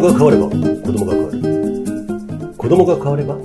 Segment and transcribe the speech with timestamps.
[0.00, 3.36] 供が変われば子供が変わる子供が変われば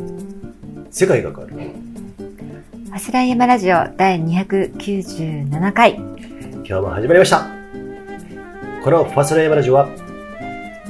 [0.92, 5.96] 世界が変わるファスライヤマラジオ第297回。
[5.96, 7.48] 今日も始まりました
[8.84, 9.90] このファスライヤマラジオは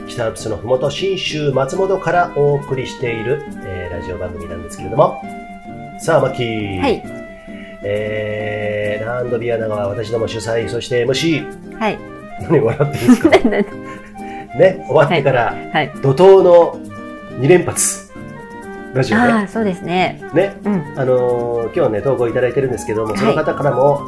[0.09, 5.21] 北アルプスのふもと信州松本からお送りしている、えーラジオ番組なんですけれども
[5.99, 7.03] さあマッキー、はい。
[7.85, 11.99] えー、ランドビアナが私ども主催そして MC はい。
[12.41, 13.05] 何笑ってる
[13.45, 13.77] んですか？
[14.57, 15.91] ね終わってから、はい。
[16.01, 16.79] 怒涛の
[17.39, 18.11] 2連発
[18.93, 19.23] ラジオね。
[19.23, 20.21] ああ、そうですね。
[20.33, 20.55] ね。
[20.63, 20.73] うん。
[20.95, 23.17] あのー今日ね投稿いただいてるんですけども、はい。
[23.19, 24.01] その方からも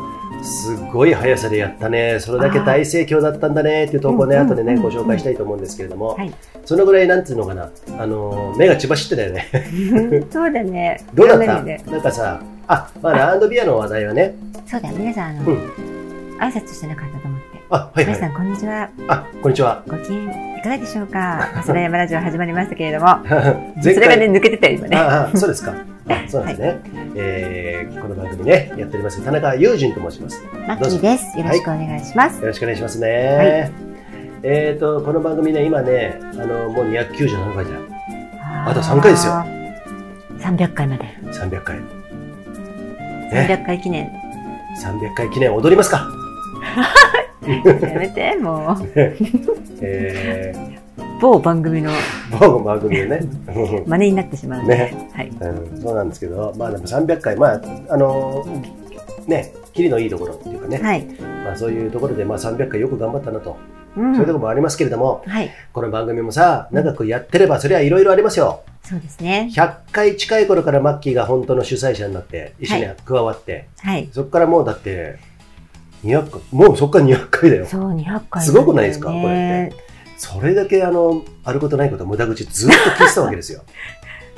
[0.44, 2.20] すごい速さでやったね。
[2.20, 4.82] それだけ大盛況だったんだねっていう投稿ねうん後でねうん。
[4.84, 6.32] ご紹介したいと思うんですけれども、はい。
[6.66, 7.72] そのぐらいなんつうのかな。
[7.98, 9.48] あのー目が血走ってたよね。
[10.30, 11.02] そうだね。
[11.16, 11.64] どうだった？
[11.92, 14.36] なんかさあまあランドビアの話題はね。
[14.68, 15.58] そうだ、皆さん、あの、うん。
[16.40, 17.15] 挨拶してなかった。
[17.70, 18.90] あはいはい皆さん、こんにちは。
[19.08, 21.50] あこんにちはご機嫌いかがでしょうか？
[21.54, 23.18] ファスラジオ始まりましたけれども。
[23.84, 24.98] 前それがね、抜けてたよ、今ね。
[24.98, 25.74] ああそうですか
[26.08, 26.80] あそうですね、
[27.16, 31.40] えーこの番組ねやっております田中友人と申しますマッキーです。
[31.40, 32.40] よろしくお願いします。
[32.40, 33.72] よろしくお願いしますね。
[34.44, 38.70] えっ、と、この番組ね、今ね、あの、もう297回じゃん。
[38.70, 40.56] あと3回ですよあー。
[40.56, 41.06] 300回まで。
[41.32, 41.78] 300回。
[41.78, 44.08] ね、300回記念。
[44.84, 46.08] 300回記念踊りますか
[47.50, 48.92] やめて、もう。
[49.82, 50.54] え
[51.22, 53.22] 某番組のー、某番組でね。
[53.88, 54.76] 真似になってしまうので。
[54.76, 55.30] ねはい。
[55.30, 58.46] うん、そうなんですけど、まあでも300回、まあ、あの
[59.28, 61.06] ね、キリのいいところっていうかね、はい。
[61.46, 63.58] まあそういうところで、まあ300回よく頑張ったなと、
[63.98, 65.50] うんそういうところもありますけれども、はい。
[65.72, 68.62] この番組もさ、長くやってれば、それはいろいろありますよ。
[68.84, 69.50] そうですね。
[69.54, 74.10] 100回近い頃からマッキーが本当の主催者になって、一緒に加わって、はい。
[74.12, 75.18] そこからもうだって、
[76.06, 77.66] 200回、もうそこから200回だよ。
[77.66, 79.10] そう、200回、すごくないですか？
[79.10, 79.84] これって。
[80.18, 83.62] それだけあの、あることないこと無駄口ずっと聞いてたわけですよ。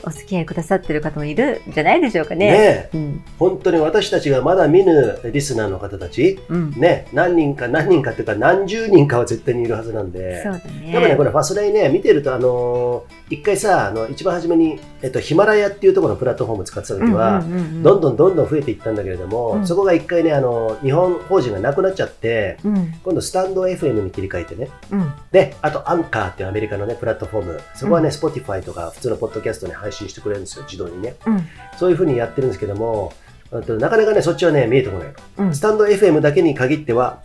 [0.04, 2.58] お付き合いくださってる方もいるんじゃないでしょうかねね。
[2.58, 2.90] え。
[2.94, 3.24] うん。
[3.40, 6.72] 本当に私たちがまだ見ぬリスナーの方たち、うん。
[6.72, 10.44] ね、何人か何人かっていうか何十人かは絶対にいるはずなんで。
[10.44, 10.92] そうだね。
[10.92, 17.42] でもね、これファスライね、見てると、あのー一回さ、あの、一番初めに、えっと、ヒマラヤっていうところのプラットフォーム使ってた時は、
[17.84, 22.94] どんどんどんどん増えていったんだけれども、うんそこが一回ね、あの、日本法人がなくなっちゃって、うん。
[23.04, 24.70] 今度スタンド FM に切り替えてね。
[24.92, 25.12] うん。
[25.32, 27.62] で、あとアンカーっていうアメリカのね、プラットフォーム。
[27.76, 31.16] そこはね、うん Spotify とか普通のポッドキャストに配信してくれるんですよ、自動にね。
[31.26, 31.48] うん。
[31.78, 33.14] そういうふうにやってるんですけども、
[33.52, 35.14] なかなかね、そっちはね、見えてこない。
[35.38, 37.22] うんスタンド FM だけに限っては、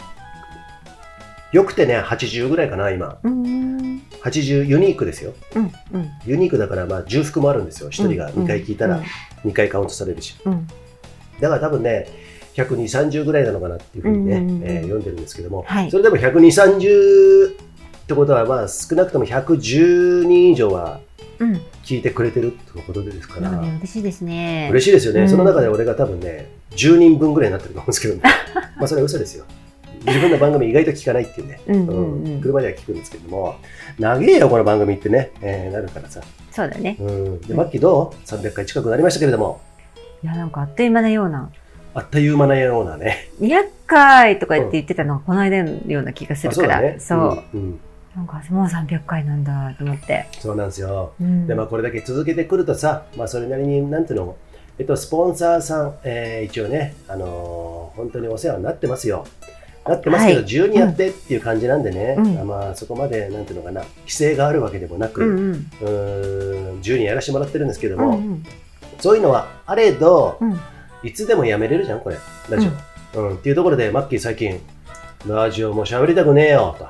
[1.52, 3.18] よくてね、80ぐらいかな、今。
[3.22, 4.02] うん。
[4.22, 5.34] 80ユニークですよ。
[5.54, 5.72] うん。
[5.92, 6.10] うん。
[6.24, 7.90] ユニークだから、まあ、重複もあるんですよ。
[7.90, 9.02] 1人が2回聞いたら
[9.44, 10.36] 2回カウントされるし。
[10.44, 10.66] うん。
[11.40, 12.06] だから多分ね、
[12.54, 17.54] 120、30ぐらいなのかなっていうふうにね、うんうんうんえー読んでるんですけども、はいそれでも120、30っ
[18.06, 21.02] てことは、まあ、少なくとも110人以上はうん。
[21.84, 24.68] 聞いてくれてるってことですから、なん嬉しいですね。
[24.70, 28.22] 嬉しいですよね、うんその中で俺が多分ね、10人分ぐらいになってると思うんですけど、ね、
[28.76, 29.44] まあそれは嘘ですよ。
[30.06, 33.56] 自分の番組意外と聞かないっていうね、うん車では聞くんですけども、
[33.98, 36.20] 長えよ、この番組ってね、えーなるからさ。
[36.50, 36.96] そうだね。
[37.00, 39.60] うん、で、マッキーどう ?300 回近くなりましたけれども、
[40.22, 41.50] いや、なんかあっという間なような。
[41.94, 43.28] あっという間なようなね。
[43.40, 46.76] 200回とか言って言ってたのがこの間のような気がするから。
[46.76, 47.00] あそうだね。
[47.00, 47.18] そう。
[47.18, 47.80] うんうん
[48.16, 50.26] なんかもう300回なんだと思って。
[50.38, 51.14] そうなんですよ。
[51.20, 51.46] うん。
[51.46, 54.36] で、まあ、これだけ続けてくるとさ、まあ、それなりに、なんていうの、
[54.78, 59.26] えっと、スポンサーさん、えー一応ね、あのー本当にお世話になってますよ。
[59.86, 68.44] なってますけど、はい自由にやってっていう感じなんでね、うんまあ、そこまで、なんていうのかな、規制があるわけでもなく、ううんうん自由にやらせてもらってるんですけども、うんうん。
[69.00, 70.58] そういうのはあれど、うん。
[71.02, 72.16] いつでもやめれるじゃん、これ、
[72.48, 72.66] ラジ
[73.14, 73.20] オ。
[73.20, 74.60] うんっていうところで、マッキー最近、
[75.26, 76.86] ラジオも喋りたくねえよ、と。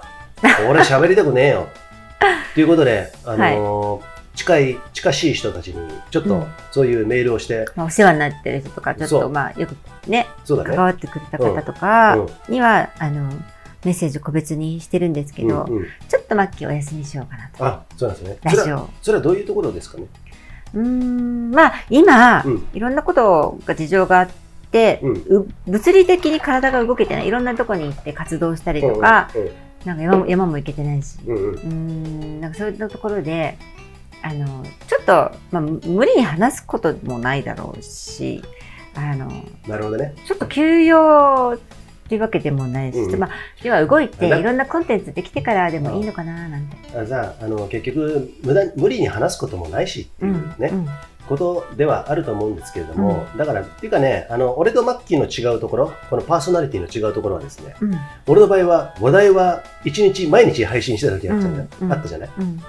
[0.69, 1.69] 俺喋りたくねえよ。
[2.53, 5.77] っていうことで、あのー近い、近しい人たちに、
[6.11, 9.73] ちょっとうんそういうメールをして、まあ、お世話になってる人とか、ちょっとまあ、よく
[10.09, 10.27] ね、ね。
[10.49, 13.31] 関わってくれた方とかうんには、あの、
[13.85, 17.63] メッセージ個別にしてるんですけど、うんうんちょっとマッキーお休みしようかなと。
[17.63, 18.39] あ、そうなんですね。
[18.43, 18.89] ラジそれは、オ。
[19.03, 20.05] それはどういうところですかね？
[20.75, 24.29] うーん、まあ、今、うんいろんなことが事情があっ
[24.71, 25.13] て、うん。
[25.41, 27.27] う物理的に体が動けてない。
[27.27, 29.29] いろんなとこに行って活動したりとか、
[29.85, 31.19] なんか山も山も行けてないし。
[31.27, 33.57] うんなんかそういったところで、
[34.23, 35.13] あの、ちょっと、
[35.51, 38.43] まあ、無理に話すこともないだろうし、
[38.95, 39.29] あの、
[39.67, 40.15] なるほどね。
[40.27, 41.59] ちょっと休養っ
[42.09, 43.31] ていうわけでもないし、うんまあ、
[43.63, 46.99] 要は動いてだいろんなコンテンツできてからでもいいのかななんて。
[46.99, 50.89] あじゃあ、あの、結局、無駄、無理に話すこともないしってう、いうんね、うん、
[51.33, 57.95] ことではあると思うんですけれども、だから、っていうかね、あの、俺とマッキーの違うところ、このパーソナリティの違うところはですね、うん、
[58.27, 62.31] 俺の場合は、話題は1日、毎日配信してた時あったじゃ,、うんあったじゃない？
[62.39, 62.63] うん、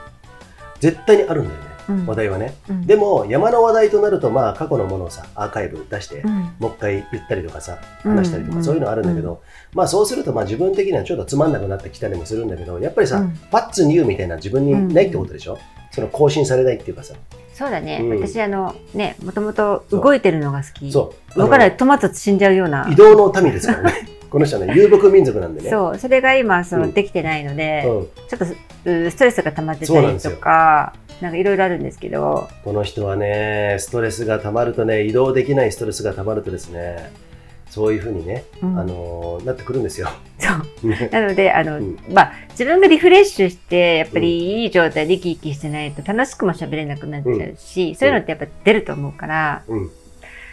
[0.80, 2.06] 絶対にあるんだよね、うん。
[2.06, 2.54] 話題はね。
[2.70, 2.88] うん。
[2.88, 6.32] でも、山の話題となると、まあ、過去のものをさ、アーカイブ出して、うん。
[6.60, 8.16] もう一回言ったりとかさ、うん。
[8.16, 9.42] 話したりとか、そういうのあるんだけど、
[9.74, 13.38] まあ、そうすると、まあ、自分的にはちょっとつまんなくなってきたりもするんだけど、やっぱりさ、うん。
[13.52, 15.58] パッツニューみたいな自分にないってことでしょ、
[15.94, 17.14] その更新されないっていうかさ。
[17.54, 21.40] そうだね、うん私あのねもともと動いてるのが好きそう。
[21.40, 24.10] 動かないトマト死んじゃうようなの移動の民ですからね。
[24.32, 25.70] この人はね、遊牧民族なんでね。
[25.70, 28.08] そうそれが今その、うんできてないので、うん。
[28.28, 37.12] ちょっとうストレスが溜まってたりとかなんかいろいろあるんですけどこの人はね、ストレスが溜まるとね、移動できないストレスが溜まるとですね、
[37.74, 38.80] そういうふうにね、うん。
[38.80, 40.08] あのーなってくるんですよ。
[40.38, 40.48] そ
[40.84, 40.88] う。
[40.88, 41.98] ねなのであの、うん。
[42.12, 49.90] まあ、自分がリフレッシュしてやっぱりいい状態で生き生きしてないと楽しくも喋れなくなっちゃうし、そういうのってやっぱ出ると思うから、うん。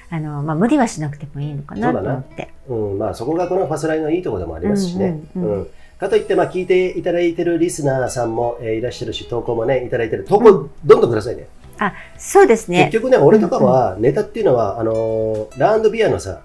[0.08, 2.48] あのまあ、無理はしなくてもいいのかなと思って。
[2.68, 5.20] うん、まあそこがこのファスライのいいところでもありますしね。
[5.36, 5.70] うんうんうん。
[5.98, 10.24] かといって、まあ聞いていただいてるリスナーさんも、えーいらっしゃるし、投稿もね、いただいてる。
[10.24, 11.48] 投稿どんどんくださいね。
[11.78, 12.84] あそうですね。
[12.92, 16.40] 結局ね、俺とかはネタっていうのは、あのーラウンドビアのさ、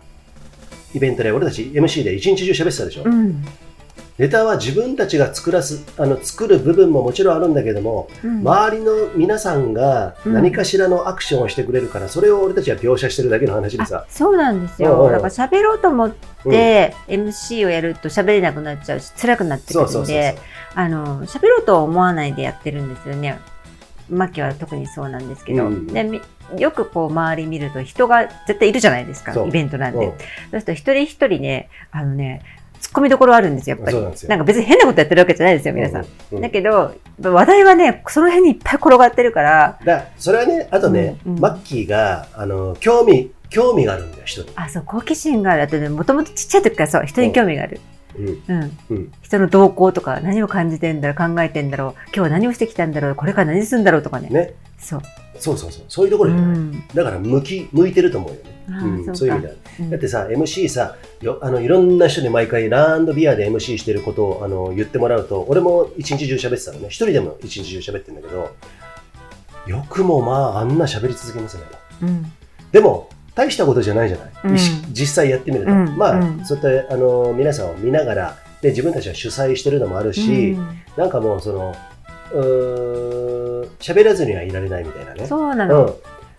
[0.96, 3.04] イベントで俺たち MC で一日中喋ってたでしょ？
[3.04, 3.44] うん
[4.18, 14.06] ネタは自分たちが作らす、あの、作る部分ももちろんあるんだけども、うん周りの皆さんがうん何かしらのアクションをしてくれるから、それを俺たちは描写してるだけの話であさ。
[14.08, 16.14] そうなんですうんうんよだから喋ろうと思っ
[16.46, 19.82] うんて MC をやると喋れなくなっちゃうし辛くなってく。
[19.84, 20.38] るんで
[20.76, 23.38] あの喋ろうとは思わないでやってるんですよね。
[24.10, 25.88] マキは特にそうなんですけど、うん。
[25.88, 26.22] でみ
[26.60, 30.12] よくこう周り見ると人が絶対いるじゃないですかイベントなんで、うん。
[30.12, 30.20] そう
[30.52, 32.42] すると一人一人ねあのね
[32.80, 33.98] 突っ込みどころあるんですよやっぱり。
[33.98, 36.06] なんなんか別に変なことやってるわけじゃないですよ皆さん。
[36.32, 36.42] うん。
[36.42, 39.80] だけど話題はねその辺にいっぱい転がってるから。
[39.84, 41.40] だそれはね、あとね、うんうん。
[41.40, 44.50] マッキーがあの興味興味があるんだよ、人に。
[44.56, 45.64] あそう好奇心がある。
[45.64, 48.78] あとねもともとちっちゃい時からそう人に興味がある、うんうん。
[48.90, 49.12] うん。
[49.22, 54.30] 人の動向とか何を感じてんだろう考えてんだろう今日は何をしてきたんだろうこれから何するんだろうとかね。
[54.30, 55.02] ね、そう、
[55.38, 56.58] そうそうそう、そういうところじゃない。
[56.58, 58.42] ん、だから向き向いてると思うよね。
[58.70, 59.02] あうん。
[59.06, 59.54] ーそういう意味かでは。
[59.80, 59.90] うん。
[59.90, 68.56] だってさ、MC さよあの、いろんな人に毎回ランドビアで MC してることをあの言ってもらうと、俺も一日中喋ってたのね、一人でも一日中喋ってるんだけど、
[69.68, 71.64] よくもまあ、あんな喋り続けますね。
[72.04, 72.32] うん。
[72.72, 74.56] でも、大したことじゃないじゃない、うん。
[74.92, 75.72] 実際やってみると。
[75.72, 75.98] うん。
[75.98, 76.46] まあ、うん。
[76.46, 80.82] そうやってあの皆さんを見ながらで、自分たちは主催してるのもあるし、うん。
[80.98, 81.76] なんかもうその、
[83.80, 85.28] 喋らずにはいられないみたいなね。
[85.28, 85.96] そうなの、うん、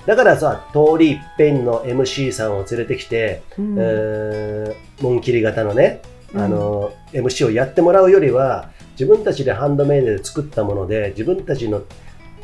[0.07, 3.77] だからさ、通り一遍の MC さんを連れてきて、うん。
[3.79, 6.01] えー紋切り型のね、
[6.33, 6.41] うん。
[6.41, 11.83] あの MC をやってもらうよりは、自分たちでハンドメイドで作ったもので、自分たちの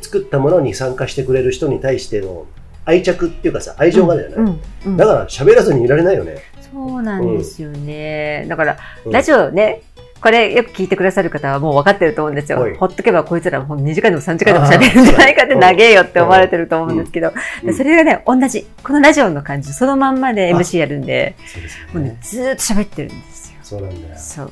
[0.02, 2.46] 作ったものに参加してくれる人に対しての
[2.84, 6.36] 愛着っていうかさ、愛情があるじゃない、うんうんだから喋らずにいられないよね。
[6.72, 9.82] そうなんですよね、だから、うんラジオね
[10.22, 12.76] これよく聞いてくださる方はもう分かってると思うんですよはい。
[12.76, 17.32] ほっとけばこいつらもう2時間でも3時間でも喋るんじゃないかって長えよって思われてると思うんですけど、
[17.76, 18.64] それがね、同じ。
[18.84, 23.58] このラジオの感じ、そのまんまで MC やるんで、そうですよもうねね。、ずーっと喋ってるんですよ。
[23.64, 24.14] そうなんだよ。
[24.16, 24.50] そう。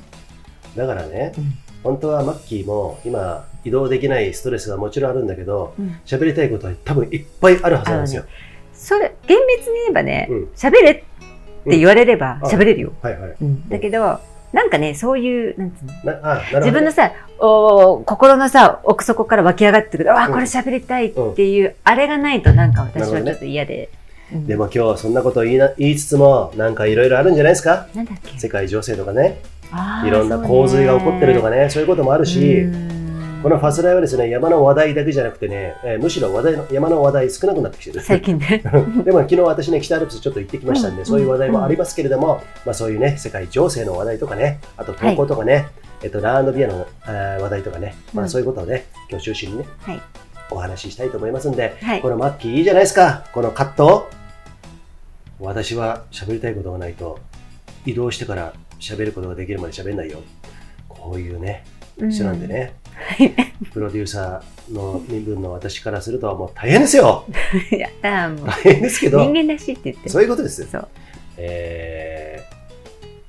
[0.76, 6.01] だからね、うん本当はマッキーも今移動できないストレスがもちろんあるんだけどうん。
[6.05, 8.25] 喋りたいことは多分いっぱいあるはずなんですよ。
[8.73, 11.05] それ、厳密に言えばねうん、喋、れって
[11.65, 12.49] 言われればうん。
[12.49, 12.93] 喋れるよ。
[13.03, 13.35] はいはい。
[13.41, 13.69] うん。
[13.69, 14.21] だけど、
[14.53, 16.61] なんかね、そういう、なんつうの？
[16.61, 20.33] 自分のさ、お心のさ、奥底から湧き上がってくる、あ、うん。
[20.33, 23.90] これ喋りたいっていう、あれがないとなんか私はちょっと嫌で。
[24.33, 24.47] うん。
[24.47, 27.87] でも今日はそんなことを言いな言いつつもなんかいろいろあるんじゃないですか？
[27.95, 28.38] なんだっけ？
[28.38, 29.40] 世界情勢とかね。
[30.05, 32.64] いろんな洪水が起こってるとかねそういうこともあるし
[33.42, 38.00] このファスライはですね山の話題だけじゃなくてね、えーむしろ話題の山の話題少なくなってきてる。
[38.02, 38.62] 最近ね。
[39.04, 41.06] でも昨日私ね北アルプスちょっと行ってきましたんで、うん。
[41.06, 45.68] そういう話題もありますけれども、まあ、そういうね世界情勢の話題とかねあと投稿とかね、
[46.02, 50.00] えっと、ラウンドビアの、えー話題とかね、まあ、うんそういうことをね今日中心にねはい。
[50.50, 52.00] お話ししたいと思いますんではい。
[52.02, 52.11] こ。
[52.11, 53.25] のマッキーいいじゃないですか。
[53.32, 54.09] このカット
[55.38, 57.18] 私は喋りたいことがないと
[57.87, 60.18] 移動してから喋ることができるまで喋んないよ。
[60.88, 61.64] こういうね
[62.11, 62.73] 人なんでね、はい。
[63.73, 67.25] プロデューサーの身分の私からするともう大変ですよ。
[67.71, 68.47] やったーもう。
[68.49, 69.21] 大変ですけど。
[69.21, 70.09] 人間らしいって言って。
[70.09, 70.88] そういうことですそう。
[71.37, 72.42] え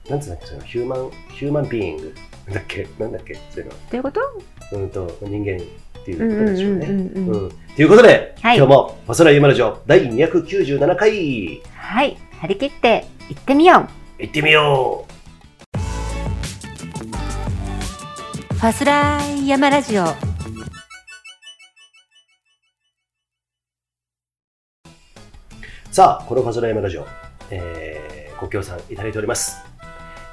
[0.05, 2.13] ー、なんつうんだっけそのヒューマンヒューマンビーイング
[2.47, 2.87] なんだっけ？
[2.99, 3.33] なんだっけ？
[3.35, 3.71] そういうの。
[3.71, 4.21] どういうこと？
[4.73, 6.87] うんと人間っていうことでしょうね。
[6.87, 6.99] うん
[7.29, 8.57] うんういうことで、はい。
[8.57, 11.61] 今日も「細田ゆまラジオ」第297回。
[11.75, 12.17] はい。
[12.41, 13.87] 張り切って行ってみよ
[14.19, 14.21] う。
[14.21, 15.11] 行ってみよう
[18.61, 20.05] ファスライヤマラジオ。
[25.91, 27.07] さあ、このファソライヤマラジオ、
[27.49, 29.57] えー、ご協賛いただいております。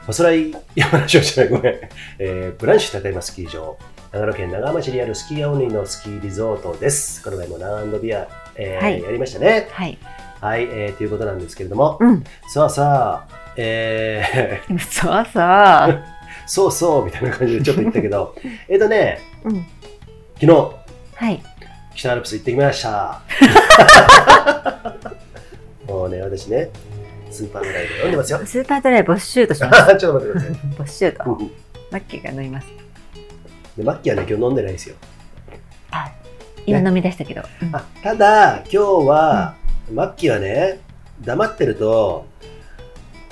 [0.02, 1.74] ファソライヤマラジオじゃない、ごめん。
[2.18, 3.78] えー、ブランシュ高山スキー場、
[4.12, 7.24] 長野県長浜市にあるスキーアオニのスキーリゾートです。
[7.24, 9.68] この前もランドビア、えーはいやりましたね。
[9.70, 9.96] はい。
[10.42, 12.22] はい、えー、ということなんですけれども、うん。
[12.52, 16.04] さあさあ、えー、 そうそう。
[16.48, 18.34] そうそうみたいな感じでちょっと言ったけど、
[18.68, 19.66] えっとね、うん。
[20.40, 20.74] 昨日、
[21.14, 21.42] はい。
[21.94, 23.20] 北アルプス行ってきました。
[25.86, 26.70] もうね、私ね、
[27.30, 28.40] スーパードライブ読んでますよ。
[28.46, 29.96] スーパードライブ、ボッシュートします。
[29.98, 30.50] ちょっと待ってください。
[30.78, 31.30] ボッシュート。
[31.30, 31.50] うん
[31.90, 32.66] マッキーが飲みます。
[33.76, 34.96] でマッキーはね、今日飲んでないですよ。
[35.90, 36.10] あ、
[36.66, 37.42] 今飲み出したけど。
[37.62, 38.76] うんあただ、今日
[39.08, 39.54] は、
[39.90, 40.80] マッキーはね、
[41.22, 42.26] 黙ってると、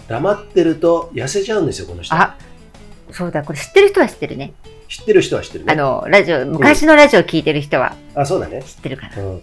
[0.09, 2.15] 黙ってると痩せちゃうんですよ、この人。
[2.15, 2.37] あ、
[3.13, 4.53] そうだ、これ知ってる人は知ってるね。
[4.89, 5.73] 知ってる人は知ってるね。
[5.73, 8.63] あの、ラジオ、昔のラジオ聞いてる人はあ、そうだね。
[8.63, 9.23] 知ってるから。
[9.23, 9.43] うん。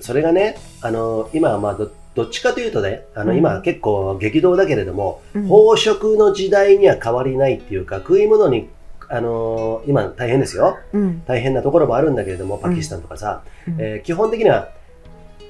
[0.00, 8.68] それがね、あの、今はまあど、どっちかというとね、あの、うん今結構激動だけれども、うん飽食の時代には変わりないっていうか、食い物に、
[9.08, 10.78] あのー今大変ですよ。
[10.92, 11.22] うん。
[11.26, 14.70] 大変なところもあるんだけれども、パキスタンとかさ、うんえー基本的には、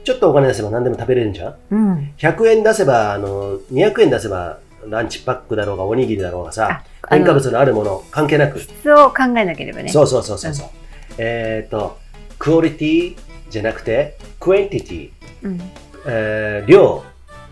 [0.04, 2.12] ちょっとお金出せば何でも食べれるんじゃんうん。
[2.18, 8.60] 100円出せば、あの、200円出せば、ランチパックだろうが、おにぎりだろうがさ、添加物のあるもの、関係なく。
[8.60, 9.88] 質を考えなければね。
[9.88, 10.68] そうそうそうそうそう。
[11.18, 11.98] えっ、と、
[12.38, 13.16] クオリティ
[13.50, 15.10] じゃなくて、クエンティティ、
[15.42, 15.60] うん。
[16.06, 17.04] えー量、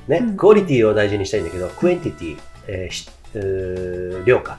[0.09, 4.59] ね、うんクオリティを大事にしたいんだけど、クエンティティ、えーしえー量か。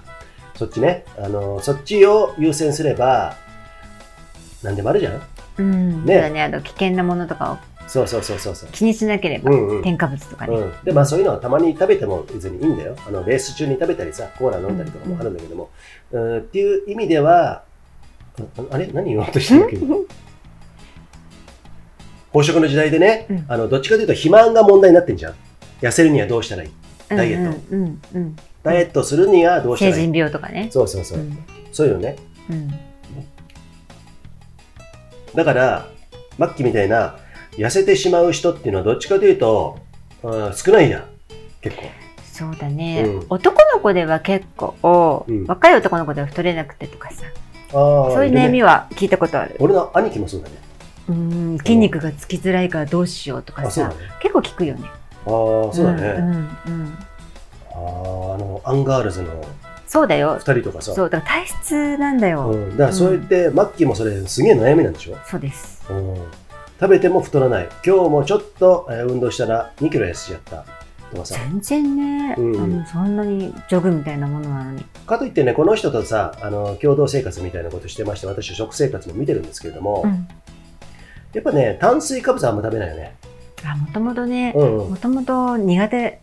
[0.55, 3.35] そっちね、あの、そっちを優先すれば、
[4.61, 5.21] 何でもあるじゃん
[5.57, 6.05] うん。
[6.05, 8.69] ねね、あの、危険なものとかをそうそうそうそうそう。
[8.71, 9.83] 気にしなければ、うんうん。
[9.83, 10.55] 添加物とかね。
[10.55, 12.95] うん、でまあそういうのはたまに食べても別にいいんだよ。
[13.07, 15.69] あのレース中に食べたりさコーラ飲んだりとかもあるんだけども、
[16.11, 17.63] うん、っていう意味では
[18.39, 18.87] ああれ？
[18.87, 19.77] 何言おうとしてるっけ？
[22.33, 23.45] 飽食の時代でね、うん。
[23.47, 25.35] あのどっちかというと肥満が問題になってんじゃん。
[25.81, 26.71] 痩せるにはどうしたらいい？
[27.09, 27.59] ダイエット。
[27.71, 27.99] うんうん。
[28.13, 28.35] うん。
[28.63, 30.03] ダイエットするにはどうした成らいい？
[30.07, 30.69] 人病とかね。
[30.71, 31.37] そうそうそう、うん。
[31.71, 32.15] そういうのね。
[32.49, 32.71] うん。
[35.35, 35.87] だから
[36.37, 37.17] マッキーみたいな
[37.57, 39.79] 痩せてしまう人っていうのはどっちかというと、
[40.23, 41.03] うん、少ないじゃん。
[41.61, 41.83] 結構。
[42.31, 43.25] そうだね、うん。
[43.29, 45.45] 男の子では結構、うん。
[45.45, 47.25] 若い男の子では太れなくてとかさ、
[47.71, 49.55] あーそういう悩みは聞いたことある。
[49.59, 50.55] 俺の兄貴もそうだね。
[51.09, 53.95] うん、筋肉がつきづらいからどうしようとかさ、あそうだね。
[54.21, 54.89] 結構聞くよね。
[55.25, 55.29] ああ
[55.73, 56.97] そうだね、うんうんうん。
[57.71, 59.29] あーあのアンガールズの
[59.85, 60.39] そうだよ。
[60.39, 60.93] 2人とかさ。
[60.93, 62.47] そう、だから体質なんだよ。
[62.49, 65.83] うん、だからそう言って、マッキーもそれすげえ悩みなんでしょ、そうです。
[65.87, 66.15] うん、
[66.83, 67.69] 食べても太らない。
[67.85, 70.65] 今日もちょっと、えー運動したら2キロ痩せちゃった。
[71.23, 72.61] 全然ね、うん。
[72.61, 74.83] あのそんなにジョグみたいなものなのに。
[75.07, 80.27] かといってねこの人とさあの共同生活みたいなことしてまして私食生活も見てるんですけれども、うん。
[81.31, 83.15] やっぱね炭水化物あんま食べないよね。
[83.63, 86.19] あ、もともとね、もともと苦手、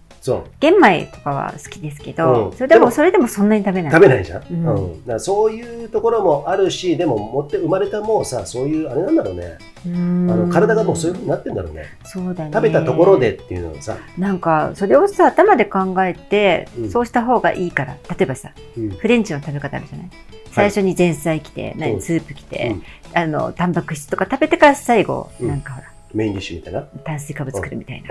[0.60, 2.56] 玄米とかは好きですけど、うん。
[2.56, 3.92] それでも、それでもそんなに食べない。
[3.92, 4.74] 食べないじゃん、うん。
[4.74, 5.00] うん。
[5.00, 9.58] だからそういうところもあるしでも持って生まれたもうさそういうあれなんだろうね。
[9.82, 9.90] ああ
[10.36, 11.84] の体がもうそういうふうになってんだろうね。
[12.04, 12.50] そうだね。
[12.52, 16.90] 食べたところでっていうのをさ、なんかそれをさ頭で考えて、うん。
[16.90, 17.96] そうした方がいいから。
[18.10, 18.90] 例えばさうん。
[18.90, 20.10] フレンチの食べ方あるじゃない？
[20.52, 21.80] 最初に前菜来て、うん。
[21.80, 22.82] 何スープ来て、うん。
[23.14, 25.48] あのタンパク質とか食べてから最後、うん。
[25.48, 28.08] なんかほらメインディッシュみたいな、炭水化物作るみたいな、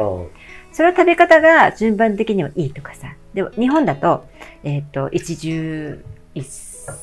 [0.69, 3.13] うんその食べ方が順番的にはいいとかさ。
[3.33, 4.25] でも日本だと,、
[4.63, 6.03] えっと一汁
[6.35, 6.47] 一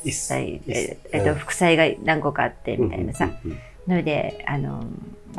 [0.05, 1.37] 一菜一ええっとうん。
[1.37, 4.85] 副菜が何個かあってみたいなさ、うんうんのであの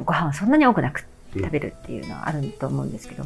[0.06, 1.06] ご飯はそんなに多くなく
[1.36, 3.26] うん食べるっていうのはあると思うんですけど、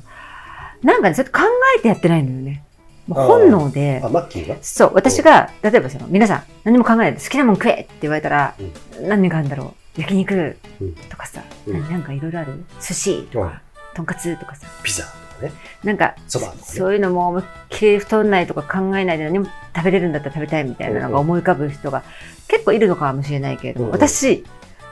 [0.81, 1.41] なんかねそれ考
[1.77, 2.63] えてやってないのよね。
[3.08, 4.01] 本能で。
[4.03, 4.55] あマッキーが？
[4.62, 8.55] そう私が例えばその皆さん何も考えないで好きなもん食えって言われたら、
[9.00, 10.01] 何があるんだろう。
[10.01, 10.96] 焼肉うん。
[10.96, 11.74] とかさ、うん。
[11.74, 12.63] 何なんかいろいろある？
[12.79, 13.62] 寿司とうんか、
[13.95, 14.67] とんかつとかさ。
[14.83, 15.51] ピザとかね。
[15.83, 16.63] なんかそばとかね。
[16.63, 22.03] そういうのも思いっきり太んないとか考えないで何も食べれるんだったら食べたいみたいなのが思い浮かぶ人が
[22.48, 23.91] 結構いるのかもしれないけれども、うん。
[23.93, 24.43] 私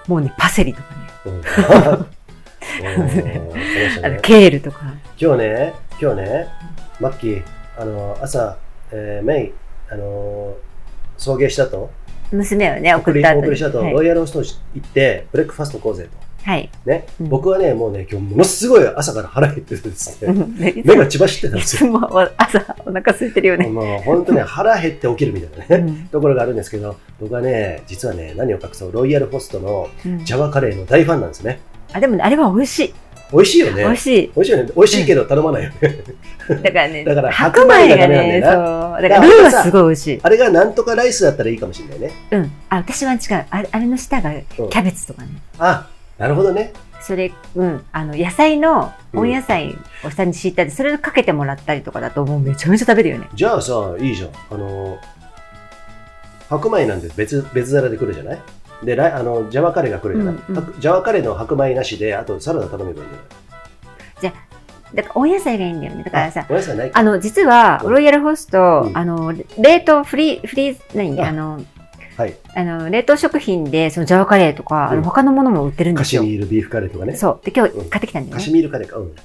[0.07, 1.09] もうねパセリとかね。
[4.03, 4.81] あのケールとか。
[5.19, 6.47] 今日ね今日ね
[6.99, 7.43] マッキー
[7.77, 8.57] あの朝、
[8.91, 9.53] えーメイ
[9.89, 10.55] あの
[11.17, 11.89] 送迎したと。
[12.31, 13.41] 娘をね送った後に。
[13.43, 13.93] 送りしたと、はい。
[13.93, 17.29] ロイヤルホスト行ってブレックファスト行こうぜとはい、ね、うん。
[17.29, 20.33] 僕はねもうね今日ものすごい朝から腹減っててですね。
[20.83, 21.91] 目もが血走ってたんいですよ。
[22.37, 25.95] 朝お腹空いてるよね、 もう本当ね腹減って起きるみたいなね、うん。
[26.07, 30.25] ところがあるんですけど僕はね実はね何を隠そうロイヤルホストのうん。
[30.25, 31.59] ジャワカレーの大ファンなんですね。
[31.93, 32.93] あでもねあれは美味しい。
[33.31, 33.83] 美味しいよね。
[33.83, 34.31] 美味しい。
[34.35, 34.71] 美味しいよね。
[34.75, 36.03] 美味しいけど頼まないよね、
[36.47, 38.51] だからねだから白米がダメねな。
[38.51, 39.01] んそう。
[39.03, 40.19] だからルーはすごい美味しい。
[40.23, 42.11] あれがなんとかライスだったらいいかもしれないね。
[42.31, 42.51] うん。
[42.69, 43.45] あ私は違う。
[43.49, 45.29] あれあれの下がキャベツとかね。
[45.59, 45.87] あ
[46.19, 46.73] なるほどね。
[47.01, 53.29] それ、うん、あの野菜のうん温野菜を下に敷いたり、それをかけてもらったりとかだともうめちゃめちゃ食べるよね。
[53.33, 54.29] じゃあさいいじゃん。
[54.51, 54.99] あの
[56.49, 58.39] 白米なんて別別皿で来るじゃない？
[58.83, 60.63] であのジャワカレーが来るじゃない、うんうん。
[60.63, 63.23] 白ジャワカレーの白米なしであとサラダ頼めばいいんだよ
[64.91, 66.03] だからお野菜がいいんだよね。
[66.03, 66.99] だからさ、お野菜ないか。
[66.99, 67.91] あの、実は、うん。
[67.91, 68.97] ロイヤルホスト、うん。
[68.97, 71.21] あの、冷凍、フリー、フリー、何？
[71.21, 71.27] あ。
[71.27, 71.63] あの、
[72.19, 76.21] はいあの、冷凍食品で、そのジャワカレーとか、あうんの他のものも売ってるんですよ。
[76.21, 77.45] カシミールビーフカレーとかねそう。
[77.45, 78.39] で、今日うん買ってきたんだよね。
[78.39, 79.15] カシミールカレーか、うん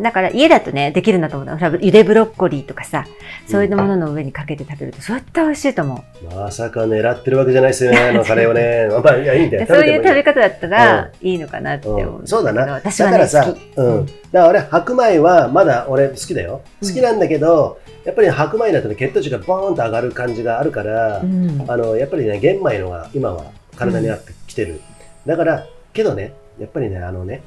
[0.00, 1.56] だから家だとね、できるんだと思う。
[1.56, 3.06] ほらゆでブロッコリーとかさ、
[3.46, 6.34] そういうものの上にかけて食べると、そうやって美味しいと思う。
[6.34, 8.88] まさか狙ってるわけじゃないですよね、 あのカレーをね。
[9.02, 9.66] まあ、いや、いいんだよ。
[9.66, 12.72] そういう食べ方だったらいいのかなって思う、うん、そうだな。
[12.72, 14.06] 私はね、だからさうん。
[14.06, 16.62] だから俺、白米はまだ俺好きだよ。
[16.80, 21.64] うん好きなんだけど、やっぱり白米だとね、血糖値がボーンと上がる感じがあるから、うん。
[21.68, 23.44] あの、やっぱりね、玄米のが今は
[23.76, 24.80] 体に合ってきてる。
[25.26, 27.42] だから、けどね、やっぱりね、あのね、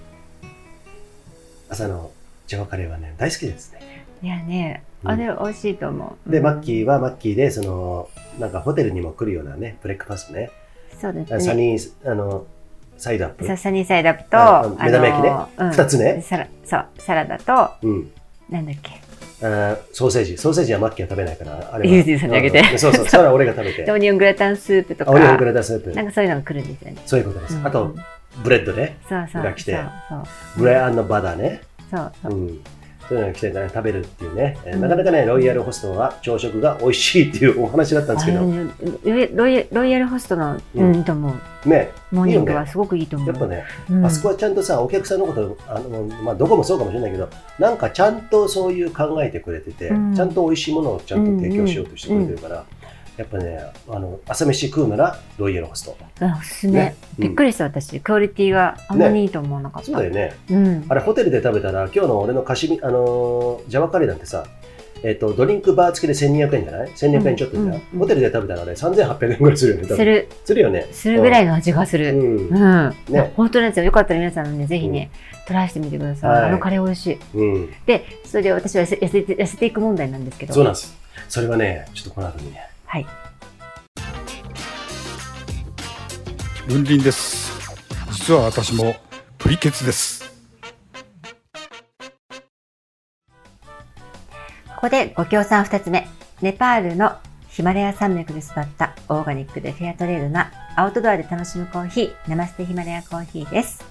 [1.69, 2.11] 朝の
[2.47, 4.05] ジャワカレーはね、大好きですね。
[4.21, 6.29] いやね、うんあれ美味しいと思う。
[6.31, 8.09] で、うんマッキーはマッキーで、その、
[8.39, 10.51] なんかホテルにも来るようなね、ブレックファストね。
[10.99, 11.39] そうですね。
[11.41, 12.45] サニー、あの、
[12.97, 13.45] サイドアップ。
[13.45, 18.11] ササニーサイドアップと、目玉焼きねうん二つねサラそう、サラダと、うん。
[18.49, 18.93] なんだっけ。
[19.41, 20.37] あーソーセージ。
[20.37, 21.95] ソーセージはマッキーは食べないから、あれは。
[21.95, 23.83] ユージさんにあげてうんそうそう、 それは俺が食べて。
[23.83, 26.01] でオニオングラタンスープとか、あオニオングラタンスープな。
[26.03, 27.01] んかそういうのが来るんですよね。
[27.05, 27.55] そういうことです。
[27.57, 27.95] うんあと、
[28.43, 28.97] ブレッドね。
[29.07, 29.43] そうそう。
[29.43, 29.77] が来て。
[30.57, 31.61] ブレーバターね。
[31.97, 32.45] そうそうう。
[32.51, 32.59] ん。
[33.07, 34.57] そういうのが来てね、食べるっていうね。
[34.65, 38.71] なかなかね、ロイヤルホストは朝食が美味しいっていうお話だったんですけど、ね
[39.33, 41.33] ロイロイヤルホストの、ううんん、いいと思
[41.65, 41.69] う。
[41.69, 43.29] ね、モーニングはすごくいいと思う。
[43.29, 52.65] やっぱね、うんあそこはちゃんとさ、お客さんのこと、あのまあ、どこもそうかもしれないけど、なんかちゃんとそういう考えてくれてて、うんちゃんと美味しいものをちゃんと提供しようとしてくれてるから、
[53.17, 55.98] やっぱね、あの朝飯食うならロイヤルホスト。
[56.19, 60.36] あおすすめ、ねびっくりした私クオリティがあんなにいいと思わなかった、そうだよね。
[60.50, 64.45] うんあれ、ホテルで食べたら、今日の俺のカシミ、あのージャワカレーなんてさ、
[65.03, 69.88] えっとドリンクバー付きで1200円じゃない ?1200 円ちょっとじゃん、うんうんホテルで食べたらね、3800円ぐらいするよね。
[69.88, 70.88] するするよね。
[70.91, 72.48] するぐらいの味がする、うん。
[72.50, 75.12] うんね本当なんですよよかったら皆さんもねぜひね、
[75.47, 77.73] トライしてみてください、はいあのカレー美味しいうん。
[77.86, 80.97] でそれで私は痩せ痩せていく問題なんですけどそうなんです。
[81.30, 82.74] それはね、ちょっとこの後にね。
[82.95, 83.05] はい。
[86.65, 87.51] 文林です。
[88.13, 88.95] 実は私も
[89.38, 90.23] プリケツです。
[94.75, 96.08] ここでご協賛2つ目。
[96.41, 97.17] ネパールの
[97.49, 103.84] ヒマラヤ山脈で育ったオーガニックでフェアトレードなアウトドアで楽しむコーヒーナマステヒマラヤコーヒーです。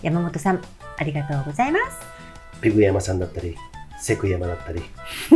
[0.00, 0.62] 山本さん
[0.96, 1.98] ありがとうございます。
[2.62, 3.54] ピグ山さんだったり、
[4.00, 4.82] セク山だったり、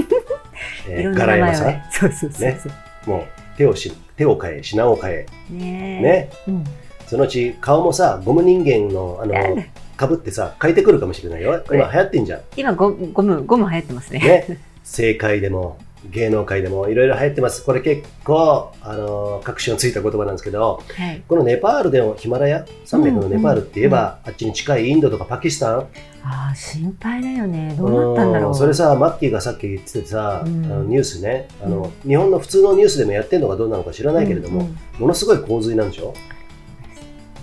[0.88, 1.66] えーいろんなガラ山さん。
[1.66, 1.90] 名前をね。
[1.90, 2.72] そうそうそうそう。
[3.06, 6.02] もう手をし手を変え、品を変え、ねえ。
[6.02, 6.64] ね、うん。
[7.06, 9.34] そのうち顔もさ、ゴム人間のあの
[9.96, 11.62] かぶってさ、変えてくるかもしれないよ。
[11.70, 12.40] 今流行ってんじゃん。
[12.56, 14.18] 今ゴゴムゴム流行ってますね。
[14.20, 15.78] ね、 政界でも
[16.10, 17.64] 芸能界でもいろいろ流行ってます。
[17.64, 21.22] これ結構、あの確信をついた言葉なんですけど、はい。
[21.26, 25.86] このネパールでもヒマラヤ山脈のネパールって言えば、あっちに近いインドとかパキスタン、
[26.26, 27.74] ああ心配だよね。
[27.78, 28.50] どうなったんだろう。
[28.52, 36.14] んそれさ、マッキーがさっき言っててさ、うんあのニュースねあの、日本の普通のニュースでもやってるのかどうなのか知らないけれども、うんうんものすごい洪水なんでしょ？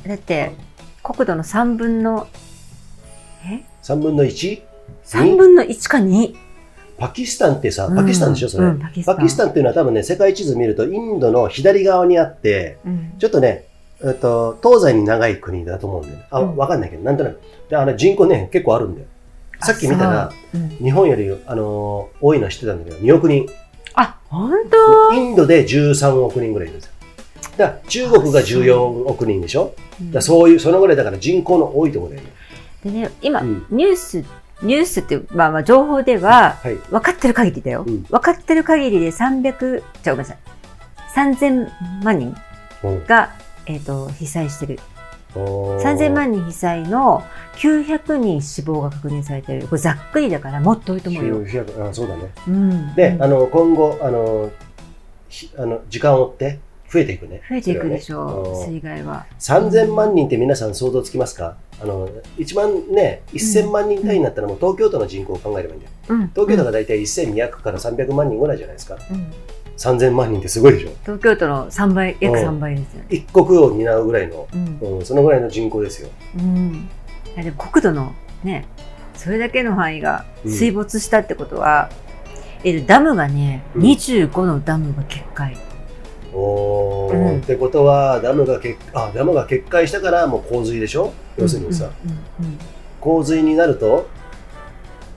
[0.08, 0.52] だって
[1.04, 2.28] 国土の三分の
[3.46, 4.62] え ?3 分の 1?
[5.04, 6.36] 三分の一か二？
[7.02, 8.68] パキスタンってさ、パキスタンでしょ、それ。
[8.68, 9.16] うんパキスタン。
[9.18, 13.14] パキスタンっていうのは多分ね、世界地図見るとインドの左側にあって、うん。
[13.20, 13.66] ちょっとね、
[14.04, 16.26] えっと、東西に長い国だと思うんだよね。
[16.30, 17.40] あ、うんわかんないけど、なんとなく。
[17.70, 19.08] で、あの人口ね、結構あるんだよ。
[19.60, 20.32] さっき見たら、
[20.82, 23.48] 日本より、あのー多いのは知ってたんだけど、2億人。
[23.94, 24.52] あ本
[25.10, 25.14] 当？
[25.14, 26.92] インドで13億人ぐらいいるんですよ。
[27.58, 29.74] だから中国が14億人でしょ？
[30.02, 32.32] だからそういう、そのぐらいだから人口の多いところだよね。
[32.84, 34.24] でね今、うんニュース
[34.62, 36.76] ニュースっていうまあまあ情報でははい。
[36.76, 37.84] 分かってる限りだよ。
[37.88, 40.38] うん分かってる限りで300じゃあごめんなさい
[41.16, 41.70] 3000
[42.04, 42.36] 万人
[42.84, 43.32] うんが
[43.66, 44.80] えっ、と被災してる。
[45.34, 47.24] おー3000万人被災の
[47.56, 49.68] 900人死亡が確認されてる。
[49.68, 51.46] これざっくりだからもっと多いと思うよ。
[51.46, 52.32] 900あそうだね。
[52.48, 52.96] うん。
[52.96, 54.52] で、うんあの、今後、あの、
[55.30, 56.60] ひあの時間を追って
[56.92, 57.42] 増えていくね。
[57.50, 59.26] 増えていくでしょう、ね水害は。
[59.40, 61.56] 3000万人って皆さん想像つきますか？
[61.82, 65.94] あの、一番ね、1000万人単位になったらもう東京都の人口を考えればいいんだよ。
[66.10, 66.30] うん。
[66.30, 68.98] 東京都が大体1200から300万人ぐらいじゃないですか。
[69.10, 69.32] うん
[69.78, 70.90] 3000万人ってすごいでしょ？
[71.04, 73.06] 東京都の3倍、約うん3倍ですよね。
[73.10, 74.80] 一国を担うぐらいの、うん。
[74.98, 76.10] うん、そのぐらいの人口ですよ。
[76.38, 76.88] うん。
[77.36, 78.68] でも国土のね、
[79.16, 81.90] それだけの範囲がうん水没したってことは、
[82.64, 85.56] えダムがね、うん25のダムが決壊。
[86.34, 87.14] おー。
[87.14, 87.40] うん。
[87.40, 91.14] ってことはダムが決あダムが決壊したからもう洪水でしょ？
[91.38, 92.60] 要するにさ、うんうんうん
[93.02, 94.08] 洪水になると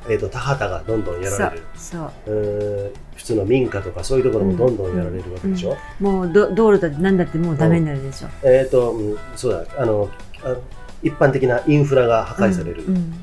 [0.08, 1.62] えー、と田畑がどんどんやられる。
[1.76, 2.30] そうう。
[2.30, 9.82] ーん普通の民家とかそういうところもどんどんやられるわけでしょ、もうど道路だって何だってもうダメになるでしょ、えっ、と、うんそうだ。
[9.82, 10.08] あの
[10.42, 10.56] あ
[11.02, 12.96] 一般的なインフラが破壊される、うん。
[12.96, 13.14] うん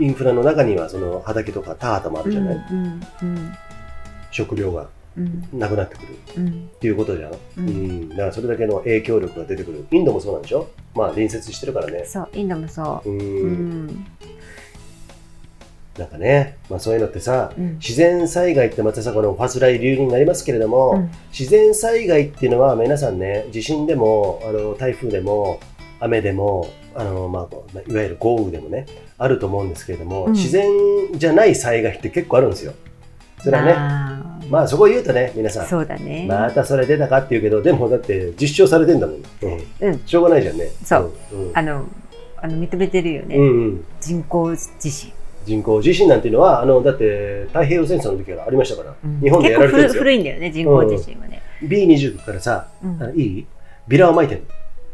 [0.00, 3.52] インフラの中にはその畑とか田畑もあるじゃない、うんうん
[4.30, 4.82] 食料が。
[4.82, 4.88] うん
[5.52, 6.08] なくなってくる。
[6.36, 6.48] うん。
[6.48, 7.66] っていうことじゃん、ううん。
[7.66, 9.84] んだからそれだけの影響力が出てくる。
[9.90, 10.68] インドもそうなんでしょ？
[10.94, 12.04] まあ隣接してるからね。
[12.04, 13.10] そうインドもそう。
[13.10, 13.20] う、ん。
[13.20, 14.06] うん。
[15.98, 17.74] なんかね、まあ、そういうのってさうん。
[17.74, 21.10] 自然災害ってまたさこのファスライ流になりますけれども、うん。
[21.30, 25.60] 自然災害っていうのは皆さんね地震でもあの台風でも
[25.98, 28.86] 雨でもあの、まあ、いわゆる豪雨でもね
[29.18, 30.32] あると思うんですけれども、うん。
[30.32, 30.70] 自然
[31.14, 32.72] じゃない災害って結構あるんですよ。
[33.42, 35.66] それはねまあまあそこを言うとね皆さん。
[35.66, 40.02] そうだね、またそれ出たかっていうけどでもだって実証されてんだもん、うんうん。
[40.04, 40.68] しょうがないじゃんね。
[40.84, 41.48] そう、うん。
[41.48, 41.58] うん。
[41.58, 41.86] あの
[42.36, 43.84] あの認めてるよね、うんうん。
[44.00, 45.12] 人工地震、
[45.44, 49.20] 人工地震なんていうのはあのだって太平洋戦争の時からありましたから、うん。
[49.20, 50.02] 日本でやられてるんですよ。
[50.02, 53.20] 結構古古いんだよね人工地震はね、B29 からさ、うん。
[53.20, 53.46] いい？
[53.86, 54.46] ビラを撒いてるの。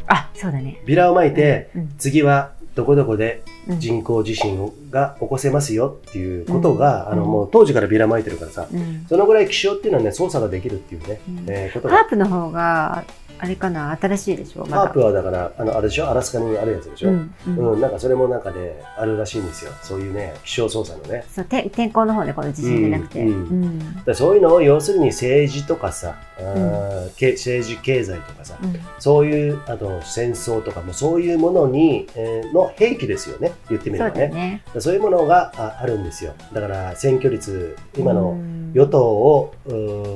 [0.09, 0.81] あそうだね。
[0.87, 1.95] ビラを撒いて、うん。
[1.99, 3.81] 次はどこどこでうん。
[3.81, 7.13] 人工地震が起こせますよっていうことが、うん。
[7.15, 9.05] あのもう当時からビラ撒いてるからさ、うん。
[9.09, 11.45] そのぐらい気象っていうのはね操作ができるっていうね、うん。
[11.49, 11.97] えーことが。
[11.97, 13.05] ハープの方が
[13.39, 14.77] あれかな新しいでしょまだ。
[14.77, 17.73] ハープはだからあのあれでしょアラスカにあるやつでしょ、うんうん。
[17.73, 19.73] うん、なんかそれもなんかね、あるらしいんですよ。
[19.83, 21.25] そういうね、気象操作のね。
[21.31, 28.75] そうて天候の方ねこの地震じゃなくて、うんそういうのを要するに政治とかさ、あーけ政治経済とかさ、うん。
[28.99, 34.29] そういう、あと戦争とかもそういうものに、えーの兵器ですよね、言ってみれそうばね。
[34.29, 36.35] だねそういうものがああるんですよ。
[36.53, 38.73] だから選挙率、今うのん。
[38.75, 39.55] 与党を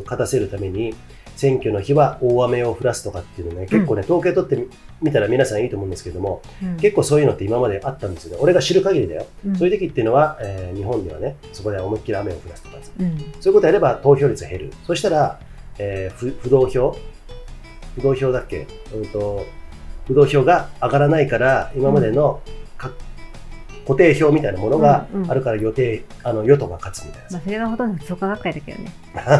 [0.04, 0.94] 勝たせるために、
[1.40, 4.68] 選挙の日は大雨を降らすとかっていうのね、結構ね、統計取ってみ
[5.00, 8.38] 見たら皆さんいいと思うんですけども、うん結構そういうのって今まであったんですよね。
[8.42, 9.26] 俺が知る限りだよ。
[9.46, 14.70] うんそういう時っていうのは、えー日本ではね、そこで思いっきり雨を降らすとかさ、うんそういうことやれば投票率減る。
[14.86, 15.40] そしたら、
[15.78, 16.94] えー不不動票
[17.94, 19.46] 不動票だっけ、うん、と
[20.06, 22.50] 不動票が上がらないから、今までのか
[23.90, 27.30] 固定票みたいなものがあるから予定、あの与党が勝つみたいな。
[27.30, 28.92] さまあ、それがほとんど創価学会だけどね。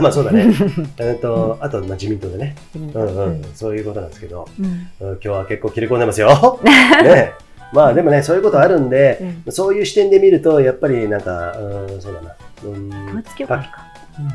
[0.02, 0.52] まあそうだね。
[1.22, 3.16] と、あと、まあ、自民党でね、うんうん。
[3.16, 4.64] うん、そういうことなんですけど、うん。
[4.64, 6.58] うん今日は結構切り込んでますよ。
[7.04, 7.32] ね。
[7.72, 9.52] まあでもね、そういうことあるんで、うん。
[9.52, 12.34] そういう視点で見ると、やっぱりなんか、うん、そうだな。
[12.64, 12.88] うん。
[12.88, 13.86] 統一教会か。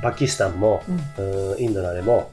[0.01, 0.81] パキスタンも、
[1.17, 1.51] うん。
[1.51, 2.31] うんインドのあれも、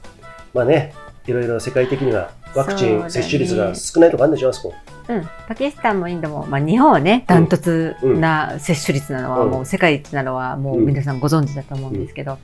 [0.53, 0.93] まあね、
[1.27, 4.73] いろいろ世界的にはワクチン接種率が少ないとかあるんでしょ、あそこ。
[5.07, 9.51] うん、パキスタンもインドも、まあ、日本はね、ダントツな接種率なのは、うん。
[9.51, 12.37] もう世界一なのは、もう皆さんご存知だと思うんですけど、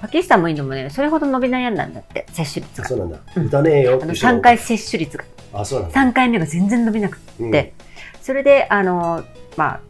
[0.00, 2.88] パキスタンもインドもね、それほど伸び悩んだんだって、接種率が。
[2.88, 3.18] そうなんだ。
[3.36, 3.46] うん。
[3.46, 4.14] 打たねえよっあのていう。
[4.14, 6.00] 人が3回接種率が、あ、そうなんだ。
[6.00, 7.50] 3回目が全然伸びなくうん。
[7.50, 7.72] て、
[8.22, 9.24] それで、あの、
[9.56, 9.80] まあ、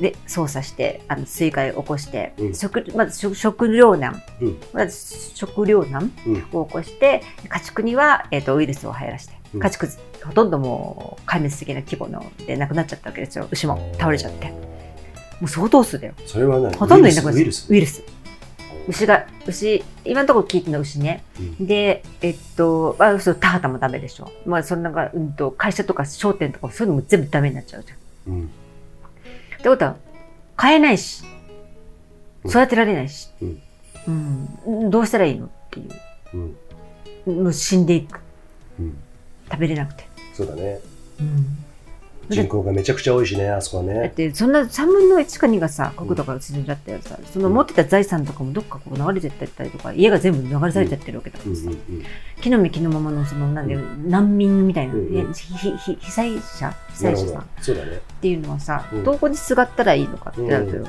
[0.00, 2.54] で操作してあの水害を起こして、うん。
[2.54, 4.60] 食まず食食糧難、うん。
[4.72, 6.46] まず食糧難うん。
[6.52, 9.60] を起こして家畜には、えー、とウイルスを流行らしてうん。
[9.60, 9.88] 家畜
[10.24, 13.48] ほとんどもう壊滅的な規模のでなくなっちゃったわけですよ。
[13.50, 14.50] 牛も倒れちゃって。
[14.50, 16.14] もう相当数だよ。
[16.26, 17.66] それは何ほとんどいなくなっウイルス。
[17.70, 18.02] ウイルス。
[18.88, 21.24] 牛が牛今のところ聞いてるのは牛ね。
[21.38, 21.66] うん。
[21.66, 24.30] でえっと、まあ、そう田畑もダメでしょ。
[24.46, 28.32] まあそんなが、うん、と会社とか商店とかそういうのも全部ダメになっちゃうじゃん。
[28.34, 28.44] うん。
[28.44, 28.48] っ
[29.62, 29.96] てことは
[30.56, 31.24] 買えないし
[32.44, 32.50] うん。
[32.50, 33.62] 育てられないし、うん。
[34.66, 34.90] うん。
[34.90, 35.88] どうしたらいいのってい
[36.32, 36.36] う。
[36.36, 36.56] ん。
[37.26, 38.20] うもう死んでいく。
[38.78, 38.96] うん
[39.52, 40.80] 食べれなくて、そうだね。
[41.20, 41.46] うん
[42.28, 44.08] 人口がめちゃくちゃ多いしね、あそこはだっね。
[44.10, 52.04] てそんな3分の1か2がさ国土から沈んじゃったらさ、その持ってた財産とかもどっかこう流れてったりとか家が全部流れされちゃってるわけだからさ、うんうんうん
[52.40, 53.76] 木の実木のままのそのなんで、
[54.08, 57.44] 難民みたいな、うんうんひひひ被災者被災者さんっ。
[57.60, 58.00] そうだね。
[58.20, 60.86] ていうのはさ、うんどこにすがったらいいのかってなるとよ、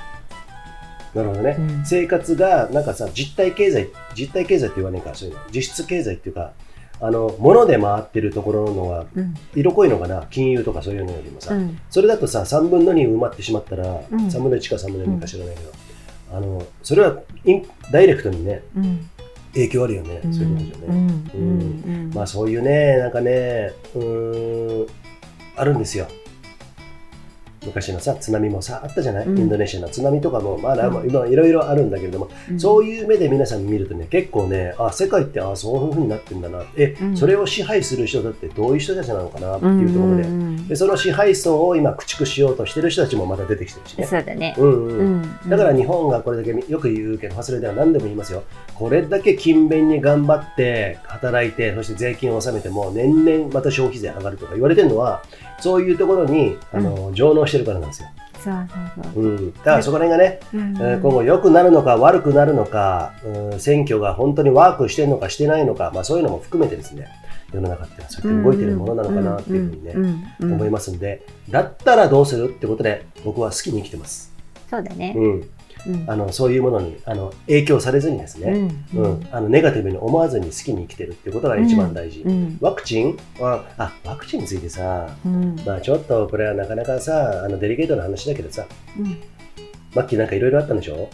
[1.13, 1.55] なるほどね。
[1.59, 5.41] うん生活が、なんかさ、実体経済、実体経済って言わねえか、そういうの。
[5.51, 6.53] 実質経済っていうか、
[7.05, 9.33] あの、物で回ってるところのが、うん。
[9.53, 11.77] 色濃いのかな、金融とかそういうのよりもさ、うん。
[11.89, 14.27] それだとさ、3分の2埋まってしまったら、うん。
[14.27, 15.71] 3分の1か3分の2か知らないけど、
[16.31, 19.09] あの、それはインダイレクトにね、うん。
[19.53, 21.13] 影響あるよね、そういうことじゃね。
[21.35, 22.11] うん。
[22.15, 24.87] まあそういうね、なんかね、うーん、
[25.57, 26.07] あるんですよ。
[27.65, 36.63] 昔のさ、津波もさ、あったじゃない、うんインドネシアの津波とかも、まだ、うん今いろいろあるんだけれども、うんそういう目で皆さん見るとね、結構ね、あ、世界って、あ、そういうふうになってんだな。
[36.77, 44.05] え、うんそれを支配する人だってどういう人たちなのかなっていうところで、うんうんでその支配層を今駆逐しようとしてる人たちもまた出てきてるしね。
[44.05, 44.55] そうだね。
[44.57, 48.43] うんうんうんだから日本がこれだけよく言うけど、忘れては何でも言いますよ。
[48.75, 55.23] これだけ勤勉に頑張って働いて、そして税金を納めても年々また消費税上がるとか言われてるのは、
[55.63, 58.09] そういうところにあの、上納してるからなんですよ。
[58.43, 59.23] そうそうそう。
[59.23, 67.07] うん、だからそこら辺がね、うんえー今後良くなるのか悪くなるのか、うん、選挙が本当にワークしてるのかしてないのか、まあ、そういうのも含めてですね
[67.53, 74.33] 世の中ってそうやって動いてるものなのかなっていうふうにね、ね思いますんでだったらどうするってことで僕は好きに生きてます、
[74.69, 75.13] そうだね。
[75.15, 75.49] うん、うん
[76.07, 79.27] あのそういうものにあの影響されずにですね、うん。
[79.31, 82.57] あのネガティブに思わずに好きに生きてるっていうことが一番大事、うん。
[82.61, 85.55] ワクチンはあワクチンについてさうん。
[85.65, 88.65] まあちょっとこれはなかなかさあのデリケートな話だけどさ
[88.97, 89.17] うん。
[89.93, 91.09] マッキーなんかいろいろあったんでしょ？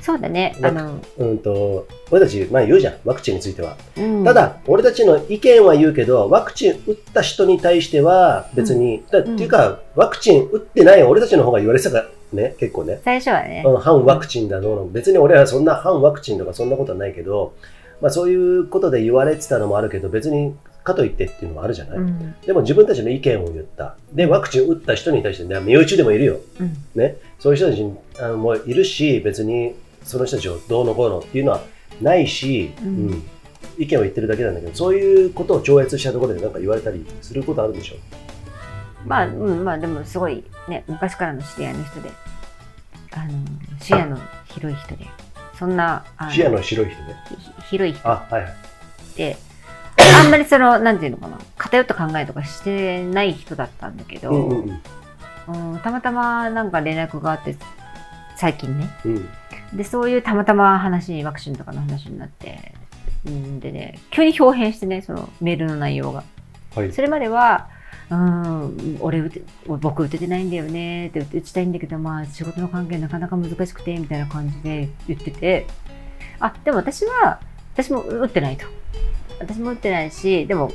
[0.00, 0.56] そうだね。
[0.62, 4.24] あの、うんと俺たち、まあ、言うじゃんワクチンについては、うん。
[4.24, 13.62] た、だ俺たちの意見は言うけどワクチン打った人に対しては別に、だっていうかワクチン打ってない俺たちの方が言われてたからね結構ね、最初はね。
[13.66, 14.88] うん反ワクチンだどうの。
[14.88, 17.54] 別に俺はそんな反ワクチンとかそんなことはないけど、
[18.00, 22.34] まあ、そういうことで言われてたのもあるけど別にかといってっていうのもあるじゃない、うん。
[22.40, 23.96] でも自分たちの意見を言った。
[24.12, 26.40] でワクチン打った人に対して、ね、身内でもいるよ。
[26.60, 26.76] うん。
[26.94, 27.86] ね、そういう人たち
[28.20, 31.62] あのもいるし別にその人たちをどうのこうのっていうのは
[32.00, 33.06] ないし、ううん。
[33.10, 33.22] ん
[33.78, 37.94] 意見を言ってるだけなんだけどそういうことを超越したところで何か言われたりすることあるでしょ？
[39.06, 42.10] まあ、うん、まあでもすごいね、昔からの知り合いの人で、
[43.12, 43.32] あの、
[43.80, 45.06] 視野の広い人で、
[45.58, 48.54] そんな、あ視野の白い人ねひ広い人あはいはい。
[49.16, 49.36] で、
[50.22, 54.82] あんまりその、 なんていうのかな、偏った考えとかしてない人だったんだけど、うんうん
[55.72, 55.78] うん。
[55.80, 57.56] たまたまなんか連絡があって、
[58.36, 58.90] 最近ね。
[59.04, 59.28] うん。
[59.74, 62.74] で、そういうたまたま話、ワクチンとかの話になって、
[63.24, 66.24] うんでね、急に表変してね、そのメールの内容が。
[66.74, 66.92] はい。
[66.92, 67.68] それまでは、
[68.12, 75.66] うん、俺打て、僕打ててないんだよねって打ちたいんだけど、まあ仕事の関係なかなか難しくて、みたいな感じで言ってて、
[76.38, 77.40] あ、でも私は、
[77.72, 78.66] 私も打ってないと。
[79.40, 80.70] 私も打ってないし、でも、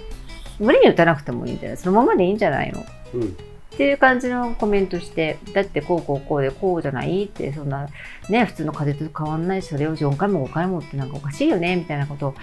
[0.60, 2.84] 無理に打たなくてもいいんじゃないそのままでいいんじゃないの？
[3.14, 3.28] うん。
[3.28, 7.26] っていう感じのコメントして、だってこうこうこうでこうじゃない？
[7.26, 7.88] って、そんな
[8.30, 12.36] ね、普通の風邪と変わんないし、それを4回も5回もってなんかおかしいよね、みたいなことを、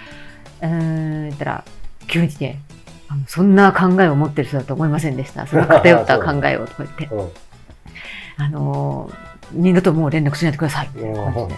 [0.61, 1.65] うーん、言ったら、
[2.07, 2.61] 急にね、
[3.07, 5.45] あのそんな考えを持ってる人だと思いませんでした。
[5.47, 7.29] その偏った考えをとか言って、 うん。
[8.37, 11.55] あのー二度ともう連絡しないでください、みたいな感じうんで。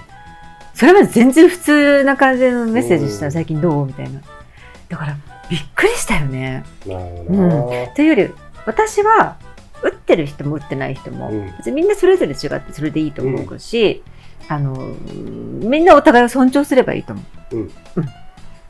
[0.73, 3.23] それまで全然普通な感じのメッセージしたうん。
[3.29, 3.85] ら最近どう？
[3.85, 4.19] みたいな。
[4.89, 5.15] だから、
[5.49, 6.65] びっくりしたよね。
[6.85, 7.71] なるほど。
[7.73, 8.29] なというより
[8.65, 9.37] 私は
[9.81, 11.45] 打ってる人も打ってない人も、うん。
[11.57, 14.03] 別にみんなそれぞれ違ってそれでいいと思うし、
[14.49, 14.75] あの
[15.61, 17.21] みんなお互いを尊重すればいいと思
[17.53, 17.55] う。
[17.55, 17.71] うん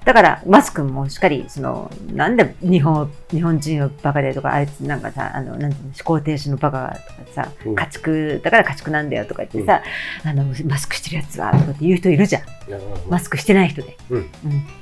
[0.08, 7.76] だからマスクもしっかりそのなんで日本日本人はバカでとかあいつなんかさあのなんていうの思考停止のバカがとかさ、うん。
[7.76, 9.84] 家畜だから家畜なんだよとか言ってさ、
[10.24, 12.43] あのマスクしてるやつはとかって言う人いるじゃん。
[13.10, 14.30] マスクしてない人で、うん。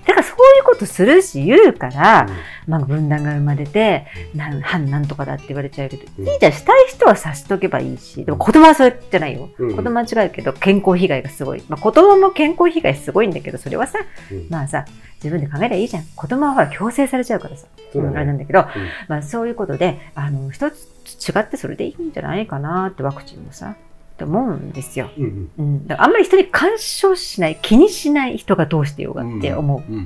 [0.05, 2.27] だからそういうことするし言うから、
[2.67, 6.27] まあ、分断が生まれて、なん反なんとかだって言われちゃうけど、うん。
[6.27, 9.49] いいじゃん、したい人はさしとけばいいし、でも子供はそうじゃないよ。
[9.57, 9.75] うん。
[9.75, 11.63] 子供は違うけど、健康被害がすごい。
[11.67, 13.99] まあ、子供も健康被害すごいんだけど、それはさ、
[14.31, 14.47] うん。
[14.49, 14.85] まあさ、
[15.25, 16.03] 自分で考えりゃいいじゃん。
[16.15, 17.65] 子供はほら、強制されちゃうからさ。
[17.91, 18.65] そうあれなんだけど、うん
[19.07, 20.85] まあそういうことで、あの、一つ
[21.29, 23.75] 違ってそれでいいんじゃないかなってワクチンもさ、
[24.13, 25.09] って思うんですよ。
[25.17, 25.87] うんうん。
[25.87, 29.97] だからあんまり人に干渉しない、気にしない人がどうしてようがって思うんう。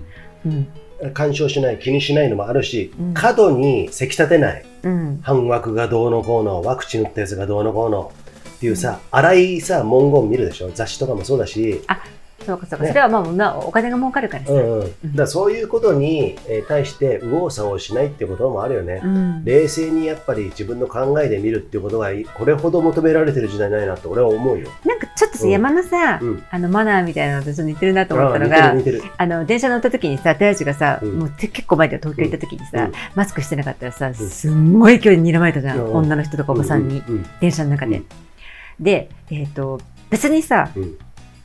[0.46, 0.52] うん。
[0.52, 0.68] うん
[1.14, 5.20] 干渉しない気にしないのもあるし、うん過度にせき立てないうん。
[5.22, 8.12] 反枠がどうのこうのワクチン打ったやつがどうのこうの
[8.56, 10.70] っていうさ、荒いさ文言見るでしょ？
[10.74, 11.82] 雑誌とかもそうだし、
[12.50, 14.54] そうかそうか、ねそれはまあまあお金が儲かるからさ。
[14.54, 19.46] うんうん、だそういうことにえー対して右往左往しないっていうこともあるよね、うん。
[19.46, 28.76] 冷静にやっぱり自分の考えで見るっていうことがいこれほど求められてる時代ないなって俺は思うよ、なんかちょっと山のさ、うん、あのマナーみたいなのと似てるなと思ったのあが、
[29.18, 31.20] あの電車乗った時にさ、手足がさ、うん。
[31.20, 32.92] もうて結構前で東京行った時にさ、うん。
[33.16, 35.94] マスクしてなかったらさ、すんごい勢いで睨まれたじゃん、うん。
[35.96, 37.26] 女の人とかおばさんに、うん。
[37.40, 37.98] 電車の中で。
[37.98, 38.06] うん。
[38.80, 40.98] で、えっ、と、別にさ、うん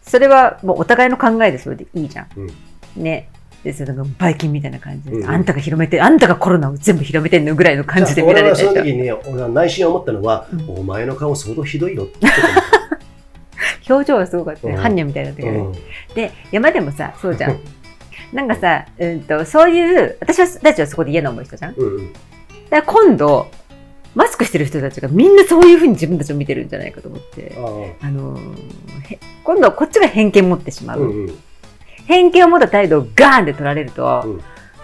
[0.06, 2.26] それはもうお互いの考えでそれでいいじゃん。
[2.36, 3.28] うんね。
[3.64, 8.68] で、それなんかバイキンみたいな感じで、うんあんたが広めて、あんたがコロナを全部広めてんのぐらいの感じで見られたでしょ。
[8.68, 12.18] その時にね俺は内心思ったのは、うんお前の顔相当ひどいよって
[13.88, 14.74] 表情はすごかったね。
[14.74, 15.58] うん般若みたいだったた、けどね。
[15.58, 17.58] うんで、山でもさ、そうじゃん。
[18.32, 21.74] なんかさ、うんと、そういう、私は、たちはそこで嫌な思いしたじゃん。
[21.74, 22.12] だかうんうん
[22.70, 23.46] ら今度、
[24.14, 27.54] マスクしてる人たちがみんなそういうふうに自分たちを見てるんじゃないかと思って、
[28.00, 28.38] ああの
[29.42, 31.00] 今度はこっちが偏見持ってしまあう。
[31.00, 31.38] うんうん。
[32.06, 34.40] 偏見を持った態度をガーンで取られると、うん。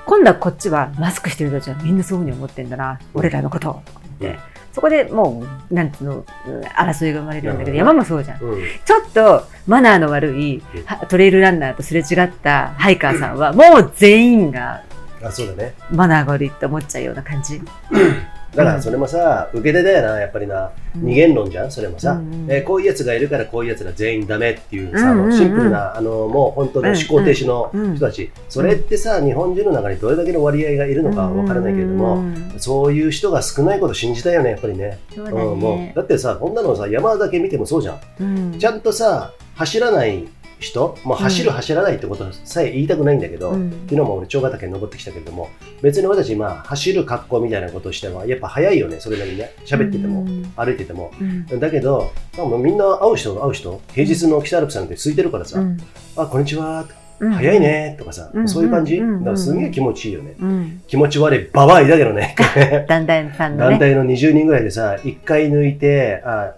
[0.07, 4.39] 今度はこっちはマスクしてる人たちはみんなそういうふうに思ってんだな、俺らのことをって、うん。
[4.73, 8.43] そこでもう、なんつうの、うん争いが生まれるんだけど、山もそうじゃん。
[8.43, 8.63] うん。
[8.85, 10.63] ちょっとマナーの悪い
[11.09, 14.83] トレイルランナーとすれ違ったハイカーさんは、もう全員が
[15.23, 15.75] あそうだね。
[15.91, 17.61] マナーが悪いって思っちゃうような感じ。
[18.55, 20.71] だからそれもさ、受け手だよな、やっぱりな。
[20.97, 22.13] 二元論じゃん、それもさ。
[22.13, 28.31] うんうんえーこういうやつがいるからこういうやつら全員ダメっていうさ、うんうんうんシンプルな、あの、もう本当の思考停止の人たち。
[28.49, 34.99] それってさ、日本人の中にどれだけの割合がいるのかわからないけれども、うんそういう人が少ないこと信じたいよね、やっぱりね。
[35.15, 35.97] そうだうん、もねう。
[35.97, 37.99] だってさ、こんなのさ、山だけ見てもそうじゃん。
[38.21, 40.27] うんちゃんとさ、走らない
[40.61, 41.57] 人、まあ、走る、うん。
[41.57, 43.71] 走らないってことさえ言いたくないんだけど、うん。
[43.89, 45.49] 昨日も俺、長ヶ岳登ってきたけれども、
[45.83, 50.53] 別に俺たち、まあ、走る格好みたいなことをしては、やっぱ早いよね、それなりにね、喋ってても、うん。
[50.57, 51.11] 歩いてても。
[51.21, 51.61] うん。
[51.61, 55.79] だけど、まあもうみんな会う人、会う人、平日の北アルプスなんて空いてるからさ、うん。
[56.17, 56.87] あ、こんにちは、
[57.21, 57.33] うん。
[57.33, 58.49] 早いね、とかさ、うん。
[58.49, 59.19] そういう感じ、うん。
[59.21, 60.35] だからすんげえ気持ちいいよね。
[60.39, 60.83] うん。
[60.87, 62.35] 気持ち悪い、ババアいだけどね。
[62.89, 63.71] 団体さんのね。
[63.71, 66.55] 団体の20人ぐらいでさ、1回抜いて、あ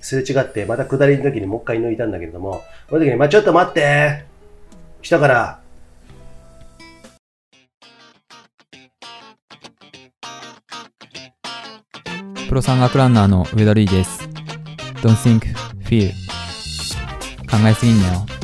[0.00, 4.24] すれ違って、また下りの時にもう一回抜いたんだけれども、この時に、まあ、ちょっと待って
[5.02, 5.60] 来たから、
[12.48, 14.28] プロ山岳ランナーの上田瑠衣です。
[15.02, 15.40] Don't think,
[15.84, 16.12] feel.
[17.50, 18.37] 考えすぎんなよ。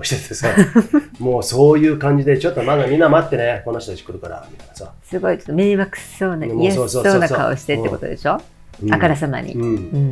[0.00, 0.48] 顔しててさ、
[1.20, 4.92] もうそういう感じで、ちょっとまだみんな待ってね、この人たち来るから、みたいなさ。
[5.04, 8.40] すごいちょっと迷惑そうな、嫌そそうな顔してってことでしょ？
[8.82, 8.94] うん。
[8.94, 9.54] あからさまに。
[9.54, 9.62] うん。
[9.62, 10.10] うん。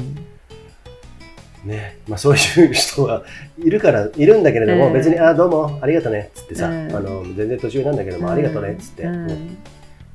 [1.64, 1.98] ね。
[2.09, 3.22] まあ、そういう人は
[3.59, 4.92] いるからいるんだけれども、うん。
[4.92, 6.94] 別に「あどうもありがとね」っつってさ、うん。
[6.94, 9.57] あの全然途中なんだけども、ありがとねっつって、うん。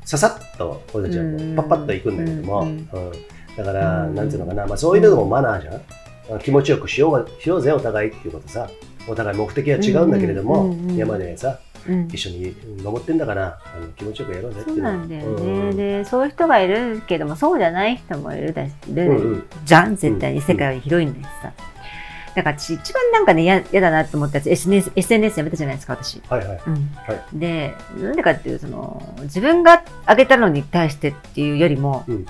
[0.05, 1.23] ささっと俺たちは
[1.55, 2.77] パッパッと行くんだけども、ううん。
[2.77, 2.87] ん
[3.57, 4.15] だから、うん。
[4.15, 5.75] なんていうのかな、まあ、そういうのもマナーじゃん、
[6.35, 8.69] あ気持ちよくしようがしようぜお互いっていうことさ
[9.07, 12.07] お互い目的は違うんだけれども、山でさうん。
[12.07, 14.83] 一緒に登ってんだからあの気持ちよくやろうぜってそいう。
[14.83, 18.73] なんだよね、うんでそういう人がいるけどもそうじゃない人もいるだし、
[19.65, 19.95] じゃん。
[19.95, 20.41] 絶対に。
[20.41, 21.53] 世界は広いんだしさ、
[22.35, 26.61] だから私一番なんかね嫌嫌だなと思ったやつ SNS, SNS やめたじゃないですか私、はいはい。
[26.67, 26.73] うん。
[26.73, 32.25] はでなんでかっていうその自分が上げたのに対してっていうよりも、うん。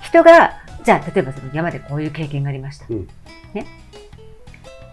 [0.00, 0.52] 人が
[0.84, 3.08] じゃあ例えばその山でこういう経験がありました、うん。
[3.54, 3.66] ね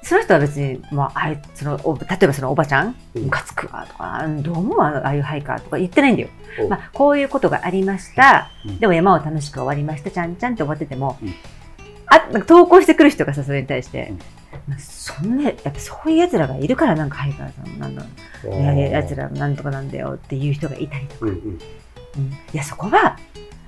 [0.10, 3.24] その人は別に、まあ、あいそのお例えばそのおばちゃん、うん。
[3.26, 6.30] ムカつくわとか、どう思うあのああいうハイカーとか言ってないんだよ。
[6.66, 8.80] おまあ、こういうことがありました、うん。
[8.80, 11.34] でも山を楽しく終わりました、ちゃんちゃんって終わってても、うん。
[12.08, 14.20] あなんか投稿してくる人がさ、それに対して、うん。
[14.70, 18.60] まあそんな、やっぱそういう奴らがいるからなんかハイカーさんなんだろう。
[18.60, 21.36] いやいや、奴らなんとかなんだよっていう人がいたりとか、うんうん。
[21.36, 21.52] うん。
[21.52, 21.60] い
[22.54, 23.16] や、そこは、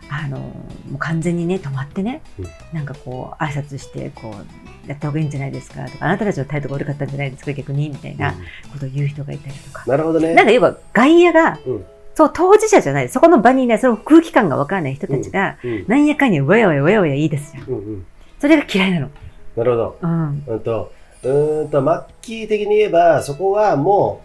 [0.09, 0.55] あの、も
[0.95, 2.47] う完全にね、止まってね、うん。
[2.73, 8.33] なんかこう、挨拶して、こう、やった方がいいんじゃないですかとか、あなたたちの態度が悪かったんじゃないですか、逆に、みたいな
[8.73, 9.83] ことを言う人がいたりとか。
[9.87, 17.63] なるほどねなんか要は、外野が、うんそう、当事者じゃない、そこの場にいない、その空気感がわからない人たちが、うんなんやかんや、わやわやわやわや言い出すじゃん。
[17.65, 18.05] うんうん
[18.39, 19.09] それが嫌いなの。
[19.55, 20.43] なるほどうん。
[20.47, 20.91] うんと、
[21.23, 24.21] うーんと、マッキー的に言えば、そこはも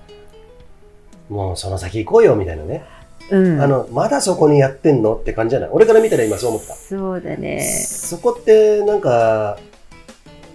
[1.31, 2.83] う、もうその先行こうよみたいなね。
[3.31, 3.61] うん。
[3.61, 5.71] あの、まだそこにやってんのって感じじゃない？
[5.71, 6.75] 俺から見たら今そう思った。
[6.75, 7.61] そうだね。
[7.63, 9.59] そこってなんか、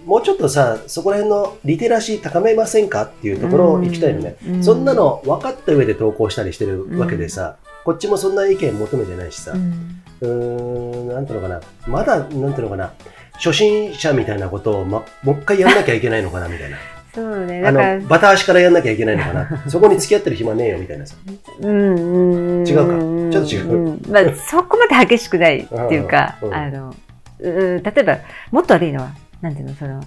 [0.04, 4.36] もうちょっとさ、そこら辺のリテラシー高めませんかっていうところを行きたいよね。
[4.46, 4.64] うん。
[4.64, 12.92] そんなの分かった上で投稿したりしてるわけでさ、こっちもそんな意見求めてないしさ、ううんーん、なんていうのかな、まだ、なんていうのかな、
[13.34, 16.76] 初心者みたいなことを、ま、もう一回やんなきゃいけないのかなみたいな。
[17.14, 17.62] そうね。
[17.66, 19.64] あの、、バタ足からやんなきゃいけないのかな。
[19.68, 21.14] そこに付き合ってる暇ねえよみたいなさ。
[21.60, 22.66] うんうん。
[22.66, 23.32] 違うか。
[23.32, 23.90] ちょっと違う。
[23.90, 24.02] ん。
[24.08, 26.94] まあ、そこまで激しくないっていうか、あの、
[27.40, 28.18] うん例えば、
[28.50, 29.10] もっと悪いのは、
[29.42, 30.02] なんていうの、その、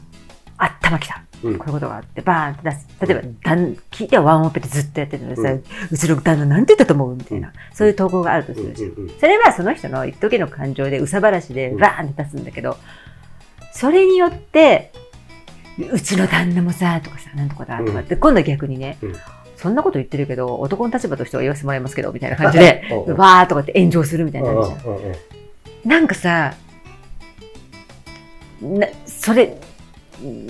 [0.58, 1.21] あったまきた。
[1.43, 1.58] うん。
[1.58, 2.88] こういうことがあって、バーンって出す。
[3.02, 3.76] 例えば、だん。
[3.91, 5.45] 聞いてはワンオペでずっとやっててさ、う
[5.91, 11.78] うんちの旦那なんて言ったと思うみたいな、そういう投稿があるとすうんるでしそれはその人の一時の感情で、うさばらしでうん。
[11.78, 12.78] バーンって出すんだけど、
[13.74, 14.93] それによって、
[15.91, 19.15] うちの旦那もさ、とかさ、なんとかだ、とかって、今度は逆にね、うん。
[19.58, 23.04] そんなこと言ってるけど、男の立場としては言わせてもらいますけど、みたいな感じで、 うん。
[23.06, 24.80] うんわーとかって炎上するみたいになるじゃん。
[24.86, 25.15] うんうんうん。
[25.89, 26.54] なんかさ、
[28.62, 28.88] な
[29.25, 29.57] それ、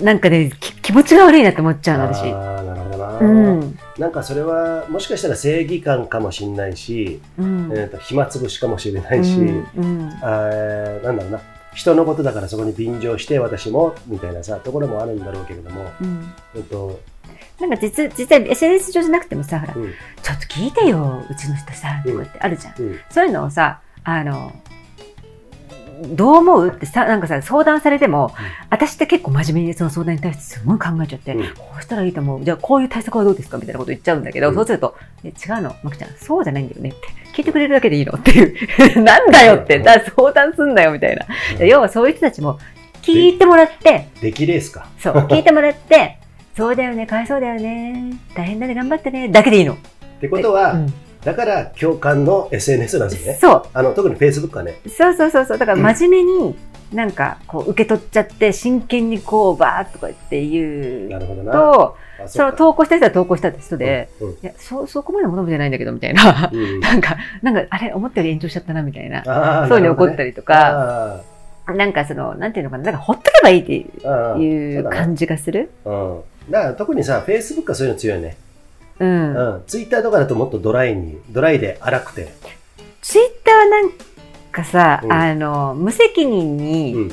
[0.02, 2.30] なんかね、き気持ちが悪いなって思っちゃうの、私。
[2.30, 3.18] ああ、なるほどな。
[3.18, 3.78] うん。
[3.98, 7.70] なんかそれは、もしかしたら正義感かもしれないし、うん。
[7.72, 11.40] えーと暇つぶしかもしれないし、うんうんあーなんだろうな。
[11.74, 17.00] 人のことだからそこに便乗して私もみたいなさところもあるんだろうけれども、うんえっと
[17.60, 22.74] なんか実実際 SNS 上じゃなくてもさ、ほら、うんちょっと聞いてよ、うちの人さ、とかってあるじゃん。
[22.78, 24.52] うんそういうのをさ、あの、
[26.14, 28.34] どう思うってさ、なんかさ、相談されても、
[28.70, 32.44] 私って結構真面目にその相談に対してすごい考えちゃって、うんこうしたらいいと思う。
[32.44, 33.56] じゃあこういう対策はどうですか？
[33.56, 34.94] みたいなこと言っちゃうんだけど、うんそうすると、
[35.24, 36.98] え違うの、まきちゃん、そうじゃないんだよねって。
[37.34, 39.00] 聞いてくれるだけでいいのっていう。
[39.02, 41.26] なんだよって、うんだ相談すんだよみたいな。
[41.60, 42.58] うん要はそういう人たちも
[43.02, 44.88] 聞いてもらって、出来レースか？
[44.98, 46.18] そう、聞いてもらって、
[46.56, 49.74] そうだよね、かわいそうだよね、大変だね、頑張ってね、だけでいいの。
[49.74, 49.76] っ
[50.20, 50.92] てことは、うん
[51.26, 53.34] だから共感の SNS なんですね。
[53.40, 53.62] そう。
[53.74, 54.80] あの特に Facebook はね。
[54.86, 55.58] そうそうそうそう。
[55.58, 56.56] だから真面目に、
[56.92, 61.10] なんか、こう、受け取っちゃって、真剣にこう、バーッとかっていう。
[61.50, 66.48] と、あその投稿した人は投稿した人で、うんうんいや、そ、そこまで求めてないんだけど、みたいな。
[66.52, 69.66] うんなんか、なんか、あれ、思ったより延長しちゃったな、みたいな。
[69.68, 71.24] そういうの起こったりりとか、
[71.66, 75.70] なんかその、なんていうのかな、なんかほっとけばいいっていう感じがする。
[75.84, 76.20] うん。
[76.50, 78.36] だから特にさ、Facebook はそういうの強いね。
[78.98, 79.34] うん。
[79.34, 79.62] うん。
[79.66, 82.32] Twitter とかだともっとドライに、ドライで荒くて。
[83.02, 83.90] ツイッターはなん
[84.52, 87.12] かさ、うんあの、無責任に、うん。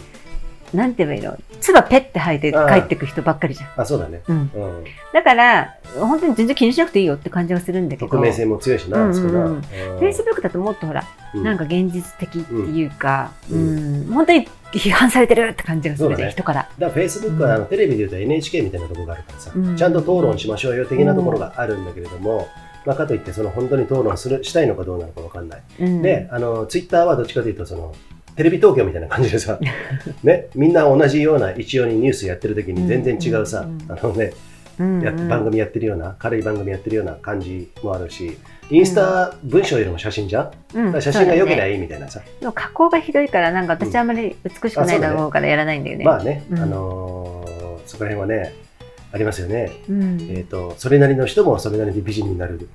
[0.73, 1.37] なんて言えばいいの？
[1.61, 3.69] 唾ペッて吐いて帰ってく人ばっかりじゃん。
[3.77, 4.21] あ、そうだね。
[4.27, 4.37] うん。
[4.37, 4.83] うん。
[5.13, 9.47] だから、本当に全然気にしなくていいよって感じがするんだけど、匿名性も強いしな、うんうんそこな。
[9.47, 11.03] フェイスブックだともっとほら、
[11.35, 16.69] うんなんか現実的っていうか、ううんん、本当に批判されてるって感じがするね、人から。
[16.77, 19.75] だから Facebook はあのテレビで言うと NHK みたいなところがあるからさ、うん。
[19.75, 22.47] ちゃんと討論しましょうよ的なところがあるんだけれども、
[22.85, 25.63] まあ、かといってその本当に討論するしたいのかどうなのかわかんない。
[25.79, 27.93] うん、で、あの、ツイッターはどっちかというと、その、
[28.35, 29.59] テレビ東京みたいな感じでさ、
[30.23, 33.67] ね、みんな同じような一様にニュースやってる時に全然違うさ、うん。
[33.67, 33.81] うん。
[33.81, 34.33] うんあのね、
[34.79, 35.01] うん。
[35.01, 38.37] や番組やってるような、軽い番組やってるような感じもあるし、
[38.73, 41.75] インスタ文章よりも写真じゃん、うん写真が良ければそうだねい？
[41.75, 42.21] いみたいなさ。
[42.39, 46.03] でも加工がひどいから、なんか私あんまり美しくないだろうからやらないんだよね。
[46.05, 47.53] まあね、うんあのー
[47.85, 48.53] そこら辺はね、
[49.11, 49.71] ありますよね。
[49.89, 52.67] うんえっ、と、それなりの人もそれなりに美人になる、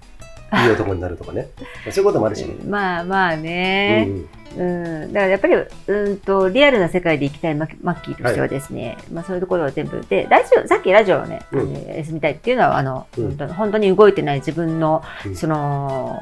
[0.53, 1.49] いい男になるとかね。
[1.59, 2.55] ま あそういうこともあるしね。
[2.64, 4.09] まあまあうんね、
[4.57, 5.12] うん。
[5.12, 5.55] だからやっぱり
[5.86, 11.72] うんとリアルな世界で生きたいママッキーとしてはですね、まあ、そういうところは全部でラジオさっきラジオをね、うん。
[11.72, 13.36] 休みたいっていうのはあの、うん。
[13.36, 15.36] 本当に動いてない自分の、うん。
[15.36, 16.20] その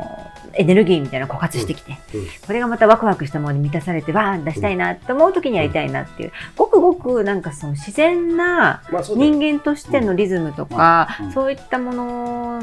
[0.55, 2.21] エネルギーみたいな枯渇してきて、うん。
[2.21, 2.27] うん。
[2.47, 11.33] これがまたワクワクしたものに満たされてわーん出したいなって思う時にやりたいなっていう、ごくごくなんかその自然な人間としてのリズムとか、うん。
[11.33, 12.63] そういったもの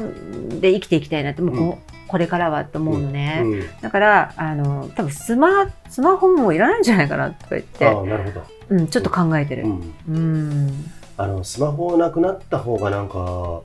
[0.60, 8.42] で生きていきたいなってもうこ,、これからはと思うのね、うんだからあの多分スマスマホもいらないんじゃないかなとか言って、ああ、なるほど。
[8.70, 9.64] うん、ちょっと考えてる。
[9.64, 13.18] うんうんあのスマホなくなった方がなんか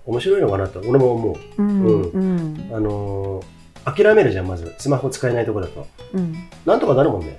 [0.05, 1.61] 面白いのかなと俺も思う。
[1.61, 5.87] うんうんうんあのー諦めるじゃんまずスマホ使えないところだと。
[6.13, 6.35] うん
[6.65, 7.37] なんとかなるもんね。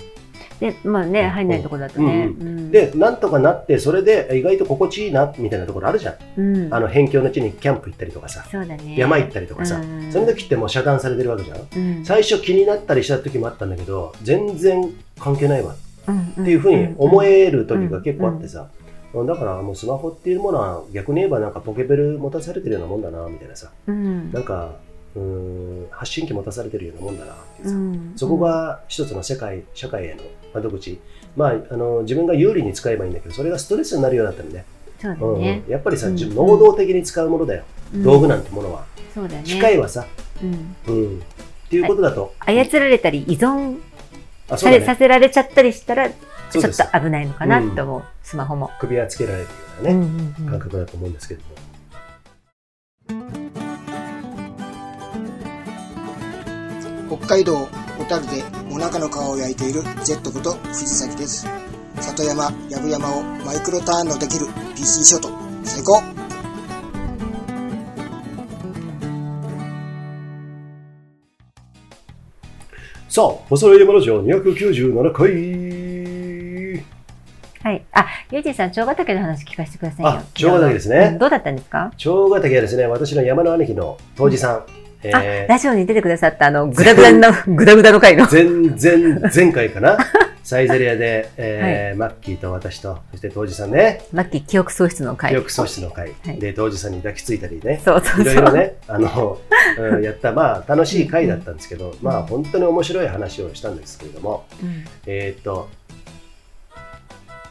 [0.61, 2.27] でまあね入んないとこだとね。
[2.27, 2.71] ううん。
[2.71, 6.41] でなんとかなってそれで意外と心地いいなみたいなところあるじゃん。
[6.41, 8.95] うん、あの辺境の地にキャンプ行ったりとかさ、ね。
[8.97, 10.13] 山行ったりとかさ、うん。
[10.13, 11.59] その時ってもう遮断されてるわけじゃん。
[11.59, 12.05] うん。
[12.05, 15.75] 最初気になったりした時もあったんだけど全然関係ないわ。
[16.09, 18.69] うんっていうふうに思える時が結構あってさ、
[19.15, 23.71] だからもうスマホっていうものは逆に言えばなんかポケベル持たされてるようなもんだなみたいなさ。
[23.87, 24.33] うん。
[24.33, 24.77] なんか
[25.17, 27.69] うーん発信機持たされてるようなもんだなっていう。
[27.69, 28.13] さ、うん。
[28.17, 30.23] そこが一つの世界社会への
[30.55, 31.01] 窓口。
[31.37, 34.65] まああの自分が有利に使えばいいんだけどそれがストレスになるようだったらね。
[35.01, 35.63] そうだうんね。
[35.69, 38.03] やっぱりさ、うん能動的に使うものだよ、うん。
[38.03, 38.85] 道具なんてものは。
[39.15, 39.43] そうだね。
[39.45, 40.07] 機械はさ、
[40.43, 40.77] うん。
[40.87, 41.21] うん、っ
[41.69, 43.79] ていうことだと、操られたり依存
[44.49, 44.85] あそうだね。
[44.85, 48.71] されさせられちゃったりしたらちょっと危ないのかなって思う、スマホも。
[48.81, 49.49] 首輪つけられるよ
[49.81, 51.60] うなね、感覚だと思うんですけども。
[57.11, 57.67] 北海道
[57.99, 61.47] 小樽でお腹の皮を焼いている Z こと藤崎です
[62.01, 64.47] 里山藪山をマイクロターンのできる
[64.77, 65.29] PC ショート
[65.65, 66.01] 最高
[73.09, 76.85] さあ、細い山ラジオ297回。
[77.63, 77.85] はい。
[77.93, 80.09] あ、ゆうじさん、長ヶ岳の話聞かせてくださいよ。
[80.13, 81.93] あ長ヶ岳ですねうんどうだったんですか？
[81.97, 84.80] 長ヶ岳はですね、私の山の兄貴の当時さん。
[85.03, 88.27] えあ、ーラジオに出てくださった、あの、グダグダの、グダグダの回の。
[88.31, 89.97] 前々前回かな？
[90.43, 95.31] サイゼリアで、えーマッキーと私と、そして当時さんね、マッキー記憶喪失の回。
[95.31, 98.33] 記憶喪失の会、はいで、当時さんに抱きついたりね、そうそうそう。
[98.33, 99.39] いろいろね、あの、
[99.79, 105.69] うんやった、まあ、楽しい回だったんですけど、まあ、本当に面白い話をしたんですけれども、うんえーっと、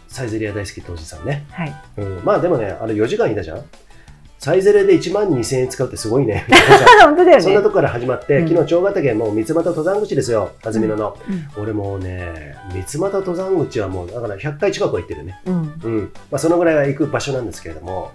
[0.07, 1.45] サイゼリア大好き当時さんね。
[1.51, 1.73] はい。
[1.97, 3.63] うん、まあでもね、あれ4時間いたじゃん？
[4.39, 6.47] サイゼリアで1万2000円使うってすごいね。
[7.03, 7.41] 本当だよね。
[7.41, 11.17] そんなとこから始まって、うん昨日、長ヶ岳もう三俣登山口ですよ、安曇野の。
[11.27, 15.41] うん俺もうね、三俣登山口はもう、だから100回近くは行ってるね。
[15.45, 15.53] うん。
[15.83, 16.11] うん。
[16.31, 18.11] まあ、そのぐらいは行く場所なんですけれども、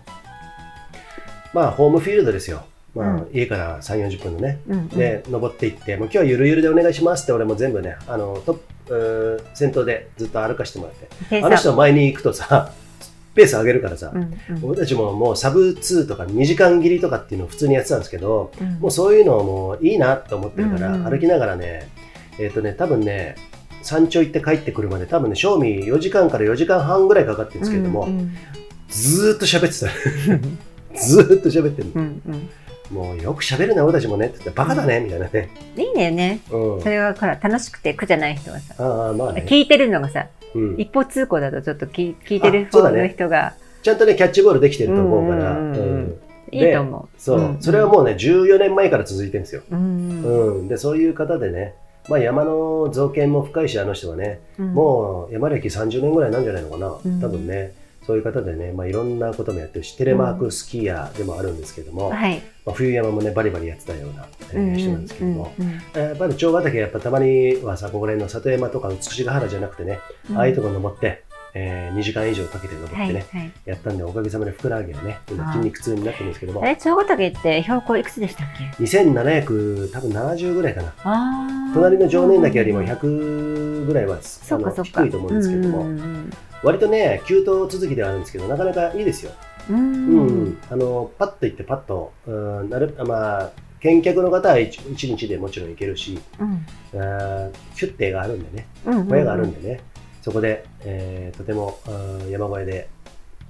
[1.53, 2.65] まあ、ホームフィールドですよ。
[2.95, 4.61] まあ、うん家から3、40分のね。
[4.67, 4.89] うん。
[4.89, 8.57] で、登っていって、もう今日はゆるゆるでお願いしますって、俺も全部ね、あの、トッ
[8.89, 10.95] プ、先頭でずっと歩かしてもらっ
[11.29, 11.43] て。
[11.45, 12.73] あの人は前に行くとさ、
[13.35, 21.89] ペース上げるからさ、うんうん僕たちももうサブ2とか2時間切りとかっていうのを普通にやってたんですけど、うんもうそういうのもいいなと思ってるから、歩きながらね、
[22.39, 23.37] えっ、とね、多分ね、
[23.83, 28.37] 山頂行って帰ってくるまで多分ね、賞味4時間から4時間半ぐらいかかってるんですけれども、うんうん
[28.89, 30.95] ずーっと喋ってた。
[31.01, 31.93] ずーっと喋ってるの。
[31.97, 32.49] うんうん。
[32.95, 35.51] もうよく喋るな、俺たちもねって言って、バカだねみたいなね。
[35.77, 36.41] いいんだよね。
[36.51, 36.81] うん。
[36.81, 38.75] それがほら楽しくて苦じゃない人はさ。
[38.79, 39.45] ああ、まあね。
[39.47, 40.75] 聞いてるのがさ、うん。
[40.79, 45.51] 一方通行だとちょっと聞聞いてるそうだねの人がちゃんとね、キャッチボールできてると思うから。
[45.51, 46.21] うんうんうんうんうん
[46.53, 47.21] いいと思う。
[47.21, 49.63] そう、んそれはもうね、14年前から続いてるんですよ。
[49.73, 50.69] うんうん。
[50.69, 51.75] で、そういう方でね、
[52.09, 57.73] まあ山の造形も深いし、あの人はね、うんもう山歴30年ぐらいなんじゃないのかな、うん多分ね、
[58.07, 62.43] そういう方でね、まあ、いろんなこともやってるし、テレマークスキーヤーでもあるんですけども、はい。
[62.67, 65.73] まあ、冬山もね、バリバリやってたような、えー人なんですけども、うんうん。
[65.95, 70.01] えーやっぱり長ヶ岳、やっぱたまにはさ、ここら辺の里山とか美ヶ原じゃなくてね、
[70.31, 70.39] うん。
[70.39, 71.24] ああいうところ登って、
[71.55, 73.53] えー2時間以上かけて登ってね、はいはい。
[73.65, 80.89] やったんで、おかげさまでふくらはぎがね、今筋肉痛になってるんですけどもあ、れ、長ヶ岳って標高いくつでしたっけ？2700、多分70ぐらいかな。
[80.89, 81.75] ああ。
[81.75, 84.85] 隣の常年岳よりも100ぐらいは、あの。
[84.85, 85.87] 低いと思うんですけども、
[86.65, 89.33] 割とね、急登続きではあるんですけど、なかなかいいですよ。
[89.71, 89.77] うん。
[89.77, 93.51] ううんん、あのパッと行ってパッと、うん、なるまあ
[93.81, 96.67] 見客の方は一一日でもちろん行けるし、うん。
[97.01, 99.07] あーヒュッテがあるんでね、うん。
[99.09, 99.81] 小屋があるんでね、
[100.25, 101.79] そこで、えーとても
[102.31, 102.89] 山小屋で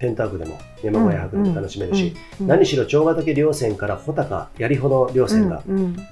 [0.01, 5.63] テント泊でも山小屋泊でも楽しめるし、うん、何しろ長ヶ岳稜線から穂高槍穂の稜線が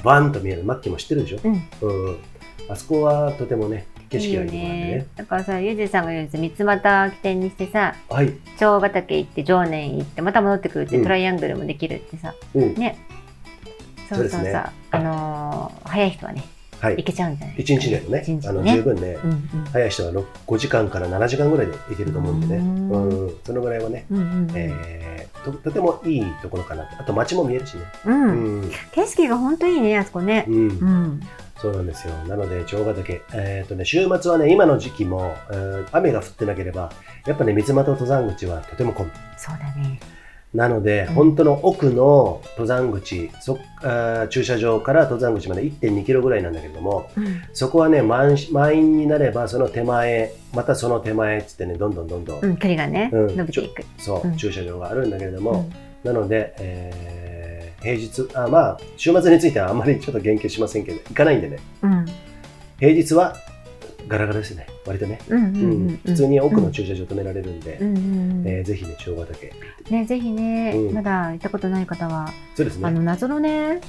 [0.04, 1.52] バーンと見える、マッキーも知ってるでしょ、うん。
[1.80, 2.18] うん、
[2.68, 5.06] あそこはとてもね景色がいいところなんでね。
[5.16, 11.02] だからさ、ゆうじさんが言うんです三つ股起点にしてさ、はい、長ヶ岳行って、常年行って、また戻ってくるって、うん。
[11.02, 12.98] トライアングルもできるってさ、うん、ね。
[14.08, 14.40] そうそうそう。
[14.42, 14.52] ですね。
[14.52, 16.46] さ、あのー早い人はね、は
[16.90, 16.96] い。
[16.96, 19.64] 行、けちゃうんじゃない一日でもね一日あのね十分ね、うんうん。
[19.72, 22.90] 早い人は6 5時間から7時間ぐらいで行けると思うんでね、うん。
[22.90, 25.12] うん、そのぐらいはね、うんうんえー
[25.44, 28.60] ととてもいいところかなとあと街も見えるしね、うん。
[28.62, 28.70] うん。
[28.92, 30.44] 景色が本当いいね、あそこね。
[30.48, 30.54] うん。
[30.54, 31.20] うん。
[31.62, 32.14] そうなんですよ。
[32.28, 36.92] なので長ヶ岳、えーとね、週末はね今の時期も、えー雨が降ってなければ
[37.26, 39.12] やっぱね三俣登山口はとても混む。
[39.36, 40.00] そうだね。
[40.54, 47.42] なので、うん本当の奥の登山口そあー駐車場から登山口まで1 2キロぐらいなんだけれどもうん。
[47.52, 53.84] そこはね満満員になればその手前またその手前っつってねどんどんどんどん、うん、距離がね、うん伸びていく。
[53.98, 55.72] そう、うん駐車場があるんだけれども、うん
[56.04, 62.06] なので、えー平日あまあ週末についてはあんまりちょっと言及しませんけど行かないんでねうん。
[62.78, 63.34] 平日は
[64.08, 64.66] ガラガラですね。
[64.86, 65.18] 割とね。
[66.04, 69.52] 普通に奥の駐車場止められるんで、ぜひね長ヶ岳。
[69.90, 70.94] ね、ぜひね、うん。
[70.94, 72.86] まだ行ったことない方は、そうですね。
[72.86, 73.80] あの、謎のね、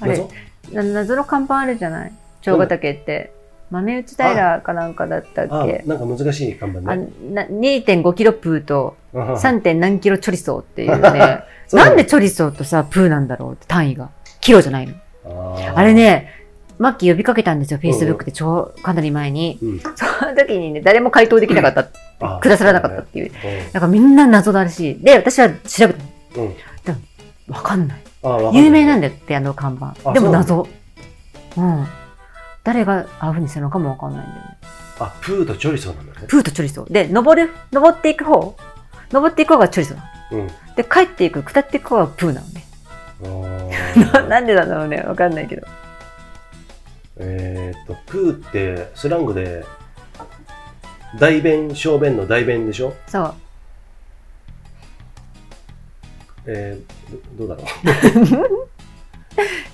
[0.00, 0.24] あれ
[0.72, 2.12] 謎、の看板あるじゃない？
[2.42, 3.32] 長ヶ岳って。
[3.70, 9.62] 豆内平かなんかだったっあけなんか難しい看板あねな2.5キロプーとあはは 3.
[9.62, 11.40] 点何キロチョリソーっていう ね。
[11.72, 14.10] なんでチョリソーとさ、プーなんだろうって単位が。
[14.40, 14.94] キロじゃないの。
[15.74, 16.28] あれね、
[16.78, 19.58] マッキー呼びかけたんですよ、フェイスブックで超、かなり前に。
[19.62, 19.86] うんそ
[20.26, 21.88] の時にね、誰も回答できなかった、
[22.36, 23.26] あくださらなかったっていう。
[23.26, 23.32] う
[23.72, 24.98] だからみんな謎だらしい。
[25.00, 26.02] で、私は調べた
[26.38, 26.44] の。
[26.44, 26.54] んうん
[27.46, 27.98] わかんない。
[28.22, 29.94] あわかんない有名なんだよって、あの看板。
[30.04, 30.66] あでも謎。
[31.56, 31.86] うん。
[32.62, 34.56] 誰がああいうふうにするのかもわかんないんだよね。
[34.98, 36.92] あプーとチョリソーなんだねプーとチョリソー。
[36.92, 38.56] で、登る、登っていく方。
[39.12, 40.44] 登っていく方がチョリソーなの。
[40.44, 42.64] うんで、帰っていく、下っていく方がプーなのね。
[44.28, 45.04] なんでなんだろうね。
[45.06, 45.66] わかんないけど。
[47.16, 49.64] えーっとプーってスラングで
[51.18, 52.94] 大便小便の大便でしょ？
[53.06, 53.34] そう。
[56.46, 58.68] えー、どどうだろう？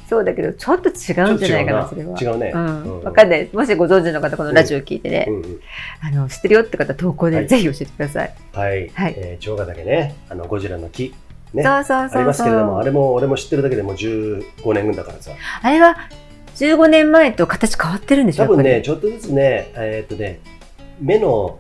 [0.08, 2.18] そうだけど、ちょっと違うんじゃないかな、それは。
[2.20, 2.50] 違うね。
[2.52, 3.02] うん。
[3.04, 3.48] わかんない。
[3.52, 5.28] もしご存知の方、このラジオ聞いてね、
[6.02, 8.34] あの、知ってるよって方、投稿はいでぜひ教えてください。
[8.52, 8.88] はい。
[8.92, 11.14] はいえー、長ヶ岳ね、あの、ゴジラの木。
[11.54, 11.62] ね。
[11.62, 12.18] そうそうそう。
[12.18, 14.42] ありますけれども、あれも、俺も知ってるだけでもう15
[14.74, 15.30] 年分だからさ。
[15.62, 15.96] あれは
[16.60, 20.40] 15年前と形変わってるんでしょ多分ね、ちょっとずつね、えーっとね、
[21.00, 21.58] 目の、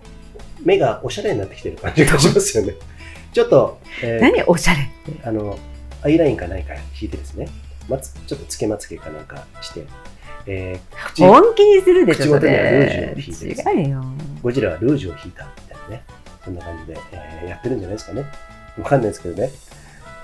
[0.62, 2.74] 目がおしゃれになってきてる感じがしますよね。
[3.32, 4.90] ちょっと、えー何おしゃれ。
[5.24, 5.58] あの、
[6.02, 7.48] アイラインか何か引いてですね、
[7.88, 9.84] まつちょっとつけまつげかなんかして、
[10.46, 14.04] えー口、本気にするでしょ、そ口元にはルージュれを引いてる違うよ。
[14.42, 16.02] ゴジラはルージュを引いたみたいなね、
[16.44, 18.24] そんな感じで、えーやってるんじゃないですかね。
[18.78, 19.50] わかんないですけどね。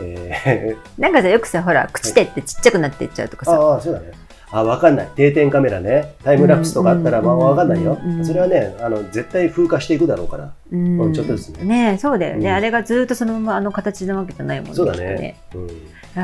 [0.00, 3.52] えー なんかさ、よくさ、ほら、口手ってちっちゃくなっていっちゃうとかさ。
[3.52, 4.25] ああ、そうだね。
[4.50, 5.08] あ、わかんない。
[5.16, 6.14] 定点カメラね。
[6.22, 8.24] タイムラプスとかあったら、うんまあわかんないようん。
[8.24, 10.52] それはね、あの、絶対風化していくだろうから。
[10.72, 12.48] うんうんちょっとですねねえそうだよね。
[12.48, 14.74] うんあれがずっとそのままあの形なわけじゃないもんね。
[14.74, 15.36] そうだね。
[15.54, 15.66] うん。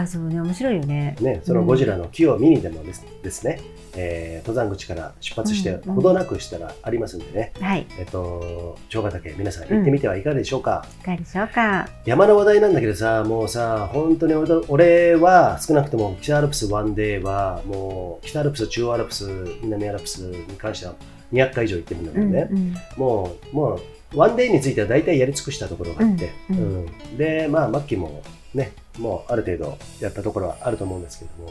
[0.00, 1.16] あそうね、面白いよね。
[1.20, 3.60] ね、そのゴジラの木を見にでもですですね、
[3.94, 7.86] えー登山口から出発して、うんうんほどなくしたらありますんでね、はい。
[7.98, 10.86] えっと、長ヶ岳、皆さん行ってみてはいかがでしょうか？
[11.02, 11.88] いかがでしょうか？
[12.06, 14.34] 山の話題なんだけどさ、もうさ、本当に
[14.68, 19.28] 俺は少なくとも北アルプスワンデーは、もう北アルプス、中央アルプス、
[19.62, 20.94] 南アルプスに関しては
[21.32, 23.74] 200回以上行ってるんだけうんどね、うんもう、も
[24.14, 26.86] うワンデーについては大体やり尽くしたところがあって、ううん。
[26.86, 27.16] ん。
[27.18, 28.22] で、まあ、マッキーも
[28.54, 31.50] ね、もうある程度やったところはあると思うんですけども、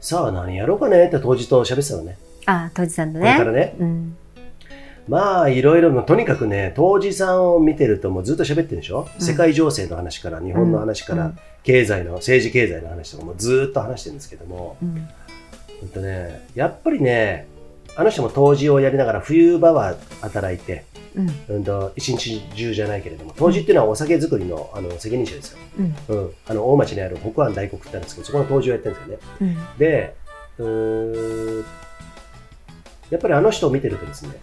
[0.00, 2.18] さあ何やろうかねって当時と喋ってたのね。
[2.46, 3.32] あ、当時さんとね。
[3.32, 3.74] これからね。
[3.78, 4.16] うん。
[5.08, 15.08] まあ、いろいろ、とにかくね、当時さんを見てるともうずっと喋ってるでしょ、うん世界情勢の話から、日本の話から、うん経済の、政治経済の話とかもずっと話してるんですけども、うん。
[15.80, 17.46] ほんとね、やっぱりね、
[17.96, 20.84] あの人も当時をやりながら冬場は働いて、
[21.16, 21.30] うん。
[21.48, 25.58] うんと、一日中じゃないけれども、当時っていうのはお酒作りのあの責任者ですよ。
[25.78, 25.96] うん。
[26.08, 26.30] うん。
[26.46, 29.22] あの、大町にある北安大黒ってあるんですけど、そこの当時をやってるんですよね。
[29.40, 29.78] うん。
[29.78, 30.14] で、
[30.58, 31.64] うーん
[33.10, 34.34] やっぱりあの人を見てるとですね、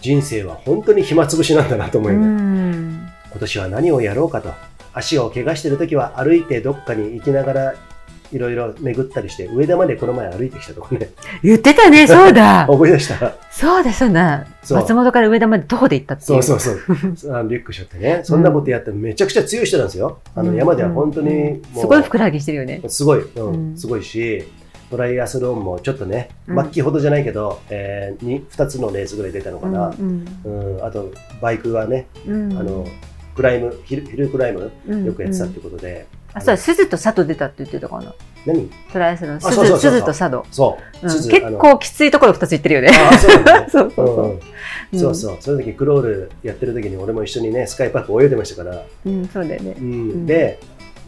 [0.00, 2.26] 人生は本当に暇つぶしなんだなと思ううよね。
[2.26, 3.10] ん。
[3.30, 4.52] 今年は何をやろうかと。
[4.94, 7.74] 足を怪我してる時は歩いてどっかに行きながら
[8.32, 11.10] いろいろ巡ったりして、上田までこの前歩いてきたとこね。
[11.42, 12.66] 言ってたね、そうだ。
[12.70, 13.34] 思い出した。
[13.50, 14.46] そうだ、そうだ。
[14.70, 16.42] 松本から上田まで徒歩で行ったっていそうう。
[16.42, 16.76] そうそう。
[17.34, 18.20] あュック背負ってね。
[18.22, 20.18] そんなことやってめちゃくちゃ強い人なんですよ。
[20.34, 22.82] あの山では本当にすごいふくらはぎしてるよね。
[22.88, 24.44] すごい、うんうんすごいし、
[24.90, 29.94] トライアスロンもちょっとね、うんマッキーほどじゃないけど、えー、に2つのレースぐらい出たのかな。
[29.98, 32.86] うんうん、あと、バイクはね、うんあの、
[33.34, 36.06] クライム、ヒルヒルクライム、うんよくやってたってことで。
[36.38, 38.14] あ、そうだ、鈴と佐渡出たって言ってたかな。
[38.46, 38.70] 何？
[38.92, 39.40] トライアスロン。
[39.40, 40.44] 鈴と佐渡。
[40.50, 41.02] そう。
[41.02, 41.28] 結
[41.58, 42.90] 構きついところ二つ行ってるよね。
[42.90, 44.40] あ、そう。
[44.96, 48.76] そうそうその時クロールやってる時に俺も一緒にね、スカイパーク泳いでましたから。
[48.76, 48.86] う。
[49.04, 49.82] うん、そうだよねう。
[49.82, 50.58] んんで、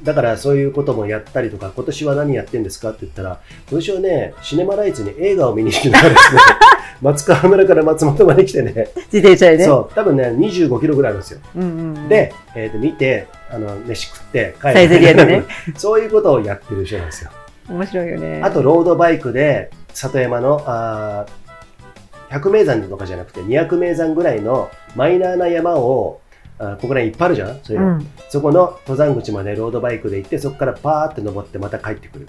[0.02, 6.40] だからそういうこともやったりとか、今年は何やってんですかって言ったら、今年はね、シネマライツに映画を見に行きながらですね、
[7.00, 9.64] 松川村から松本まで来てね、自転車でね。
[9.64, 11.40] そう、多分ね、25キロぐらいあるんですよ。
[11.56, 12.08] うんうんうん。
[12.08, 14.72] で、えーと見て、あの、飯食って帰る。
[14.74, 15.44] サイゼリアでね。
[15.76, 17.30] そういうことをやってる人なんですよ。
[17.68, 18.40] 面白いよね。
[18.44, 21.40] あと、ロードバイクで、里山の、あー
[22.40, 26.20] 100名山とかじゃなくて、200名山ぐらいのマイナーな山を、
[26.60, 27.58] あーここら辺いっぱいあるじゃん？
[27.64, 28.06] そういうの、うん。
[28.28, 32.28] そこの登山口までロードバイクで行って、そこからパーって登ってまた帰ってくる。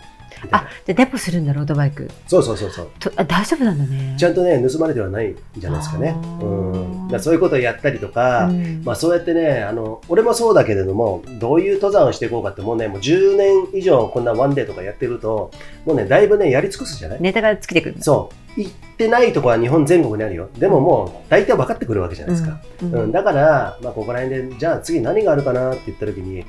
[0.52, 2.10] あ、じゃあデポするんだ、ロードバイク。
[2.28, 2.89] そうそうそうそう。
[3.00, 4.16] とあ大丈夫なんだね。
[4.18, 6.16] ちゃんとね、盗まれてはないんじゃないですかね。
[6.42, 7.08] うん。
[7.10, 15.52] だそういうことをやったりとか、うんまあそうやってね、あの、俺もそうだけれども、どういう登山をしていこうかって、もうね、もう10年以上こんなワンデーとかやってると、
[15.86, 17.22] もうね、だいぶね、やり尽くすじゃない？
[17.22, 17.96] ネタが尽きてくる。
[18.00, 18.36] そう。
[18.58, 20.50] 行ってないとこは日本全国にあるよ。
[20.58, 22.60] でももう、大体分かってくるわけじゃないですか。
[22.84, 22.94] うん。
[22.94, 23.12] うん。
[23.14, 26.46] だから、まあここら辺で、じゃあ次何があるかなって言った時に、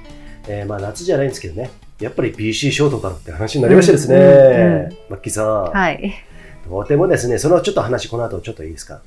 [0.48, 1.70] えーまあ夏じゃないんですけどね、
[2.00, 5.64] やっぱり PC ショートかって話になりましてですね、うんうんうんマッキーさん。
[5.72, 6.14] はい。
[6.68, 9.00] とてもですね、そのちょっと話、この後ちょっといいですか？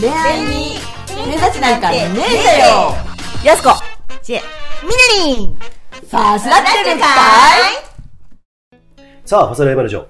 [0.00, 0.78] 恋愛に
[1.08, 2.94] 偏差値なんかねえんだよ
[3.44, 3.70] やすこ
[4.22, 4.40] ちえ
[4.82, 4.88] み
[5.28, 5.58] なりん
[6.08, 7.06] さすがってるんか
[9.24, 10.06] さあ、細田山の城、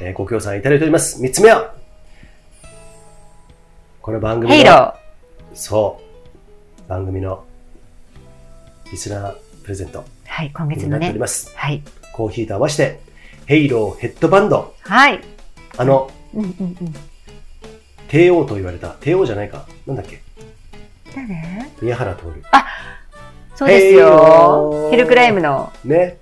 [0.00, 1.20] えーご協賛いただいております。
[1.20, 1.74] 三つ目は、
[4.00, 4.94] この番組の、ヘイロ
[5.54, 6.01] そう、
[6.88, 7.44] 番組の
[8.90, 10.04] リスナープレゼントー。
[10.26, 11.18] はい、今月のねになっており。
[11.18, 11.52] ます。
[11.56, 11.82] はい。
[12.12, 13.00] コーヒーと合わせて、
[13.46, 15.20] ヘイローヘッドバンド、はい。
[15.78, 16.94] あの、うんうんうん。
[18.08, 20.20] 帝王と言われた、帝王じゃないか、なんだっけ、
[21.14, 21.26] 誰？
[21.80, 22.22] 宮原徹。
[23.54, 24.90] そうですよー。
[24.90, 26.18] ヒルクライムの、ね、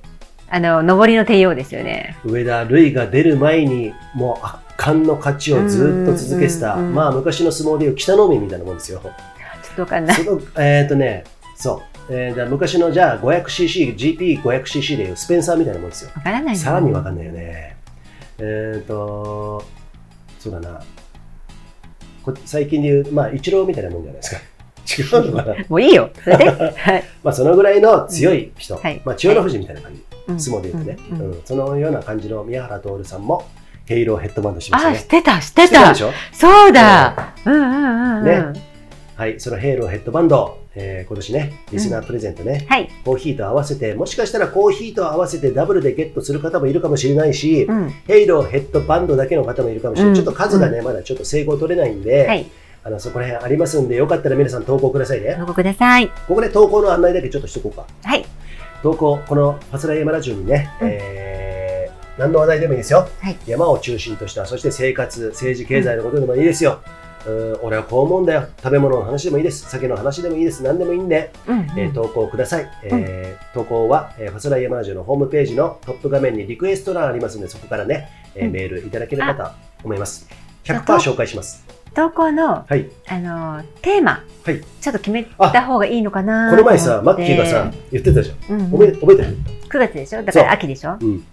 [0.49, 2.17] あの、上りの帝王ですよね。
[2.25, 9.01] 上田瑠衣が出る前に、もう圧巻の勝ちをずっと続けてた、まあ昔の相撲でいう北の海みたいなもんですよ。
[9.71, 10.17] ちょっとわかんない。
[10.17, 11.25] その、えっ、とね、
[11.57, 12.13] そう。
[12.13, 13.97] えー、だ昔のじゃあ 500cc、
[14.43, 16.11] GP500cc でいうスペンサーみたいなもんですよ。
[16.17, 17.27] わからないさらにわかんない。
[17.27, 17.77] よね。
[18.39, 19.65] えっ、と、
[20.39, 20.81] そうだな。
[22.25, 24.41] こ最近で言う、まあ、イチローみたいなもんじゃないですか。
[25.19, 25.55] 違うのかな？
[25.69, 26.11] もういいよ。
[26.25, 26.51] それで。
[26.77, 27.05] はい。
[27.23, 28.75] まあ、そのぐらいの強い人。
[28.75, 30.05] うんはいまあ、千代の富士みたいな感じ。
[30.29, 33.49] うん相撲で言うとね、うんうんうんそのような感じの宮原徹さんも、
[33.87, 34.99] ヘイローヘッドバンドしましたあ、ね。
[34.99, 36.03] 知ってた、知ってたてたでし。
[36.03, 36.13] ょ？
[36.33, 37.35] そうだ。
[37.45, 38.55] うんうんうんうん。
[38.55, 38.70] ね
[39.21, 42.89] はい、そのヘイローヘッドバンド、えー今年ね、リスナープレゼントね、はい。
[43.05, 47.91] コーヒーと合わせて、もしかしたらコーヒーと合わせてダブルでゲットする方もいるかもしれないし、うん。
[48.07, 50.13] ヘイローヘッドバンドだけの方もいるかもしれない。
[50.13, 52.47] うんちょっと数がね、まだちょっと整合取れないんで、はい。
[52.83, 55.35] あのそこら辺ありますんで、よかったら皆さん投稿くださいね。
[55.35, 56.09] ご報告ください。
[56.09, 57.85] ここで投稿の案内だけちょっとしとこうか。
[58.03, 58.25] はい。
[58.83, 63.07] 投稿、このファスライヤマラジオにね、うんえー、何の話題でもいいですよ。
[63.21, 66.81] はい山を中心とした、そして生活、政治、経済のことでもいいですよ。
[66.85, 67.00] うん、
[67.63, 68.49] 俺はこう思うんだよ。
[68.63, 69.69] 食べ物の話でもいいです。
[69.69, 70.63] 酒の話でもいいです。
[70.63, 71.67] 何でもいいんで、うんうん。
[71.79, 72.69] えー投稿ください。
[72.85, 79.45] えー投稿は、えーファスライヤマラジオのホームページのトップ画面にリクエスト欄ありますので、そこからね、えーうんメールいただければと
[79.85, 80.29] 思います。
[80.69, 81.65] あ100%紹介します。
[81.95, 82.89] 投稿の、はい。
[83.09, 88.37] あの、テーマ、はいちょっと決めた方がいいのかなこの前さ、マッキーがさ、言ってたじゃん。
[88.37, 89.37] って、うん覚えてる
[89.69, 90.23] ？9月でしょ？
[90.23, 90.97] だから秋でしょ？
[91.01, 91.25] うん。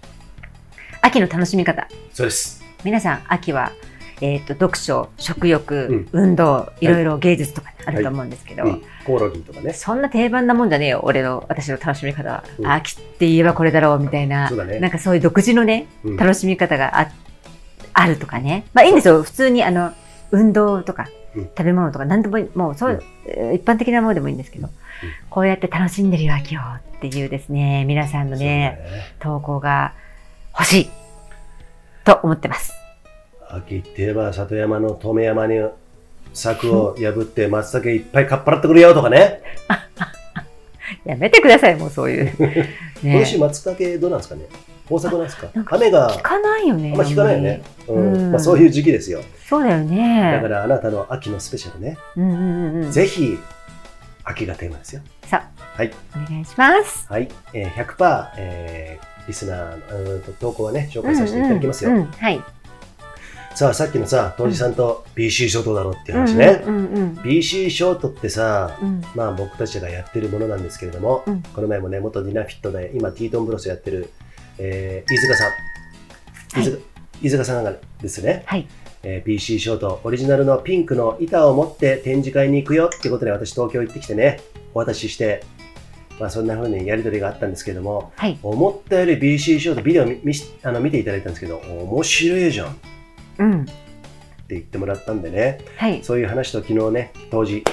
[1.00, 1.86] 秋の楽しみ方。
[2.12, 2.62] そうです。
[2.84, 3.72] 皆さん、秋は
[4.20, 6.86] えっ、と、読書、食欲、運動、い。
[6.86, 9.72] ろいろ芸術とかあると思うんですけど、うん、コオロギとかね。
[9.72, 12.44] そんな定番なもんじゃねえよ、俺の、私の楽しみ方は。
[12.58, 12.66] うん。
[12.66, 14.80] 秋って言えばこれだろう、みたいな、そうだね。
[14.80, 16.16] なんかそういう独自のね、うん。
[16.16, 17.10] 楽しみ方があ
[17.92, 18.64] あるとかね。
[18.74, 19.92] まあいいんですよ、普通にあの、
[20.30, 21.44] 運動とか、うん。
[21.44, 24.68] 食べ物とか、何でもいい、もうそう、えー一般的なものでもいいんですけど、
[25.30, 28.80] こうやって楽しんでるよ、秋をっていうですね、皆さんのそうだね、
[29.20, 29.94] 投稿が
[30.52, 30.90] 欲しい、
[32.04, 32.72] と思ってます。
[33.50, 35.60] 秋って言えば里山の止め山に
[36.34, 39.40] 柵を破って松茸いっぱいかっぱらってくるよとかね。
[41.04, 42.32] やめてください、もうそういう。
[43.02, 44.42] 今ね年松茸どうなんですかね？
[44.90, 45.48] 豊作なんですか？
[45.76, 46.90] 雨が聞かないよね。
[46.92, 47.62] あんま聞かないよね。
[47.86, 49.20] うんうんまあ、そういう時期ですよ。
[49.46, 50.32] そうだよね。
[50.42, 51.96] だからあなたの秋のスペシャルね。
[52.16, 52.90] うんうんうんうん。
[52.90, 53.38] ぜひ
[54.24, 55.02] 秋がテーマですよ。
[55.26, 55.90] さあ、はい。
[56.14, 57.06] お願いします。
[57.08, 57.28] はい。
[57.54, 61.90] えー、100%、えーリスナーのうんと投稿はね、紹介させていただきますよ。
[61.90, 62.40] うんうんうんはい。
[63.54, 66.62] さあ、さっきのさ、当時さんと BC ショートだろうっていう話ね。
[66.64, 67.12] うんうん。
[67.24, 74.10] BC ショートってさ、うんまあ僕たちがやってるものなんですけれども、うんこの前もね、元ディナフィットで、今ティートンブロスやってる、
[74.58, 75.46] えー飯塚さん。
[75.48, 76.78] はい飯塚
[77.20, 78.68] 飯塚さんがですね、はい。
[79.02, 84.40] えー BC ショートオリジナルのピンクの板を持って展示会に行くよってことで私東京行ってきてね、
[84.72, 85.42] お渡しして、
[86.20, 88.38] まあそんな風にやりとりがあったんですけども、はい。
[88.40, 90.20] 思ったより BC ショートビデオ見
[90.62, 92.76] あの見ていただいたんですけど、面白いじゃん
[93.38, 93.66] ってうん。
[94.48, 96.02] 言ってもらったんでね、はい。
[96.02, 97.64] そういう話と昨日ね、当時、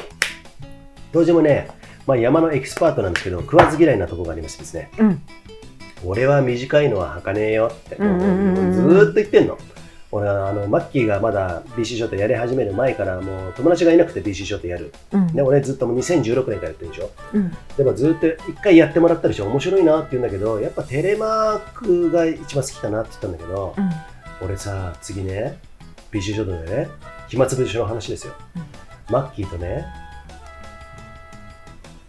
[1.13, 1.69] 当時もね、
[2.05, 5.21] まあ、山のエキスパートなんですけど、食わず嫌いなとこがありましてですね、うん。
[6.05, 9.57] 俺は短いのは履かねえよって、うんうんうんうんずーっと言ってんの。
[10.11, 14.93] 俺はあのマッキーがまだ BC ショートやり始める前からもう友達がいなくて BC ショートやる。
[15.11, 15.27] うん。
[15.33, 17.11] で、俺ずっともう2016年からやってるでしょ。
[17.33, 17.51] うん。
[17.75, 19.45] でもずっと一回やってもらったでしょ。
[19.47, 23.89] 面白いなって言うんだけど、やっぱテレマークが一番好きかなって言ったんだけど、うん。
[24.41, 25.57] 俺さ、次ね、
[26.13, 26.87] ショートでね、
[27.27, 28.33] 暇つぶしの話ですよ。
[29.09, 29.85] マッキーとね、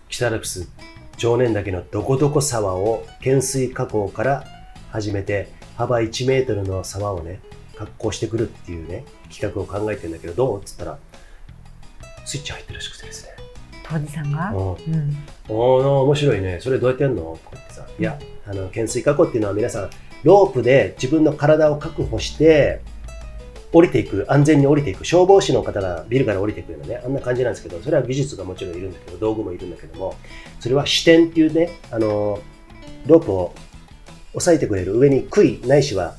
[0.09, 0.69] 北アルプス
[1.17, 4.45] 常年岳のどこどこ沢を懸垂加工から
[4.91, 7.41] 始めて、幅1メートルの沢をね、
[7.77, 10.61] 格好してくるっていうね、企画を考えてるんだけど、どう？
[10.61, 10.99] っつったら、
[12.25, 13.31] スイッチ入ってるらしくてですね。
[13.83, 14.51] 当時さんが？
[14.51, 14.77] うんうん。
[15.49, 16.59] おー面白いね。
[16.61, 17.39] それどうやってやるの？
[17.45, 17.87] とか言ってさ。
[17.99, 19.91] いや、あの、懸垂加工っていうのは皆さん、
[20.25, 22.81] ロープで自分の体を確保して、
[23.73, 30.15] 降りていく、安全に降りていく、消防士の方がビルから降りていくようなね、あんな感じなんですけど、それは技術がもちろんいるんだけど、道具もいるんだけども、
[30.61, 32.39] それは視点っていうね、あの、
[33.07, 33.53] ロープを
[34.35, 36.15] 押さえてくれる上に杭ないしは、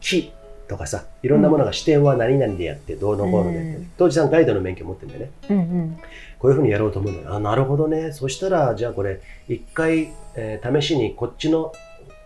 [0.00, 0.32] 木
[0.68, 5.30] とかさ、いろんなものが視点は何々でやって、どうのこうのでやって、うん当時さんガイドの免許持ってるんだよね。
[5.50, 5.98] うんうん。
[6.38, 7.34] こういうふうにやろうと思うんだよ。
[7.34, 8.12] あ、なるほどね。
[8.12, 11.72] そしたら、じゃあこれ、一回、えー試しにこっちの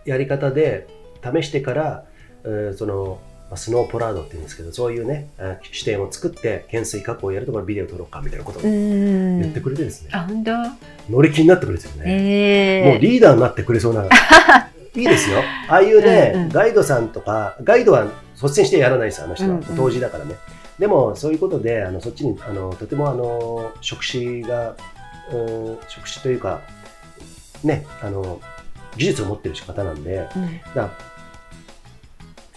[0.05, 0.87] やり方で
[1.23, 2.05] 試してから、
[2.43, 9.51] えーその、まあスノーポラードって言うんですけど、そういうね、あ視点を作って、懸垂加工をやるところビデオ撮ろうか、みたいなことをう言ん。
[9.51, 10.51] ってくれてですね、あ、本当？
[11.11, 12.03] 乗り気になってくれてるね。
[12.05, 12.91] ええ。
[12.91, 14.05] もうリーダーになってくれそうな。
[14.95, 15.39] いいですよ。
[15.69, 19.49] ああいうね、うんうんガイドさんとか、ガイドは率先してやらないです、あの人は。
[19.51, 20.35] うんうん当時だからね。
[20.79, 24.75] でも、そういうことで、あのそっちにあのとてもあの職種が、
[25.31, 26.61] うん、職種というか、
[27.63, 28.41] ね、あの
[28.97, 30.61] 技術を持ってる方なんで、うん。
[30.75, 30.89] だ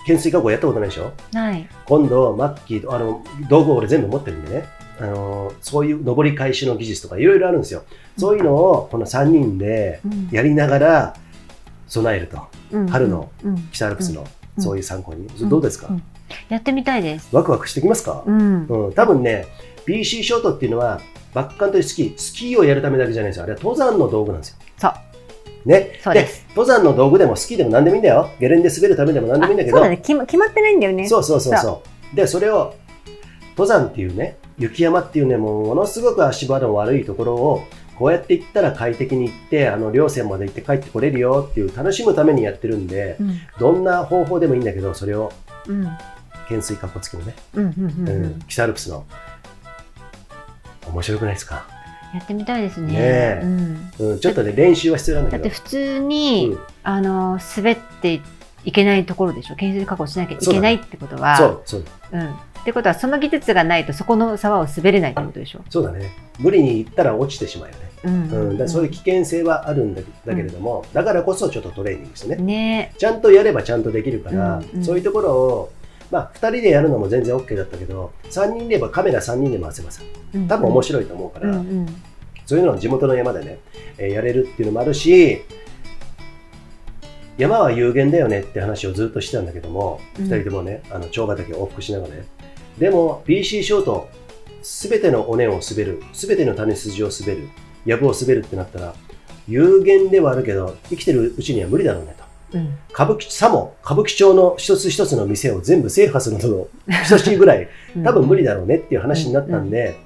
[0.00, 1.12] 懸垂加工やったことないでしょ？
[1.32, 1.68] ない。
[1.84, 4.64] 今度、マッキーと、あの、道具を俺全部持ってるんでね、
[5.00, 7.82] あの、そういう登り返しの技術とかいろいろあるんですよ。
[8.16, 11.16] そういうのを、この3人でうんやりながら
[11.88, 12.38] 備えると。
[12.70, 13.68] うん春のうん。
[13.72, 14.26] 北アルプスの、うん
[14.58, 15.26] そういう参考に。
[15.26, 16.02] うんどうですか、うん
[16.48, 17.28] やってみたいです。
[17.32, 18.66] ワクワクしてきますか、うん。
[18.66, 19.46] うん、多分ね、
[19.86, 21.00] BC ショートっていうのは、
[21.34, 23.44] バックカントリースキー、スキーをやるためだけじゃないですよ。
[23.44, 24.56] あれは登山の道具なんですよ。
[24.78, 24.92] そう。
[25.66, 26.00] ね。
[26.02, 28.30] そうです登山の道具でもスキーでも何でもいいんだよ。
[28.40, 29.76] ゲレンデ滑るためでも何でもいいんだけど。
[29.76, 29.96] あそうだね。
[29.98, 31.08] 決ま決まってないんだよね。
[31.08, 32.16] そうそうそうそう。
[32.16, 32.74] で、それを、
[33.50, 37.62] 登山っていうね、雪山っていうね、もうものすごく足場の悪いところを、
[37.98, 43.38] こうやって行ったら快適に行って、あの、稜線まで行って帰ってこれるよっていう楽しむためにやってるんで、うん。
[43.58, 45.32] どんな方法でもいいんだけど、それを、
[45.66, 45.88] うん。
[46.48, 47.64] 懸垂かっこつきのね、うん。
[47.64, 47.74] うん。
[47.76, 48.08] うん。
[48.08, 48.38] ううんん。
[48.46, 49.04] 北アルプスの、
[50.90, 51.66] 面白くないですか、
[52.16, 52.92] やってみたいですね。
[52.92, 53.90] ねえうん。
[53.98, 55.44] うん、ちょっとね、練習は必要なんだけど。
[55.44, 58.20] だって普通に、うんあの、滑って
[58.64, 59.54] いけないところでしょ？
[59.54, 61.36] 懸垂加工しなきゃいけないってことは。
[61.36, 62.30] そう、そう、うん。
[62.30, 65.60] ってことは、その技術がないと、そこの沢を滑れないってことでしょ？
[65.70, 66.10] そうだね。
[66.38, 67.80] 無理に行ったら落ちてしまうよね。
[68.04, 68.30] うん。
[68.50, 72.36] うん、だそういう危険性はあるんだだけれども、だからこそちょっとトレーニングしてね。
[72.36, 75.72] ねちゃんとやればちゃんとできるから、そういうところを、
[76.10, 80.02] まあ、2人でやるのも全然 OK だったけど、3人いればカメラ3人で回せばさ、
[80.34, 81.86] うん多分面白いと思うから、うんうん。
[82.44, 83.58] そういうのを地元の山でね、
[83.98, 85.42] えーやれるっていうのもあるし、
[87.38, 92.26] 山は有限だよねって話をずっとしてたんだけども、うん二人ともね、あの長ヶ岳往復しながらね。
[92.78, 94.08] でも、BC ショート、
[94.62, 97.48] すべての尾根を滑る、すべての種筋を滑る、
[97.84, 98.94] 藪を滑るってなったら、
[99.48, 102.25] 有限ではあるけど、生きてるうちには無理だろうねと。
[102.56, 102.78] うん。
[102.92, 106.68] 歌舞伎、さも歌舞伎町の一つ一つの店を全部制覇するのと
[107.08, 107.68] 等しいぐらい、
[108.04, 109.96] 多分無理だろうねっていう話になったんで、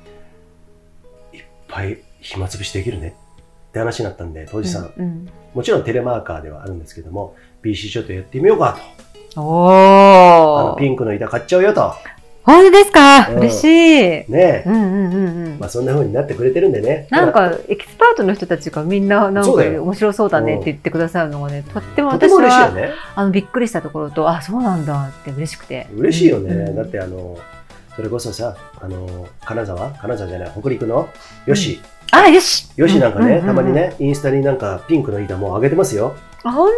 [1.33, 3.15] いっぱい暇つぶしできるね
[3.69, 8.79] って話になったんで、当時さん、うんうんもちろんテレマーカーではあるんですけども、BC ショットやってみようか
[9.35, 9.41] と。
[9.41, 10.79] おあのー。
[10.79, 11.93] ピンクの板買っちゃうよと。
[12.51, 13.31] 本当ですか？
[13.31, 13.69] うん嬉しい。
[13.69, 14.65] ねえ。
[14.67, 15.67] うんうんうんうんま。
[15.67, 17.07] あそんな風になってくれてるんでね。
[17.11, 22.91] なんか、エキスパートの人たちがみんな、なんか面白そうだねって言ってくださるのがね、とっても私は、ね。
[23.15, 25.87] あの、びっくりしたところと、あ、そうなんだって嬉しくて。
[25.95, 26.53] 嬉しいよね。
[26.53, 27.39] うんだってあの、
[27.95, 29.91] それこそさ、あの、金沢？
[29.93, 31.09] 金沢じゃない、北陸の？
[31.47, 31.81] よし、
[32.13, 33.73] あ、よしよしなんかね、うううたまに。
[33.73, 36.17] ね、インスタになんかピンクの板もう上げてますよ。
[36.43, 36.71] あ、本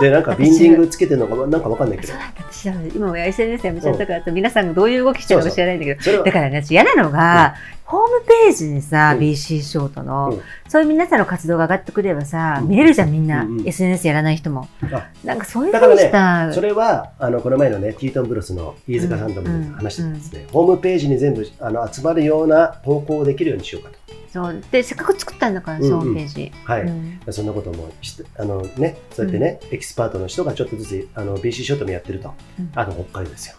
[0.00, 2.12] で、なんかビンディングつけてるのかなんかわかんないけど。
[2.12, 2.20] 当そう。
[2.20, 2.44] なんだ。
[2.50, 7.54] 私は今も SNS やめちゃったから、皆さんがどういう動きしてるのか知らないんだけど、だからね、私嫌なのが、
[7.88, 9.20] ホームページにさ、うん。
[9.20, 10.42] BC ショートの、うん。
[10.68, 12.68] そういう皆さんの活動が上がってくればさ、うん。
[12.68, 13.66] 見れるじゃん、みんな、うんうん。
[13.66, 14.68] SNS やらない人も。
[14.92, 15.08] あ。
[15.24, 23.96] なんかそういうふうにした、ね、それは、あの、この前のね、ティートンブロスの飯塚さんとも話してたんですね、ホームページに全部あの集まるような投稿をできるようにしようかと。
[24.30, 24.62] そう。
[24.70, 25.90] で、せっかく作ったんだから、うんうん。
[25.92, 26.52] ホームページ。
[26.64, 26.82] はい。
[26.82, 27.20] うん。
[27.30, 27.88] そんなことも
[28.36, 32.34] あのね、そうやってね、エキスパートの人がちょっとずつ、あの、BC ショットもやってると。
[32.58, 32.70] うん。
[32.74, 33.56] あの、北海道ですよ。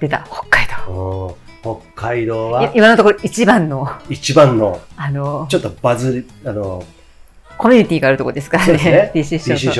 [0.00, 1.49] 出た、北海道。
[1.62, 6.82] 北海道いは今のところ一番の、一番の、あの、ちょっとバズり、あの、
[7.58, 9.12] コミュニティがあるところですからねね、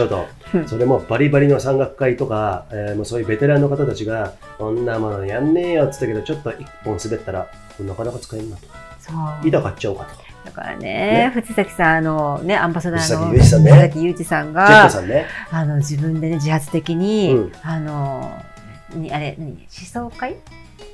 [0.08, 0.26] ト。
[0.52, 7.46] うんそれもバリバリの山岳会とか、えーもうそういうベテランの方たちが、こんなものやんねえよって言ったけど、ちょっと一本滑ったら、
[7.80, 8.62] なかなか使えんなと。
[9.00, 9.48] そう。
[9.48, 10.10] 板買っちゃおうかと。
[10.44, 15.26] だからねね、藤崎さん、あの、ね、アンバサダーの藤崎裕二さんね藤崎裕二さんジェッがト、さんね。
[15.50, 18.42] あの、自分でね、自発的に、うんあの、
[18.94, 19.52] にあれ、何？
[19.52, 20.36] 思想会？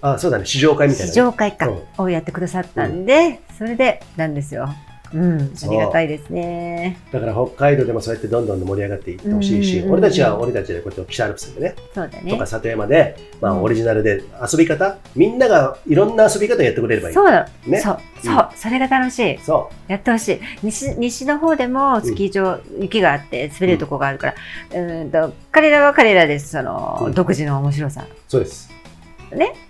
[0.00, 2.04] あ、そうだね、試乗会みたい試なね、乗会か、うん。
[2.04, 4.68] をやってくださったんで、それでなんですよ。
[5.14, 6.98] うん、ありがたいですね。
[7.12, 9.84] だから北海道でもそうやってどんどん盛り上がっていってほしいし、うん。
[9.84, 12.30] うんうん俺たちは俺たちでこうやって北アルプスでね、そうだね。
[12.30, 13.62] とか里山で、まあうん。
[13.62, 14.22] オリジナルで
[14.52, 17.14] 遊び方、みんながいろんな遊び方やってくれればいい。
[17.14, 17.30] そう。
[17.30, 17.80] だ、ね。
[17.80, 18.34] そう、うん。
[18.34, 19.38] そう、それが楽しい。
[19.38, 20.40] そやってほしい。
[20.62, 24.34] 西、西の方でもスキー場、雪があって滑れるとこがあるから、
[24.72, 27.14] うーんと、彼らは彼らで、その、うん。
[27.14, 28.75] 独自の面白さ、う、そうです。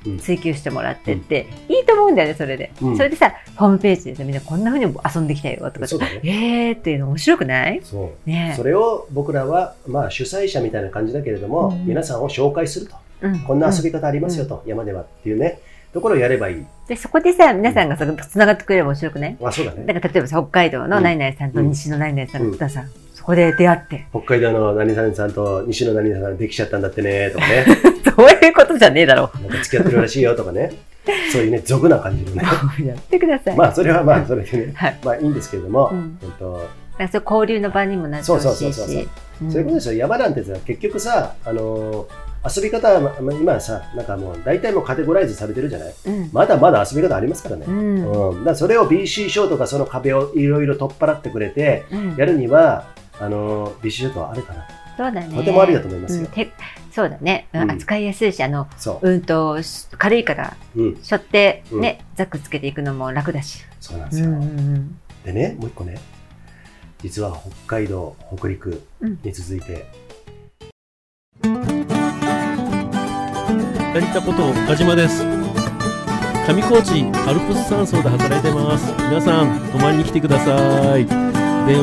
[0.06, 0.18] うん。
[0.18, 2.72] 追求してもらってって、いいと思うんだよね、それで。
[2.82, 2.96] うん。
[2.96, 6.20] それでさ、ホームページでさみんなこんな風に遊んできたよとかそうだね。
[6.24, 7.80] えーっていうの面白くない？
[7.82, 8.28] そう。
[8.30, 8.54] ね。
[8.56, 11.86] それを僕らは、まあ、主催者みたいな感じだけれども、うん。
[11.86, 13.38] 皆さんを紹介すると、うん。
[13.40, 15.60] こんな遊び方ありますよと、山ではっていうね、
[15.92, 16.66] ところをやればいい。
[16.88, 19.36] で、そこでさ、皆さんがさ、つながってくれれば面白くない？
[19.42, 19.84] あ、そうだね。
[19.86, 21.68] だから例えばさ、北海道のナイナイさんとうん。
[21.70, 22.84] 西のナイナイさんが来たさ、
[23.14, 27.64] そこで出会って、北海道の何々さんと西野何々さんできちゃったんだってね、とかね、
[28.16, 30.72] そういうことじゃねえだろなんか付き合ってるらしいよとかね、
[31.32, 32.42] そういうね、俗な感じのね。
[32.80, 32.82] う。
[32.84, 33.56] やってください。
[33.56, 34.98] まあ、それはまあ、それでね、はい。
[35.04, 36.68] まあいいんですけれども、うんえっと、
[37.12, 39.08] そう交流の場にもなってほしいそうそうそうそうし。
[39.42, 42.06] うんそういうことですよ、山なんてさ、結局さ、あのー
[42.56, 45.94] 遊び方は、今さ、なんかもう大体もうカテゴライズされてるじゃない？
[46.06, 46.30] うん。
[46.32, 47.64] まだまだ遊び方ありますからね。
[47.68, 52.84] ううんそれを BC ショートがその壁をいろいろ取っ払ってくれて、うんやるには、
[53.20, 54.64] あのー BC ショートはあるかな。
[54.96, 55.36] そうだね。
[55.36, 56.28] とてもありだと思いますよ
[56.96, 57.46] そうだね。
[57.52, 57.70] うんうん。
[57.72, 59.10] 扱いやすいし、あの、そう。
[59.10, 63.66] うんと、し軽いから、うん、背負ってね、ザックつけていくのも楽だし。
[63.80, 64.30] そうなんですよ。
[64.30, 64.44] うんうんう
[64.78, 64.98] ん。
[65.22, 65.98] でね、もう一個ね、
[67.02, 68.82] 実は北海道、北陸
[69.22, 69.84] に続いて、
[71.42, 71.50] や
[74.00, 75.22] りたこと岡島です。
[75.22, 75.28] 上
[76.62, 78.94] 高地アルプス山荘で働いてます。
[79.02, 81.04] 皆さん泊まりに来てください。
[81.04, 81.18] 電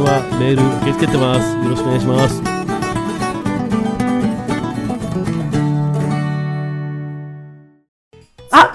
[0.01, 1.55] 話メール受け付けてます。
[1.57, 2.52] よろしくお願いします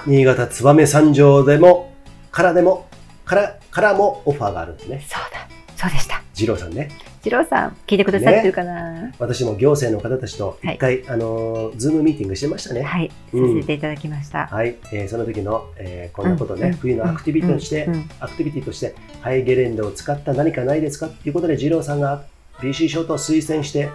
[0.09, 1.93] 新潟燕三条でも、
[2.31, 2.87] からでも、
[3.25, 5.05] から、からもオファーがあるんですね。
[5.07, 5.47] そうだ。
[5.77, 6.21] そうでした。
[6.33, 6.89] 二郎さんね。
[7.21, 12.81] 次郎さん、聞いてくださってるかな、私も行政の方たちと一回、あのーズームミーティングしてましたね。
[12.81, 13.09] はい。
[13.09, 14.47] さうんせていただきました。
[14.47, 22.23] はい、えーその時の、えーこんなことね、うん冬のアクティビティとして、うんうんアクティビティとして、ハイゲレンデを使った何かないですかっていうことで、二郎さんが
[22.61, 23.89] BC ショートを推薦して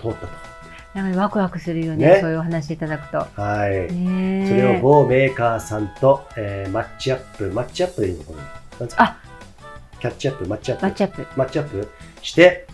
[0.00, 0.43] 通った
[0.94, 2.18] なんかワクワクするよね、ね。
[2.20, 3.26] そういうお話いただくと。
[3.34, 3.42] と。
[3.42, 3.92] はい。
[3.92, 4.44] ね。
[4.44, 8.36] えそれを某メーカーさんと、えーマッチアップ、マッチアップでいいのかな？
[8.36, 8.48] なん
[8.84, 9.18] ですかあ。
[10.00, 10.82] キャッチアップ、マッチアップ。
[10.84, 11.26] マッチアップ。
[11.36, 11.88] マッチアップ？
[12.22, 12.66] して、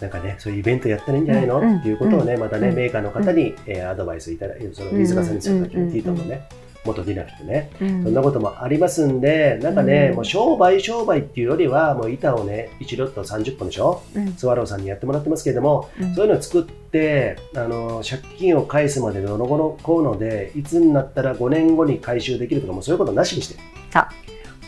[0.00, 2.74] なんかね、そういうイベントやったらいいんじゃないの、うんうんっていうことをね、またね、うん。
[2.74, 8.04] メーカーの方に、えーアドバイスいただいて、その飯塚さんにするときティートのね、元ディナーってね、うん。
[8.04, 10.14] そんなこともありますんで、なんかね、うん。
[10.16, 14.32] もう商売商売っていうよりは、もう板をね、1ロット30本でしょ、うん。
[14.34, 16.14] スワローさんにやってもらってますけれども、うん。
[16.14, 23.60] そういうのを作って、あの借金を返すまでどの後のこうので、いつになったら5年後に回収できるとか、もうそういうことなしにして、
[23.90, 24.08] さ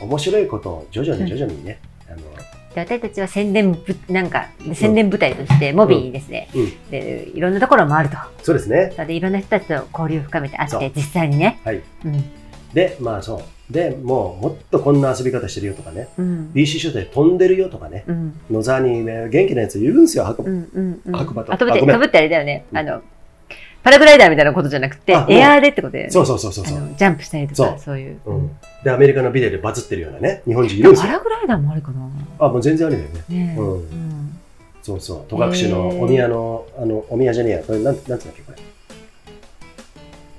[0.00, 1.80] 面白いことを徐々に徐々にね、
[2.74, 3.78] で私たちは宣伝部、
[4.12, 8.16] なんか、宣伝部隊として、モビーにですね、うんで、いろんなところもあると。
[8.42, 8.92] そうですね。
[9.06, 11.60] で、いろんな人たちと交流を深めてあそうって、実際にね。
[11.64, 11.82] はい。
[12.04, 12.24] うん。
[12.74, 13.72] で、まあそう。
[13.72, 16.50] で、もうもっとこんな遊び方してるよとかね、うん。
[16.54, 18.40] BC ショートで飛んでるよとかね、うん。
[18.50, 20.68] 野沢にね元気なやついるんですよ、白馬うん。
[20.72, 21.00] うん。
[21.04, 21.12] うん。
[21.12, 22.64] 白馬とあ、飛ぶって、あれだよね。
[22.72, 23.02] うんあの、
[23.82, 26.10] パラグライダーみたいなことじゃなくてエアーでってことだよね。
[26.10, 28.18] そうそうそうそうジャンプしたりとか、そういう。
[28.26, 28.50] うん。
[28.84, 31.14] で、アメリカのビデオでバズってるようなね、日本人いるんですパよ。
[31.14, 32.08] ラグライダーもあるかな
[32.38, 33.24] あ、もう全然ありだよね。
[33.28, 33.60] ねえ。
[33.60, 34.38] うんうん。
[34.82, 35.24] そうそう。
[35.28, 37.62] 戸隠のお宮の、あの、お宮じゃねえや。
[37.62, 38.58] これなん、なんつうんだっけ、これ。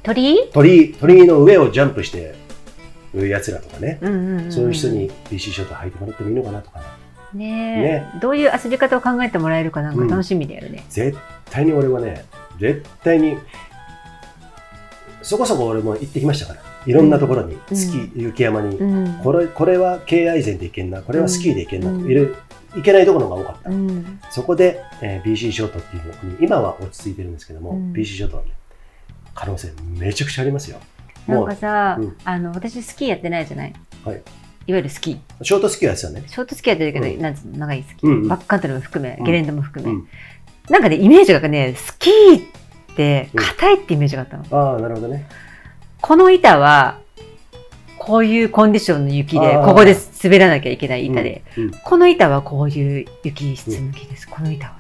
[0.04, 0.34] 鳥？
[0.34, 0.92] 居鳥？
[0.92, 2.34] 居、鳥居の上をジャンプして
[3.14, 4.00] る奴らとかね。
[4.02, 4.52] うんうんうん。
[4.52, 6.86] そういう人に BC ショート履いてもらってもいいのかなとかね。
[7.34, 8.20] ねえ。
[8.20, 10.84] どういう遊び方を考えてもらえるかなんか楽しみだよね。
[10.90, 11.18] 絶
[11.52, 12.26] 対に俺はね、
[12.60, 13.38] 絶対に、
[15.22, 16.62] そこそこ俺も行ってきましたから。
[16.86, 18.78] いろんなところに、うんスキー、雪山に。
[18.78, 19.20] うん。
[19.24, 21.02] これ、これは京愛禅で行けんな。
[21.02, 21.90] これはスキーで行けんな。
[21.92, 22.36] うんいる
[22.76, 23.70] 行けないところが多かった。
[23.70, 24.20] うん。
[24.30, 28.50] そこで、えー BC ショートっていうのに、今は落ち着いてるんですけども、うん BC ショートはね、
[29.36, 30.78] 可能性めちゃくちゃありますよ。
[31.28, 33.74] なんもかさ、うんあの、私スキーやってないじゃない？
[34.06, 34.22] はい。
[34.68, 35.18] いわゆるスキー。
[35.40, 36.24] う、ショートスキーはやつだね。
[36.28, 38.10] ショートスキーやってるけど、うんなんつうの、長いスキー。
[38.10, 39.92] うんうんバックカントリーも含め、うんゲレンデも含め。
[39.92, 40.08] うん
[40.70, 44.46] なんかね、イメージがね、スキーって硬いってイメージがあったの。
[44.52, 45.28] ああ、なるほどね。
[46.02, 47.00] この板は、
[47.98, 51.72] こういうコンディションの雪で、ここで滑らなきゃいけない板で、うん。
[51.72, 54.28] この板はこういう雪質向きです。
[54.28, 54.80] この板は。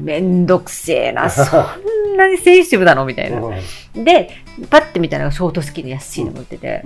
[0.00, 1.42] めんどくせえな、そ
[2.12, 3.04] んなにセンシティブなの？
[3.04, 3.38] みたいな。
[3.42, 3.52] う
[3.98, 4.30] んで、
[4.70, 6.82] パッて見たのがショートスキーの安いのが売ってて、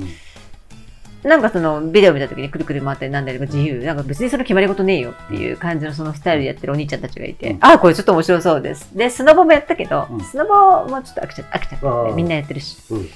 [1.25, 8.97] なんかそのビデオ見た時にくるくる回ったりなんだりが自由、なんか別にその決まり事ねえよっていう感じのそのスタイルでやってるお兄ちゃんたちがいて、うんああ、これちょっと面白そうです。
[8.97, 12.79] で、スノボもやったけど、うんスノボもちょっと飽きちゃった、飽きちゃったみんなやってるし。
[12.91, 13.09] うん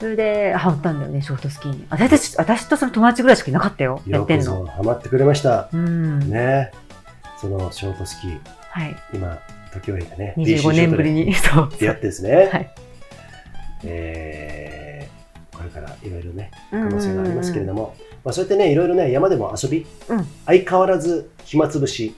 [0.00, 1.86] それで、ハマったんだよね、ショートスキーに。
[1.88, 4.44] 私私とその友達ぐらいしかいなかったよ、やってるの。
[4.44, 5.68] ぞハマってくれました。
[5.72, 6.18] うん。
[6.28, 6.72] ね。
[7.40, 8.38] そのショートスキー、
[8.70, 8.96] はい。
[9.14, 9.38] 今、
[9.72, 11.32] 時を経てね、25年ぶりに。
[11.34, 11.70] そう。
[11.78, 12.70] 出会ってですね、はい
[13.84, 15.13] えー
[15.54, 17.94] これからいろいろね、可可能性がありますけれども、
[18.24, 20.26] まあ、そうやってね、いろいろね、山でも遊び、うん。
[20.46, 22.14] 相変わらず暇つぶし、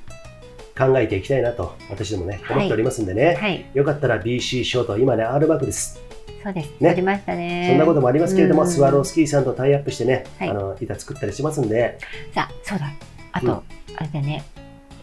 [0.76, 2.56] 考えていきたいなと、私どもね、はい。
[2.56, 3.64] 思っておりますんでね、はい。
[3.72, 6.00] よかったら BC ショート、今ね、R バックです。
[6.42, 6.70] そうです。
[6.80, 6.88] ね。
[6.88, 7.68] やりましたね。
[7.70, 8.68] そんなこともありますけれども、うん。
[8.68, 10.50] スワロースキーさんとタイアップしてね、はい。
[10.50, 11.98] あの板作ったりしますんで、
[12.34, 12.92] さあ、そうだ。
[13.32, 13.52] あと、うん。
[13.96, 14.44] あれだね。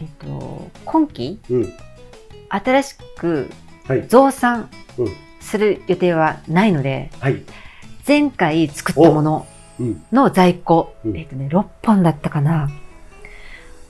[0.00, 1.72] えっと、今期、うん、
[2.48, 3.48] 新しく
[3.86, 5.08] はい、増産うん。
[5.40, 7.42] する予定はないので、はい、
[8.06, 9.46] 前回作ったもの
[9.80, 12.70] うん、の在庫、うんえっとね、6本だったかな。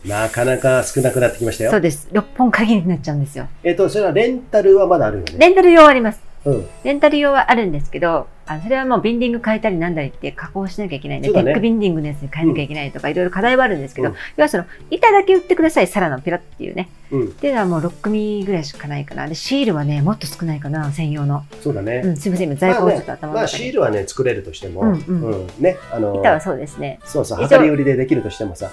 [0.07, 1.71] なかなか少なくなってきましたよ。
[1.71, 2.09] そうです。
[2.13, 3.49] 6本限りになっちゃうんですよ。
[3.63, 5.35] えっ、と、それはレンタルはまだあるよね。
[5.39, 6.21] レンタル用はあります。
[6.45, 16.89] うん、レンタル用はあるんですけど、あのそれはもうビンディング変えたりなんだりって加工しなきゃいけないんで、ねテックビンディングのやつに変えなきゃいけないとか、いろいろ課題はあるんですけど、うん要はその、板だけ売ってください、サラのピラっていうね。
[17.11, 19.27] うん、っていうのはもう6組ぐらいしかないかな。
[19.27, 21.45] で、シールはね、もっと少ないかな、専用の。
[21.63, 22.03] そうだね。
[22.05, 23.49] うん、すみません、今在庫をちょっとまあねまあ、頭の中に。
[23.49, 27.01] シールはね、作れるとしても、うんうんね、あの板はそうですね。
[27.05, 28.71] そうそう、量り売りでできるとしてもさ、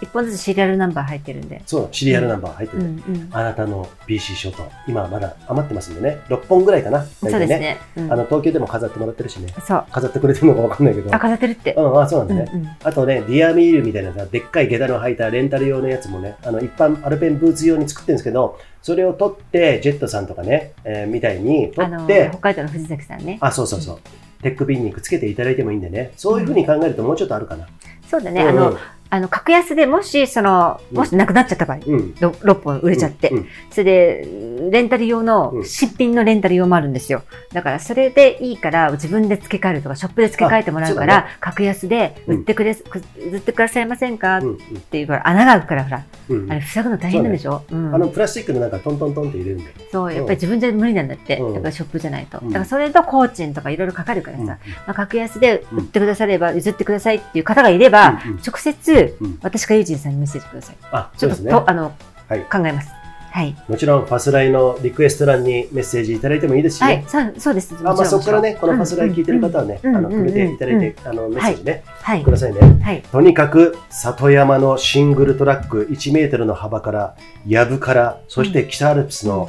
[0.00, 1.62] 一本ずつシリアルナンバー入ってるんで。
[1.66, 2.86] そう、シリアルナンバー入ってうる。
[2.86, 3.28] んうん。
[3.32, 7.78] あなたの BC ショート、今まだ余ってますんでね、6本ぐらいかな、そうですね。
[7.96, 9.84] うんあの東京でも飾ってもらってるしね、そう。
[9.90, 11.74] 飾ってくれてるのかわかんないけど、あ、飾ってるって。
[11.74, 12.76] うん、あそうなんうんだね。
[12.82, 23.38] あとね、ディアミールみたいなさ、でっかい下駄の履いたレンタル用のやつもね、あの一般アルペンブーツ用に作ってるんですけど、それを取って、ジェットさんとかね、えーみたいにあの、取って北、海道の藤崎さんね。
[23.40, 23.98] あ、そうそうそう。
[24.42, 26.12] テックビンにくっつけていただいてもいいんでね。
[26.16, 27.68] そういうふうに考えるともうちょっとあるかな。
[28.08, 28.42] そうだね。
[28.42, 28.76] うん
[29.10, 32.14] あの、格安でもし、その、もしなくなっちゃった場合、うん。
[32.20, 33.48] 6本売れちゃって、うん。
[33.70, 34.28] それで、
[34.70, 35.64] レンタル用のう、ん。
[35.64, 37.22] 新品のレンタル用もあるんですよ。
[37.52, 43.02] だから、それでいいから、自分で付け替えるとか、ショップで付け替えてもらうかあら、格安でうん売ってくれ、く
[43.32, 44.38] 売ってくださいませんか？
[44.38, 44.58] っうん。
[44.90, 46.36] ていうから、穴が開くから、ほら、うん。
[46.44, 46.52] うん。
[46.52, 47.64] あれ、塞ぐの大変なんでしょ？
[47.70, 47.92] うん。
[47.94, 49.70] あの、プラスチックのなんかトントントンって入れるんだよ。
[49.90, 51.36] そう、やっぱり自分じゃ無理なんだって。
[51.38, 51.54] うん。
[51.54, 52.38] だからショップじゃないと。
[52.38, 52.48] うん。
[52.48, 54.48] だからそれと工賃とかいろいろかかるからさ、うん。
[54.48, 58.40] まあ、格安で売ってくだされば、譲ってくださいっていう方がいれば、うんうん。
[58.46, 60.76] 直接うん、私かユージンさんにメッセージください。
[60.92, 61.50] あ、そうですね。
[61.50, 61.92] とあの、
[62.28, 63.00] はい考えます。
[63.30, 63.56] はい。
[63.68, 67.04] もちろん、ファスライのリクエスト欄にメッセージいただいてもいいですしはいね。。
[67.38, 67.76] そうです。
[67.78, 72.30] あ、まあ、そこからね、このファスライ聞いてる方はね、あの、うんうんうんくれていただいうんて、あの、メッセージね、はいく。
[72.30, 72.60] ださいね。
[72.82, 73.02] はい。
[73.02, 79.48] とにかく、里山のシングルトラック1メートルの幅から、藪から、そして北アルプスの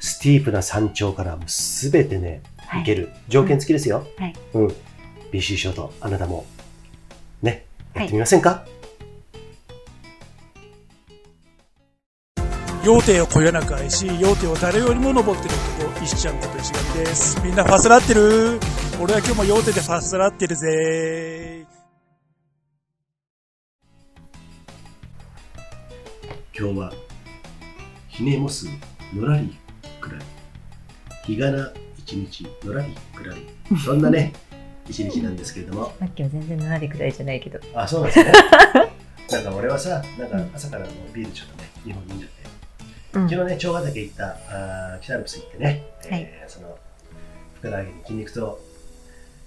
[0.00, 3.10] スティープな山頂から、すべてね、はい行ける。
[3.28, 4.04] 条件付きですよ。
[4.18, 4.34] はい。
[4.54, 4.66] うん。
[5.30, 6.44] BC ショート、あなたも、
[7.40, 8.64] ね、はいやってみませんか、
[12.84, 15.54] 要点をこよなく愛し、要点を誰よりも登ってる
[15.88, 17.40] 男、石ちゃんこと石上です。
[17.40, 18.58] みんなファスラってる？
[19.00, 21.64] 俺は今日も要点でファスラってるぜ
[26.58, 26.92] 今日は、
[28.08, 28.66] ひねもす
[29.14, 29.56] のらり
[30.00, 30.20] くらい、
[31.24, 33.38] 日がな一日のらりくらい、
[33.84, 34.32] そんなね、
[34.90, 37.60] 一日なんですけれども、さっきは全然7りくらいじゃないけど。
[37.74, 38.32] あ、そうなんですね。
[39.30, 42.41] なんか俺はさ、なんか朝からのビールちょっとね、日本飲んじゃって、うん
[43.12, 46.78] 昨日ね、長ヶ岳行った、あー北アルプス行ってね、はいえーその、
[47.56, 48.60] ふくらはぎに筋肉と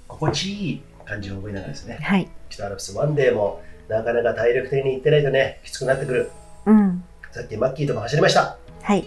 [0.08, 2.28] 心地いい感じを覚えながらですね、はい。
[2.50, 6.32] 北アルプスワンデーもなかなか体力的に行ってないとね、きつくなってくる。
[6.66, 7.04] うん。
[7.32, 8.58] さっきマッキーとも走りました。
[8.84, 9.06] はい。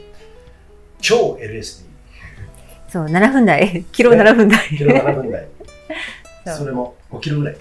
[1.01, 1.85] 超 LSD。
[2.89, 3.85] そう、7分台。
[3.93, 4.69] キロ7分台。
[4.77, 5.47] キロ7分台。
[6.57, 7.57] それも5キロぐらい。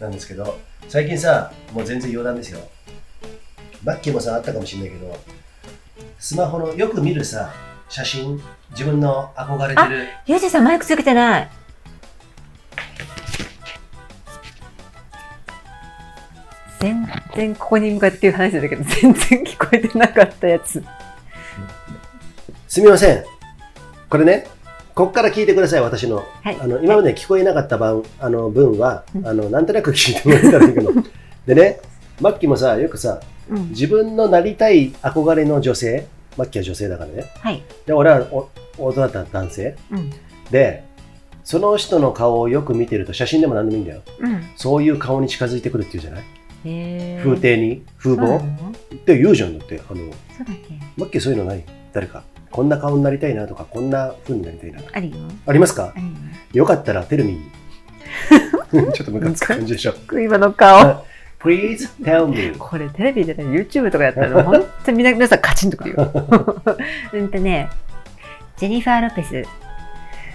[0.00, 2.60] なんですけど、最近さ、もう全然余談ですよ。
[3.84, 5.16] マッキーもさ、あったかもしれないけど、
[6.18, 7.52] スマホのよく見るさ、
[7.88, 8.40] 写真、
[8.70, 11.48] 自分の憧れてる、ゆうじさんマイクつけてない。
[16.78, 20.82] 全然ここに向かっていう話だけど、全然聞こえてなかったやつ。
[22.68, 23.24] すみません。
[24.10, 24.46] これね、
[24.94, 26.26] こっから聞いてください、私の。
[26.42, 26.58] はい。
[26.60, 30.90] あの今まで聞こえなかった分あの分は、うんあのなんとなく聞いてもらえたらいいけど。
[31.46, 31.80] でね、
[32.20, 33.20] マッキーもさ、よくさ、
[33.50, 33.68] うん。
[33.70, 37.24] 自分のなりたい憧れの女性、マッキーは女性だからね。
[37.40, 37.62] はい。
[37.86, 39.76] で、俺はお大人だった男性。
[39.90, 40.10] うん。
[40.50, 40.84] で、
[41.44, 44.02] その人の顔をよく見てると、写真でも何でもいいんだよ。
[44.20, 44.42] うん。
[44.56, 46.22] そういう顔に近づいてくるっていうじゃない、
[47.22, 48.38] 風景に、風貌？
[48.38, 48.42] っ
[48.98, 49.80] て言うじゃんだって。
[49.88, 50.74] あの、そうだっけ？
[50.96, 51.64] マッキーそういうのない？
[51.92, 52.24] 誰か。
[52.50, 54.90] こんな顔になりたいなとか、こんな風になりたいなとか。
[54.94, 55.16] あるよ。
[55.46, 55.94] ありますか？
[56.52, 56.62] よ。
[56.62, 58.92] よかったらテルミー。
[58.92, 59.94] ちょっとムカつく感じでしょ。
[60.20, 61.04] 今の顔。
[61.40, 62.54] Please tell me.
[62.58, 66.12] これテレビでね、YouTube とかやったら、本当に皆皆さんカチンとくるよ。
[67.12, 67.68] うんとね、
[68.56, 69.44] ジェニファー・ロペス。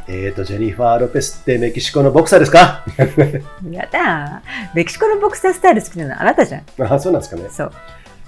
[0.07, 2.83] えーと、ジェニファー・ロペスってメキシコのボクサーですか？
[3.71, 4.41] やだ
[4.73, 6.63] メキシコのボクサースタイル好きなのあなたじゃん。
[6.83, 7.47] あ、そうなんですかね。
[7.49, 7.71] そう。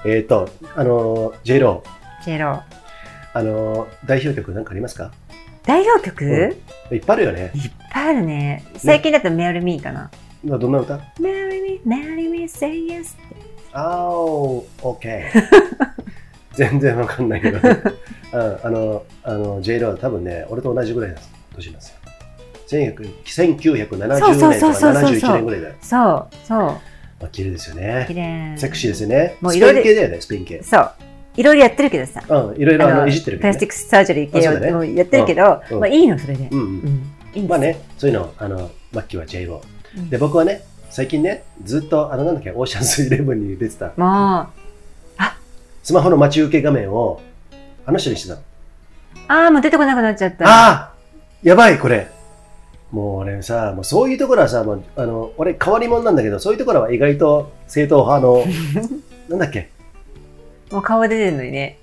[0.06, 2.62] えーと、あのー、J ロー、ジェロ。
[3.36, 5.12] あのー、代表曲なんかありますか？
[5.66, 6.58] 代表曲、
[6.92, 7.52] いっぱいあるよね。
[7.56, 8.64] いっぱいあるね。
[8.78, 10.10] 最近だとメアルミーかな。
[10.44, 11.00] 今どんな歌？
[11.22, 13.36] メアルミー、メアルミー、say yes って。
[13.72, 15.24] あー、OK。
[16.54, 17.60] 全然わかんないけど。
[17.64, 21.18] うん、あの、あの、J ローは多分ね、俺と同じぐらいの
[21.56, 21.96] 年なんですよ。
[22.68, 25.74] 1970年とかそうそうそうそうそう71年ぐらいだよ。
[25.82, 26.60] そう、そう。
[26.60, 26.80] ま
[27.22, 28.16] あ、綺麗ですよね綺。
[28.16, 28.58] 麗。
[28.58, 29.36] セクシーですよね。
[29.40, 30.62] スもういろいろペイン系だよね、スペイン系。
[30.64, 30.92] そう。
[31.38, 32.22] いろいろやってるけどさ。
[32.28, 33.54] うん、いろいろあのいじってるけどね。
[33.54, 34.40] プラスティックスサージャリー系
[34.76, 36.50] をやってるけど、うんまあいいの、それで。
[36.52, 36.66] うんうん。
[36.66, 37.40] うん。
[37.40, 39.62] いいまあね、そういうの、あの、マッキーは J ロ
[40.10, 44.50] で、僕はね、最近ね、ずっと、あの、なんだっけ、オーシャンズイレブンに出てた、も
[45.84, 47.22] スマホの待ち受け画面を、
[47.86, 48.42] あの人にしてたの。
[48.42, 48.44] う、
[49.28, 50.46] ああ、もう出てこなくなっちゃった。
[50.48, 50.94] ああ
[51.44, 52.08] やばい、これ。
[52.92, 58.46] もう俺さ、もうそういうところはさ、もうあの俺、変わり者なんだけど、そういうところは意外と正統派の、
[59.30, 59.70] なんだっけ、
[60.72, 61.80] もう顔が出てるのにね、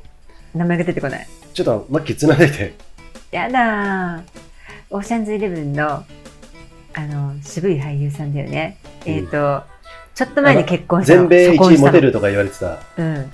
[0.54, 1.26] 名前が出てこない。
[1.52, 2.74] ちょっとマッキーつないでて。
[3.32, 4.22] やだー。
[4.90, 6.04] オーシャンズイレブンの、
[6.95, 8.78] あの、渋い俳優さんだよね。
[9.07, 9.62] うんえっ、と、
[10.14, 11.28] ちょっと前に結婚したの。
[11.28, 12.78] 全米一初婚したの位モテるとか言われてた。
[12.97, 13.32] うん。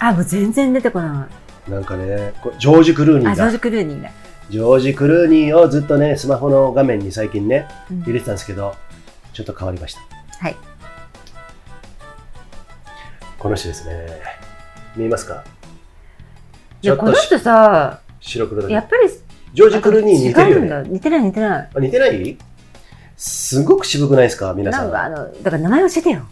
[0.00, 1.28] あ、もう全然出てこな
[1.68, 3.58] なんかね、こジョージ・クルーニーだジョージ・。
[3.58, 4.10] クルーニーだ。
[4.50, 8.74] ジョージ・クルーニーをずっとね、スマホの画面に最近ね、うん入れてたんですけど、
[9.32, 10.00] ちょっと変わりました。
[10.40, 10.56] はい。
[13.38, 14.06] この人ですね。
[14.96, 15.44] 見えますか？
[16.80, 19.08] いや、この人さ、白黒だけどやっぱり、
[19.54, 20.88] ジョージ・クルーニーに似てるよね。
[20.88, 21.68] 似てない似てない。
[21.74, 22.36] あ似てない？
[23.16, 24.52] すごく渋くないですか？
[24.54, 24.82] 皆さん。
[24.84, 26.22] なんかあの、だから名前教えてよ。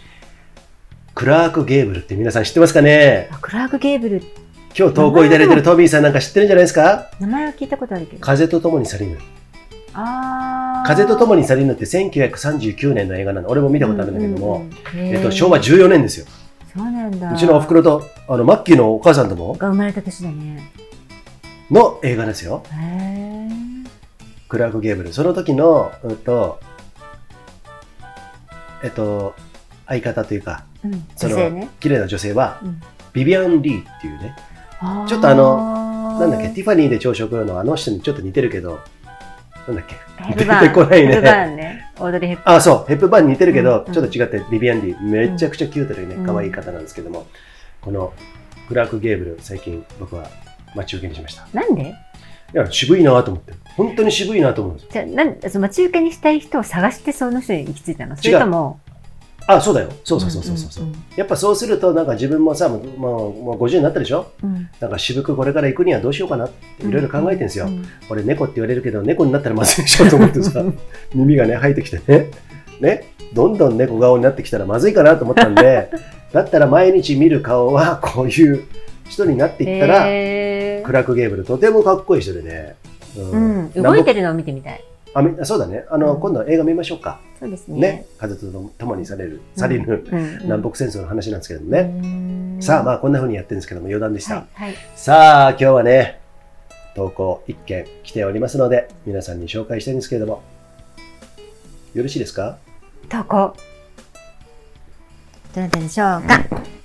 [1.15, 3.29] クラーク・ゲーブルって皆さん知ってますかね？
[3.33, 4.23] あクラーク・ゲーブル、
[4.79, 7.11] 今日投稿いただいてるトビーさんなんか知ってるんじゃないですか？
[7.19, 8.21] 名前は聞いたことあるけど。
[8.21, 9.19] 風と共に去りぬ。
[9.95, 13.49] あー風と共に去りぬって1939年の映画なの。
[13.49, 16.27] 俺も見たことあるんだけども、うんうんうんえっと、昭和14年ですよ。
[16.77, 17.33] そうなんだ。
[17.33, 20.71] うちのお袋と、あの、マッキーのお母さんとも、が生まれた年だね。
[21.71, 22.63] の映画ですよ。
[24.49, 25.13] クラーク・ゲーブル。
[25.13, 26.61] その時の、うんと、
[28.83, 29.35] えっと、
[29.87, 31.69] 相方というか、うん、そのね。
[31.81, 32.81] 綺麗な女性は、うん。
[33.13, 34.37] ビビアン・リーっていうね、
[35.09, 38.79] ちょっとあのなんだっけ、ティファニーで朝食のあの人にちょっと似てるけど、
[39.67, 39.97] なんだっけ、
[40.35, 41.21] 出てこないね。
[41.21, 41.93] ね。
[42.45, 43.93] あ、そう、ヘップバーンに似てるけど、うん。
[43.93, 47.27] ちょっと違って、ビビアン・リー、めちゃくちゃキュートでね、うん可愛い方なんですけども、
[47.81, 48.13] この
[48.69, 50.29] クラーク・ゲーブル、最近僕は
[50.77, 51.49] 待ち受けにしました。
[51.53, 51.95] なんで？
[52.55, 53.53] いや、渋いなと思って。
[53.77, 54.91] 本当に渋いなと思うんですよ。
[54.93, 58.17] じゃあなんその待ち受けにしたい人を探してその人に行き着いたの？
[58.17, 58.81] それとも？
[59.49, 59.91] あ、そうだよ。
[60.03, 60.87] そうそうそうそうそう。
[61.17, 64.33] やっぱそうすると、なんか自分もさ、もうもうもう50になったでしょ？
[64.43, 67.67] うんなんか渋くこれから行くにはどうしようかなっていろいろ考えてるんですよ。
[67.67, 70.65] うん俺猫って言われるけど、猫になったらまずいでしょと思ってさ、
[71.15, 72.31] 耳がね、生えてきてね。
[72.81, 73.05] ね？
[73.35, 75.91] どんどん猫顔になってきたらまずいかなと思ったんで、
[76.33, 78.65] だったら毎日見る顔はこういう
[79.09, 80.01] 人になっていったら、
[80.85, 82.77] クラーク・ゲーブルとてもかっこいい人でね。
[83.17, 84.85] うん、動いてるのを見てみたい。
[85.15, 85.85] あみそうだね。
[85.89, 87.19] あの、うん今度は映画見ましょうか。
[87.41, 87.81] そうですね。
[87.81, 88.07] ね。
[88.19, 91.83] 風と共にされる、される、うんうん南北戦争の話なんですけどもうね。
[92.59, 94.35] んさあ、まあ、こんな風にやってるんですけども、余談でした。
[94.35, 94.75] はいはい。
[94.95, 96.21] さあ、今日はね、
[96.95, 100.43] 投稿一件来ておりますので、皆さんに紹介したいんですけれども、
[101.95, 102.59] よろしいですか？
[103.09, 103.55] 投稿。
[105.55, 106.76] どなたでしょうか？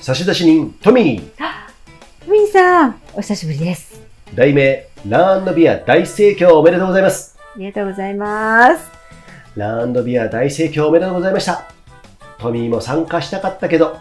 [0.00, 1.22] 差出人、トミー。
[2.30, 4.00] みーさん、お久しぶりです。
[4.34, 7.36] 題名、ラービア大盛況おめでとうございます。
[7.56, 8.90] ありがとうございます。
[9.56, 11.68] ラービア大盛況おめでとうございました。
[12.38, 13.96] トミーも参加したかったけど、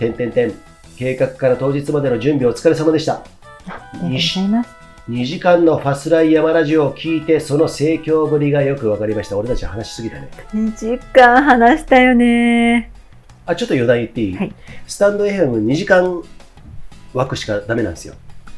[0.00, 0.54] てんてんてん、
[0.96, 3.14] 計画から当日までの準備お疲れ様でした。
[3.14, 3.22] あ
[3.64, 4.70] りがとうございます。
[5.08, 9.38] 2時間のファスライ山ラジオを聞いて、その盛況ぶりがよくわかりました。
[9.38, 10.28] 俺たち話しすぎたね。
[10.52, 12.90] 2時間話したよね。
[13.48, 14.54] あ、ちょっと余談言っていい、はい
[14.86, 16.22] スタンド FM2 時間
[17.14, 18.14] 枠しかダメなんですよ。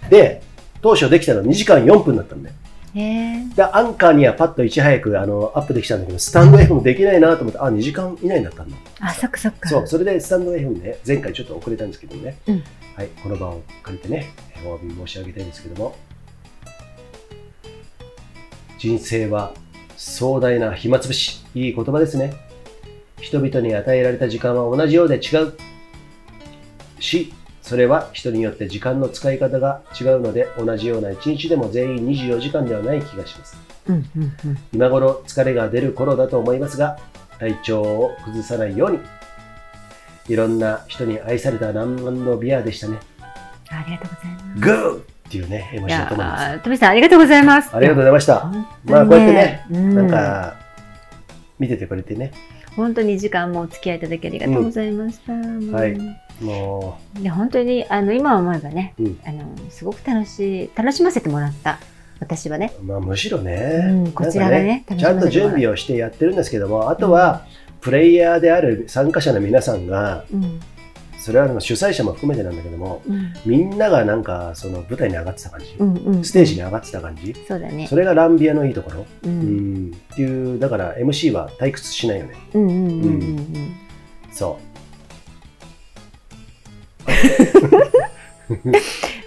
[0.09, 0.43] で、
[0.83, 2.51] 当初できたの2時間4分だったんで。
[2.93, 8.77] で、アンカーにはパッといち早くあのアップできたんだけど、スタンド FM できないなと思って、あ、2時間以内だったんだ。
[9.01, 9.69] あ、そっかそっか。
[9.69, 12.63] そう、それでスタンド FM ね、前回ちょっと遅れたんですけどね、うん
[12.97, 14.33] はい、この場を借りてね、
[14.67, 15.97] お詫び申し上げたいんですけども、
[18.79, 19.53] 人生は
[19.97, 22.50] 壮大な暇つぶし、いい言葉ですね。
[23.21, 25.55] 人々に与えられた時間は同じようで違う
[26.99, 27.33] し、
[27.63, 33.57] それは人によって時間の使い方が違うので、同じような一日でも全員24時間ではない気がします。
[33.89, 34.59] うんうんうん。
[34.73, 36.99] 今頃疲れが出る頃だと思いますが、
[37.39, 38.99] 体調を崩さないように、
[40.29, 42.99] いろんな人に愛されたランドビアでしたね。
[43.69, 44.61] ありがとうございます。
[44.61, 46.43] グーっていうね、絵文い字のともです。
[46.43, 47.71] やー、トミさんありがとうございます。
[47.75, 48.41] ありがとうございました。
[48.41, 50.55] 本当まあにこうやってね、うんなんか、
[51.59, 52.33] 見ててくれてね、
[52.77, 55.33] 本当に時間もお付き合いいただきありがとうございました。
[55.33, 55.73] もう。
[55.73, 55.99] はい。
[56.41, 59.21] もいや本当にあの今思えばね、うん。
[59.27, 61.79] あのすごく楽しい楽しませてもらった。
[62.21, 62.73] 私はね。
[62.81, 67.47] う、まあむしろね、うんこちらがねなんかちゃんと準備をしてやってるんですけども、あとは、
[67.81, 70.61] プレイヤーである参加者の皆さんが、うん
[71.21, 73.35] それは主催者も含めてなんだけども、うん。
[73.45, 77.87] みんながなんかその舞台に上がってた感じ、うんうん、ステージに上がってた感じ、そうだね。
[77.87, 77.95] そ。
[77.97, 79.91] れがランビアのいいところ、ううん。
[79.91, 82.35] ん、っていうだから MC は退屈しないよね。
[82.55, 83.47] うんうんうんうんうん。
[84.33, 84.59] そ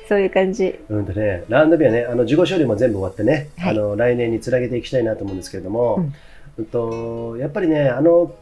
[0.09, 0.79] そういう感じ。
[0.89, 3.71] ううんとねランドビアねあの事後処理も全部終わってね、はい。
[3.71, 6.11] あの来年につなげていきたいなと思うんですけれども、うん。
[6.57, 8.33] うんとやっぱりねあの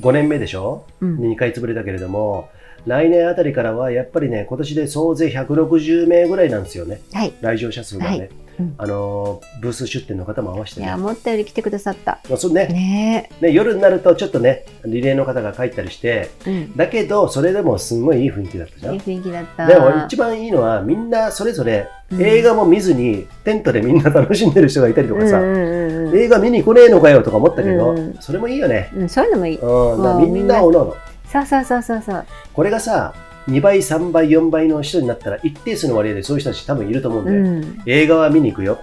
[0.00, 0.84] 5年目でしょ？
[1.00, 1.18] うん。
[1.18, 2.48] 2回潰れたけれども
[2.86, 7.00] 来年あたりからはやっぱりね今年で総勢160名ぐらいなんですよね。
[7.12, 7.32] はい。
[7.40, 8.28] 来場者数がね、はい。
[8.28, 8.41] うん
[8.78, 12.20] あのブース出店の方も合わせてねいや思ったより来てくださった。
[12.28, 16.50] まあそうねねね夜になるとちょっとねリレーの方が帰ったりしてえ。
[16.50, 16.76] うん。
[16.76, 19.66] だけどそれでもすんごいいい雰囲気だったじゃんいい雰囲気だった。
[19.66, 29.56] でも一番いいのはみんなそれぞれうん映画も見ずにテントでみんな楽しんでる人がいたりとかさ、うんうんうんうん映画見に来ねえのかよとか思ったけど、うんそれもいいよね、うん、そういうのもいい。
[29.58, 30.96] うんみんなおのおの
[31.32, 32.26] そうそうそうそうそう。
[32.52, 33.14] これがさ
[33.48, 37.82] 2倍3倍4倍の人になったら一定数の割合でそういう人たち多分いると思うんうで、ん。
[37.86, 38.78] 映画は見に行くよ、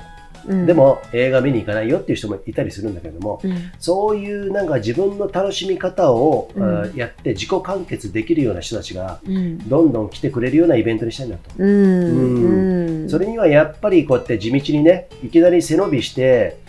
[0.48, 6.49] うん、で、も映画見に行かないよっていう人もいたりするんだけども、うん、そういうなんか自分の楽しみ方を、
[6.95, 11.52] やって自己完結できるような人たちがうん、どんどん来てくれるようなイベントにしたいなと。
[11.57, 13.10] うん、うん。
[13.10, 16.68] それにはやっぱりこうやって地道にね、いきなり背伸びして、うん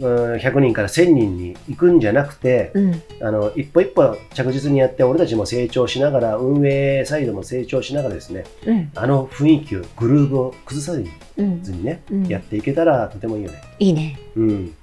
[0.00, 13.62] 100人から1000人に行くんじゃなくて、うん、あの一歩一歩着実にやって、俺たちも成長しながら、運営サイドも成長しながらですね、うん、あの雰囲気を、グルーブを崩さずにね、うんやっていけたらとてもいいよね。
[13.78, 14.18] いいね。
[14.36, 14.74] うん。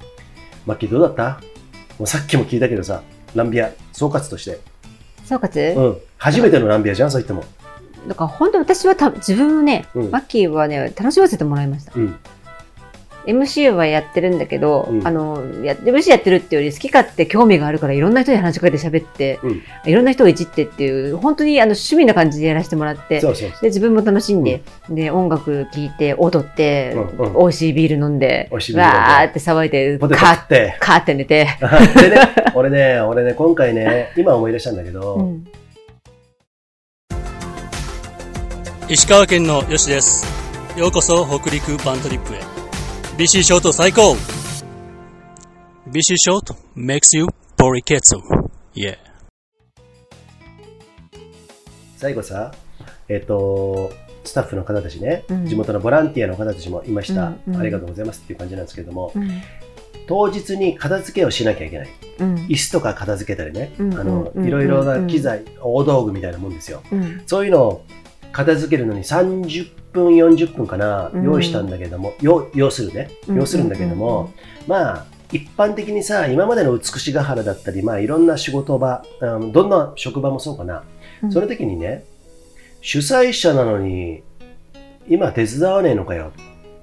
[0.65, 1.41] マッキーどうだった？
[1.97, 3.01] もうさっきも聞いたけどさ、
[3.33, 4.59] ランビア、総括として。
[5.25, 5.97] 総括、うん。
[6.17, 7.43] 初めてのランビアじゃん、そう言っても。
[8.07, 11.91] だから本当に私はた自分をね、うんマッキーはね、楽しませてもらいました。
[11.95, 12.15] うん。
[13.27, 15.05] MC はやってるんだけど、うん。
[15.07, 19.61] あの、や MC やってるっていうより好き勝手興味があるからいろんな人に話しかけて喋って、うん。
[19.85, 23.61] いろんな人をいじってっていう、本当にあの趣味な感じでやらせてもらって、そうそうそう。
[23.61, 27.33] で、自分も楽しんで、で、音楽聴いて、踊って、うんうん。
[27.33, 29.09] 美味しいビール飲んで、美味しいビール飲んで。
[29.09, 30.77] わーって騒いで、カーて。
[30.79, 31.47] カーって寝て、
[31.99, 35.47] でね、俺ね、俺ね、今回ね、今思い出したんだけど、うん。
[38.89, 40.25] 石川県のよしです。
[40.77, 42.56] ようこそ北陸バントリップへ
[43.17, 44.15] BC ショート最高。
[45.89, 47.25] BC ショート makes you
[47.57, 48.15] ポリケッツ
[48.75, 48.95] Yeah.
[51.95, 52.53] 最後さ、
[53.09, 53.91] えっ、と、
[54.23, 55.47] スタッフの方たちね、うん。
[55.47, 57.59] 地元のボランティアの方たちもいました、うんうん。
[57.59, 59.41] ありがとうございますっていう感じなんですけれども、うん。
[60.05, 61.89] 当日に片付けをしなきゃいけない。
[62.19, 62.35] うん。
[62.45, 64.47] 椅子とか片付けたりね、うんあのうん。
[64.47, 66.83] いろいろな機材、大道具みたいなもんですよ。
[66.91, 67.23] うん。
[67.25, 67.85] そういうのを
[68.37, 71.23] 片付けるのに30分、40分かな、うん。
[71.23, 74.31] 用意したんだけども、要要するね、要するんだけども、
[74.67, 80.83] まあ、一般的にさ、今までの美しが原だったり、まあ、いろんな仕事場、うんどんな職場もそうかな、
[81.23, 81.31] うん。
[81.31, 82.03] その時にね、
[82.81, 84.21] 主催者なのに、
[85.09, 86.31] 今手伝わねえのかよ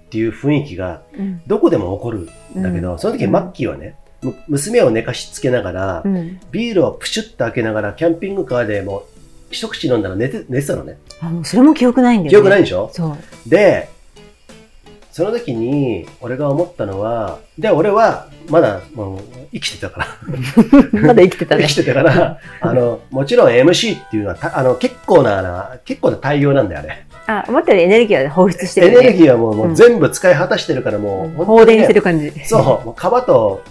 [0.07, 1.41] っていう雰囲気がうん。
[1.47, 2.29] どこでも起こる
[2.59, 2.99] んだけど、うん。
[2.99, 6.41] その時マッキーはね、む娘を寝かしつけながら、うん。
[6.51, 9.14] ビールをプシュッと開けながら、キャンピングカーでもう
[9.55, 10.99] 一口飲んだら寝て寝てたのね。
[11.21, 12.31] あもうそれも記憶ないんだよね。
[12.31, 12.91] 記憶ないでしょ？
[12.93, 13.49] そう。
[13.49, 13.89] で、
[15.13, 19.21] その時に俺が思ったのは、で、俺はまだもう
[19.53, 20.07] 生きてたから、
[21.01, 21.67] まだ生きてたね。
[21.69, 27.07] 生きてたから、あの、もちろん MC っていうのはたあの結構なな、結構な大量なんだよ、あれ。
[27.27, 31.31] あ思ったよりエネルギーは放出してエる、ね、ネルギーはもう,、もう全部使い果たしてるからもう、うん。
[31.37, 32.33] 本当放電してる感じ。
[32.45, 33.63] そう、もう皮と、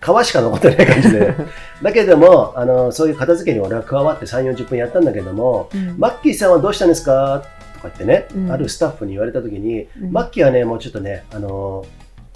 [0.00, 1.34] 皮しか残ってない感じで。
[1.82, 5.94] だけども、あの、そういう片付けに俺は加わって3、40分やったんだけども、うん。
[5.98, 7.42] マッキーさんはどうしたんですか？
[7.74, 8.52] とか言ってね、うん。
[8.52, 10.12] あるスタッフに言われた時に、うん。
[10.12, 11.84] マッキーはね、もうちょっとね、あの、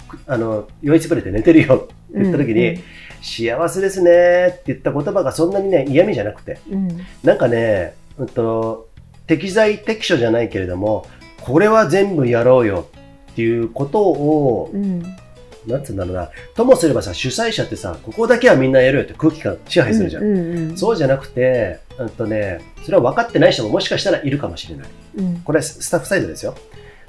[0.07, 2.79] くあの、酔いつぶれて寝てるよって言った時に、うん。
[3.21, 6.89] 幸せですねって言った言葉がそんなにね、嫌味じゃなくて、うん。
[7.23, 8.89] なんかね、うんと、
[9.27, 11.05] 適材適所じゃないけれども、
[11.41, 12.85] これは全部やろうよ
[13.31, 15.03] っていうことを、うん
[15.67, 20.23] なんつうんだろうな、ともすればさ、主催者ってさ、ここだけはみんなやるよって空気感支配するじゃん。
[20.23, 24.87] うんうんうんそうじゃなくて、うんとね、それは分かってない人ももしかしたらいるかもしれない。
[25.17, 26.55] うんこれはスタッフサイドですよ。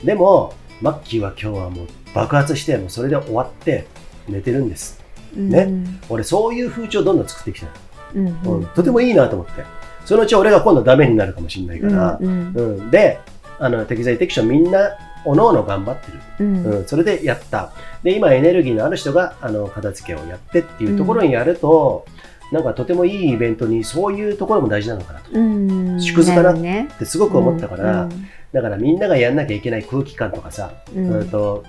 [0.02, 3.86] でも、マッキーは今日はもう爆発して、もうそれで終わって
[4.28, 5.02] 寝てるんです。
[5.34, 5.68] ね
[6.08, 7.68] 俺そういう風潮をどんどん作っていきたい。
[8.16, 9.64] うんうんとてもいいなと思って。
[10.04, 12.18] そのうち俺が今度ダメになるかもしれないから。
[12.20, 13.18] うんうんで、
[13.58, 14.90] あの適材適所みんな、
[15.24, 16.18] おのおの頑張ってる。
[16.40, 17.72] うんうん、それでやった。
[18.02, 22.06] で、今エネルギーのある人が、あの、片付けをやってっていうところにやると、
[22.52, 25.30] なんかとてもいいイベントにそういうところも大事なのかなと。
[25.32, 31.64] うん縮図かなってすごく思ったから、うんだからみんながやんなきゃいけない空気感とかさ、うんうんと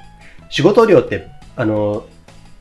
[0.49, 2.05] 仕事量って、あの、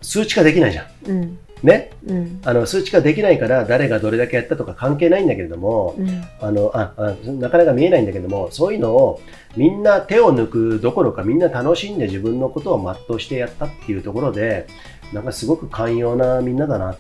[0.00, 1.38] 数値化できないじゃん。
[1.64, 1.90] うんね。
[2.06, 2.40] うん。
[2.44, 6.22] あの、数値化できないから誰がどれだけやったとか関係ないんだけれども、うん。
[6.40, 9.20] あのああなかなか見えないんだけども、そういうのを
[9.56, 14.66] みんな手を抜くどころかみんな楽しんで自分のことを全うしてやったっていうところで、
[15.12, 16.96] なんかすごく寛容なみんなだな、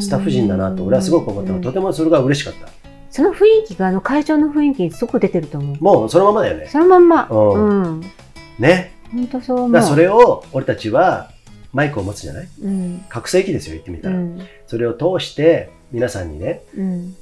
[0.00, 2.68] スタッフ陣だなと俺はすごく思ったの、とてもそれが嬉しかった。
[3.10, 5.76] その雰囲気があの会場の雰囲気にすごく出てると思う。
[5.80, 6.66] もうそのままだよね。
[6.66, 7.28] そのまんま。
[7.30, 7.82] うん。
[7.82, 8.00] うん。
[8.58, 8.92] ね。
[9.12, 9.82] 本当そう思う。
[9.82, 11.30] それを俺たちは
[11.74, 12.48] マイクを持つじゃない？
[12.62, 13.04] うん。
[13.08, 14.16] 拡声器ですよ、言ってみたら。
[14.16, 14.40] うん。
[14.66, 17.16] それを通して皆さんにね、うん。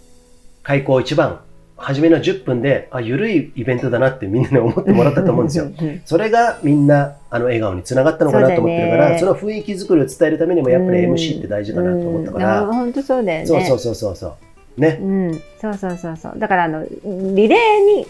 [0.62, 1.40] 開口一番、
[1.76, 5.68] 初めの10分で、あ、ゆるいイベントだなってみんなに 思ってもらったと思うんですよ。
[6.04, 13.46] それがみんなあの笑顔につながったのかなと思ってるから、そ,、の雰囲気作りを伝えるためにもやっぱり MC って大事かなと思ったから、本当そうだよね。
[13.46, 14.32] そうそうそうそうそう。
[14.76, 14.98] ね。
[15.00, 16.34] うん、そうそうそうそう。
[16.38, 17.56] だからあの、リレ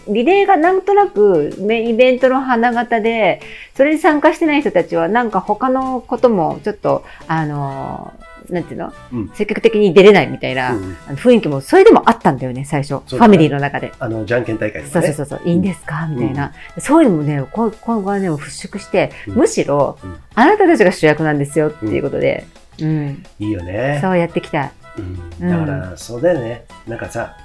[0.05, 3.41] ーに、リレーがなんとなく、ね、イベントの花形で、
[3.75, 8.13] それに参加してない人たちは、なんか他のことも、ちょっと、あの、
[8.49, 12.95] なんていうの、うん積極的に出れないみたいな、うん雰囲気も、それでもあったんだよね、最初。
[12.95, 13.93] ねファミリーの中で。
[13.99, 15.07] あの、じゃんけん大会とかね。
[15.07, 16.07] そうそうそうそう、いいんですか？
[16.07, 16.51] みたいな。
[16.77, 22.45] そういうのもね、こ今後はね、払拭して、うんむしろ、うんあなたたちが主役なんですよっていうことで、
[22.81, 23.99] うん、いいよね。
[24.01, 24.71] そうやってきた。
[24.97, 25.49] うん。
[25.49, 26.65] だから、そうだよね。
[26.87, 27.35] なんかさ、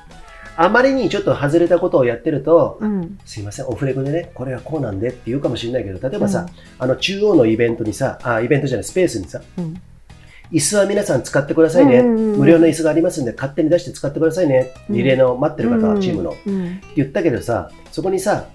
[0.56, 3.18] あまりにちょっと外れたことをやってると、うん。
[3.24, 6.46] すいません、オフレコでね、これはこうなんでって言うかもしれないけど、例えばさ、
[6.78, 9.80] あの中央のイベントにさ、あ、イベントじゃない、スペースにさ、うん。
[10.50, 12.38] 椅子は皆さん使ってくださいね、うんうんうん。
[12.40, 16.80] 無料の椅子がありますんで、勝手に出して使ってくださいね、うんリレーの待ってる方はチームの、ってうん。
[16.96, 18.46] 言ったけどさ、そこにさ、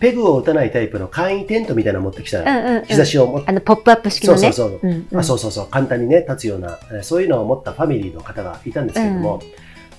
[0.00, 2.84] ペグを打たないタイプの簡易テントみたいなの持ってきたら、うんうんうん。
[2.86, 4.38] 日差しを持って、あの、ポップアップ式のね。
[4.40, 4.94] そうそうそう、う。
[4.94, 5.18] んうん。
[5.20, 9.42] あそうそうそう、簡単にね、立つような、えーそういうのを持ったファミリーの方がいたんですけれども、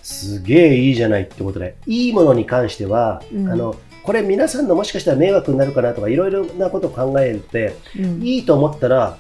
[0.02, 3.50] すげえいいじゃないってことで、いいものに関しては、うん。
[3.50, 8.24] あの、これ皆さんのもしかしたら迷惑になるかなとか、いろいろなことを考えて、うん。
[8.24, 9.18] いいと思ったら、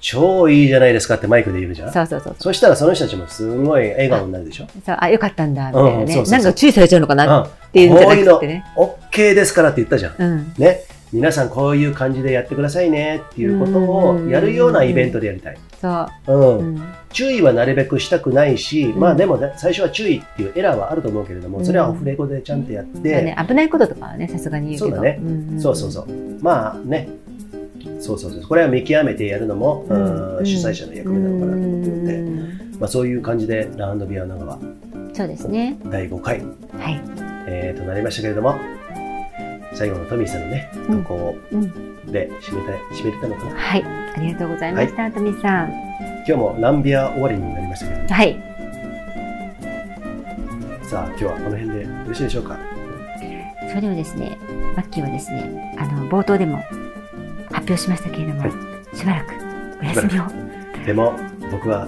[0.00, 1.92] 超いいじゃないですかってマイクで言うじゃん。
[1.92, 2.36] そうそうそう。
[2.38, 4.66] そしたらその人たちもすごい笑顔になるでしょ？
[4.84, 6.02] そうあ、よかったんだ、みたいなね。
[6.02, 8.64] うんそうそうそうなんか注意されちゃうのかなうんっていうんじゃなこういうのくてね。
[8.76, 10.14] OK ですからって言ったじゃん。
[10.18, 10.54] うん。
[10.56, 10.80] ね。
[11.10, 15.58] 皆さんこういう感じでやってくださいねっていうことをやるようなイベントでやりたい。
[15.80, 16.34] そう。
[16.34, 24.90] うんうん注意はなるべくしたくないし、んまあでもね、最初は注意っていうエラーはあると思うけれども、それはオフレコでちゃんとやって、危ないこととかはね、さすがに言うけど。
[24.90, 25.20] そうだね
[25.58, 26.08] そうそうそう。
[26.42, 27.08] まあね、
[28.00, 28.42] そうそうそう。
[28.42, 34.58] これは見極めてやるのも、うんうん主催者の役目なのかなと思ってるんで、うんまあそういう感じでラウンドビア長は
[35.12, 35.76] そうですね。
[35.86, 36.44] 第5回、は
[36.90, 37.02] い。
[37.48, 38.54] えー、となりましたけれども、
[39.74, 43.50] 最後のトミーさんのね、うん投稿うんで締めたい、締めれたのかな？
[43.56, 43.84] はい。
[43.84, 45.70] ありがとうございました、トミさん。
[45.70, 48.42] 今日もランビア終わりになりましたけれども、はい。
[50.84, 52.58] さあ今日はこの辺でよろしいでしょうか？
[53.68, 54.38] それではですね、
[54.76, 56.62] マッキーはですね、あの、冒頭でも
[57.50, 58.52] 発表しましたけれども、はい
[58.94, 59.34] しばらく
[59.80, 60.24] お休みを。
[60.86, 61.14] でも
[61.50, 61.86] 僕は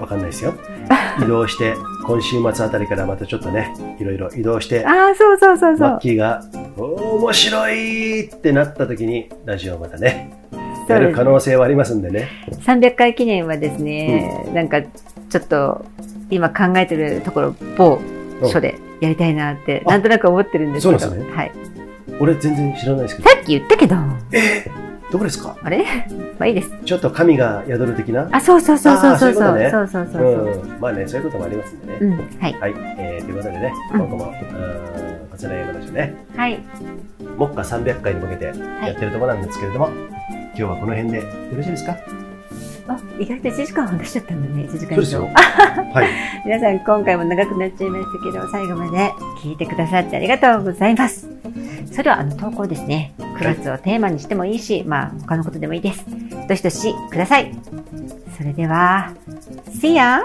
[0.00, 0.54] わかんないですよ。
[1.22, 1.74] 移動して、
[2.06, 6.00] 今週末あたりからまたちょっとね、いろいろ移動して、ああ、そうそうそうそうマッ。
[6.00, 6.42] キーが、
[6.76, 10.32] 面白いってなった時に、ラジオをまたね、
[10.88, 12.28] やる可能性はありますんでね。
[12.62, 15.84] 300回記念はですね、なんかちょっと
[16.30, 18.00] 今考えてるところ某
[18.42, 21.52] 所でやりたいなってあなんとなく思ってるんですけどそうなんですねはい、
[22.20, 23.28] 俺全然知らないですけど。
[23.30, 23.36] さ。
[23.40, 23.96] っき言ったけど。
[24.32, 24.70] え？
[25.08, 25.56] ー、どこですか？
[25.62, 25.84] あれ？
[26.38, 26.70] まあいいです。
[26.84, 28.28] ちょっと神が宿る的な？
[28.32, 29.70] あそうそうそうそうそうそう。
[29.70, 30.62] そうそうそうそうそう。
[30.62, 30.80] うん。
[30.80, 31.98] まあね、そういうこともありますんでね。
[32.00, 32.10] うん
[32.40, 32.60] はい。
[32.60, 32.74] はい。
[32.98, 34.00] えー、ということでね、うん。
[34.00, 36.60] 今後も、うん、こちら山梨ね、はい。
[37.38, 38.52] 目下300回に向けてや
[38.92, 41.24] ってるところなんですけれども、今日はこの辺でよ
[41.56, 41.96] ろしいですか？
[42.86, 45.24] あ意外と1時間話しちゃったんだね1時間以上。
[45.92, 46.08] はい。
[46.44, 49.12] 皆さん今回も長くなっちゃいましたけど最後まで
[49.42, 51.28] 聞いてくださってありがとうございます
[51.90, 56.04] それではあの投稿ですね9月をテーマにしてもいいし、まあ他のことでもいいです
[56.48, 57.52] どしどしください
[58.36, 59.12] それでは
[59.80, 60.22] See ya!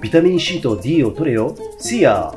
[0.00, 1.54] ビタミン C と D を取れよ。
[1.80, 2.32] See ya!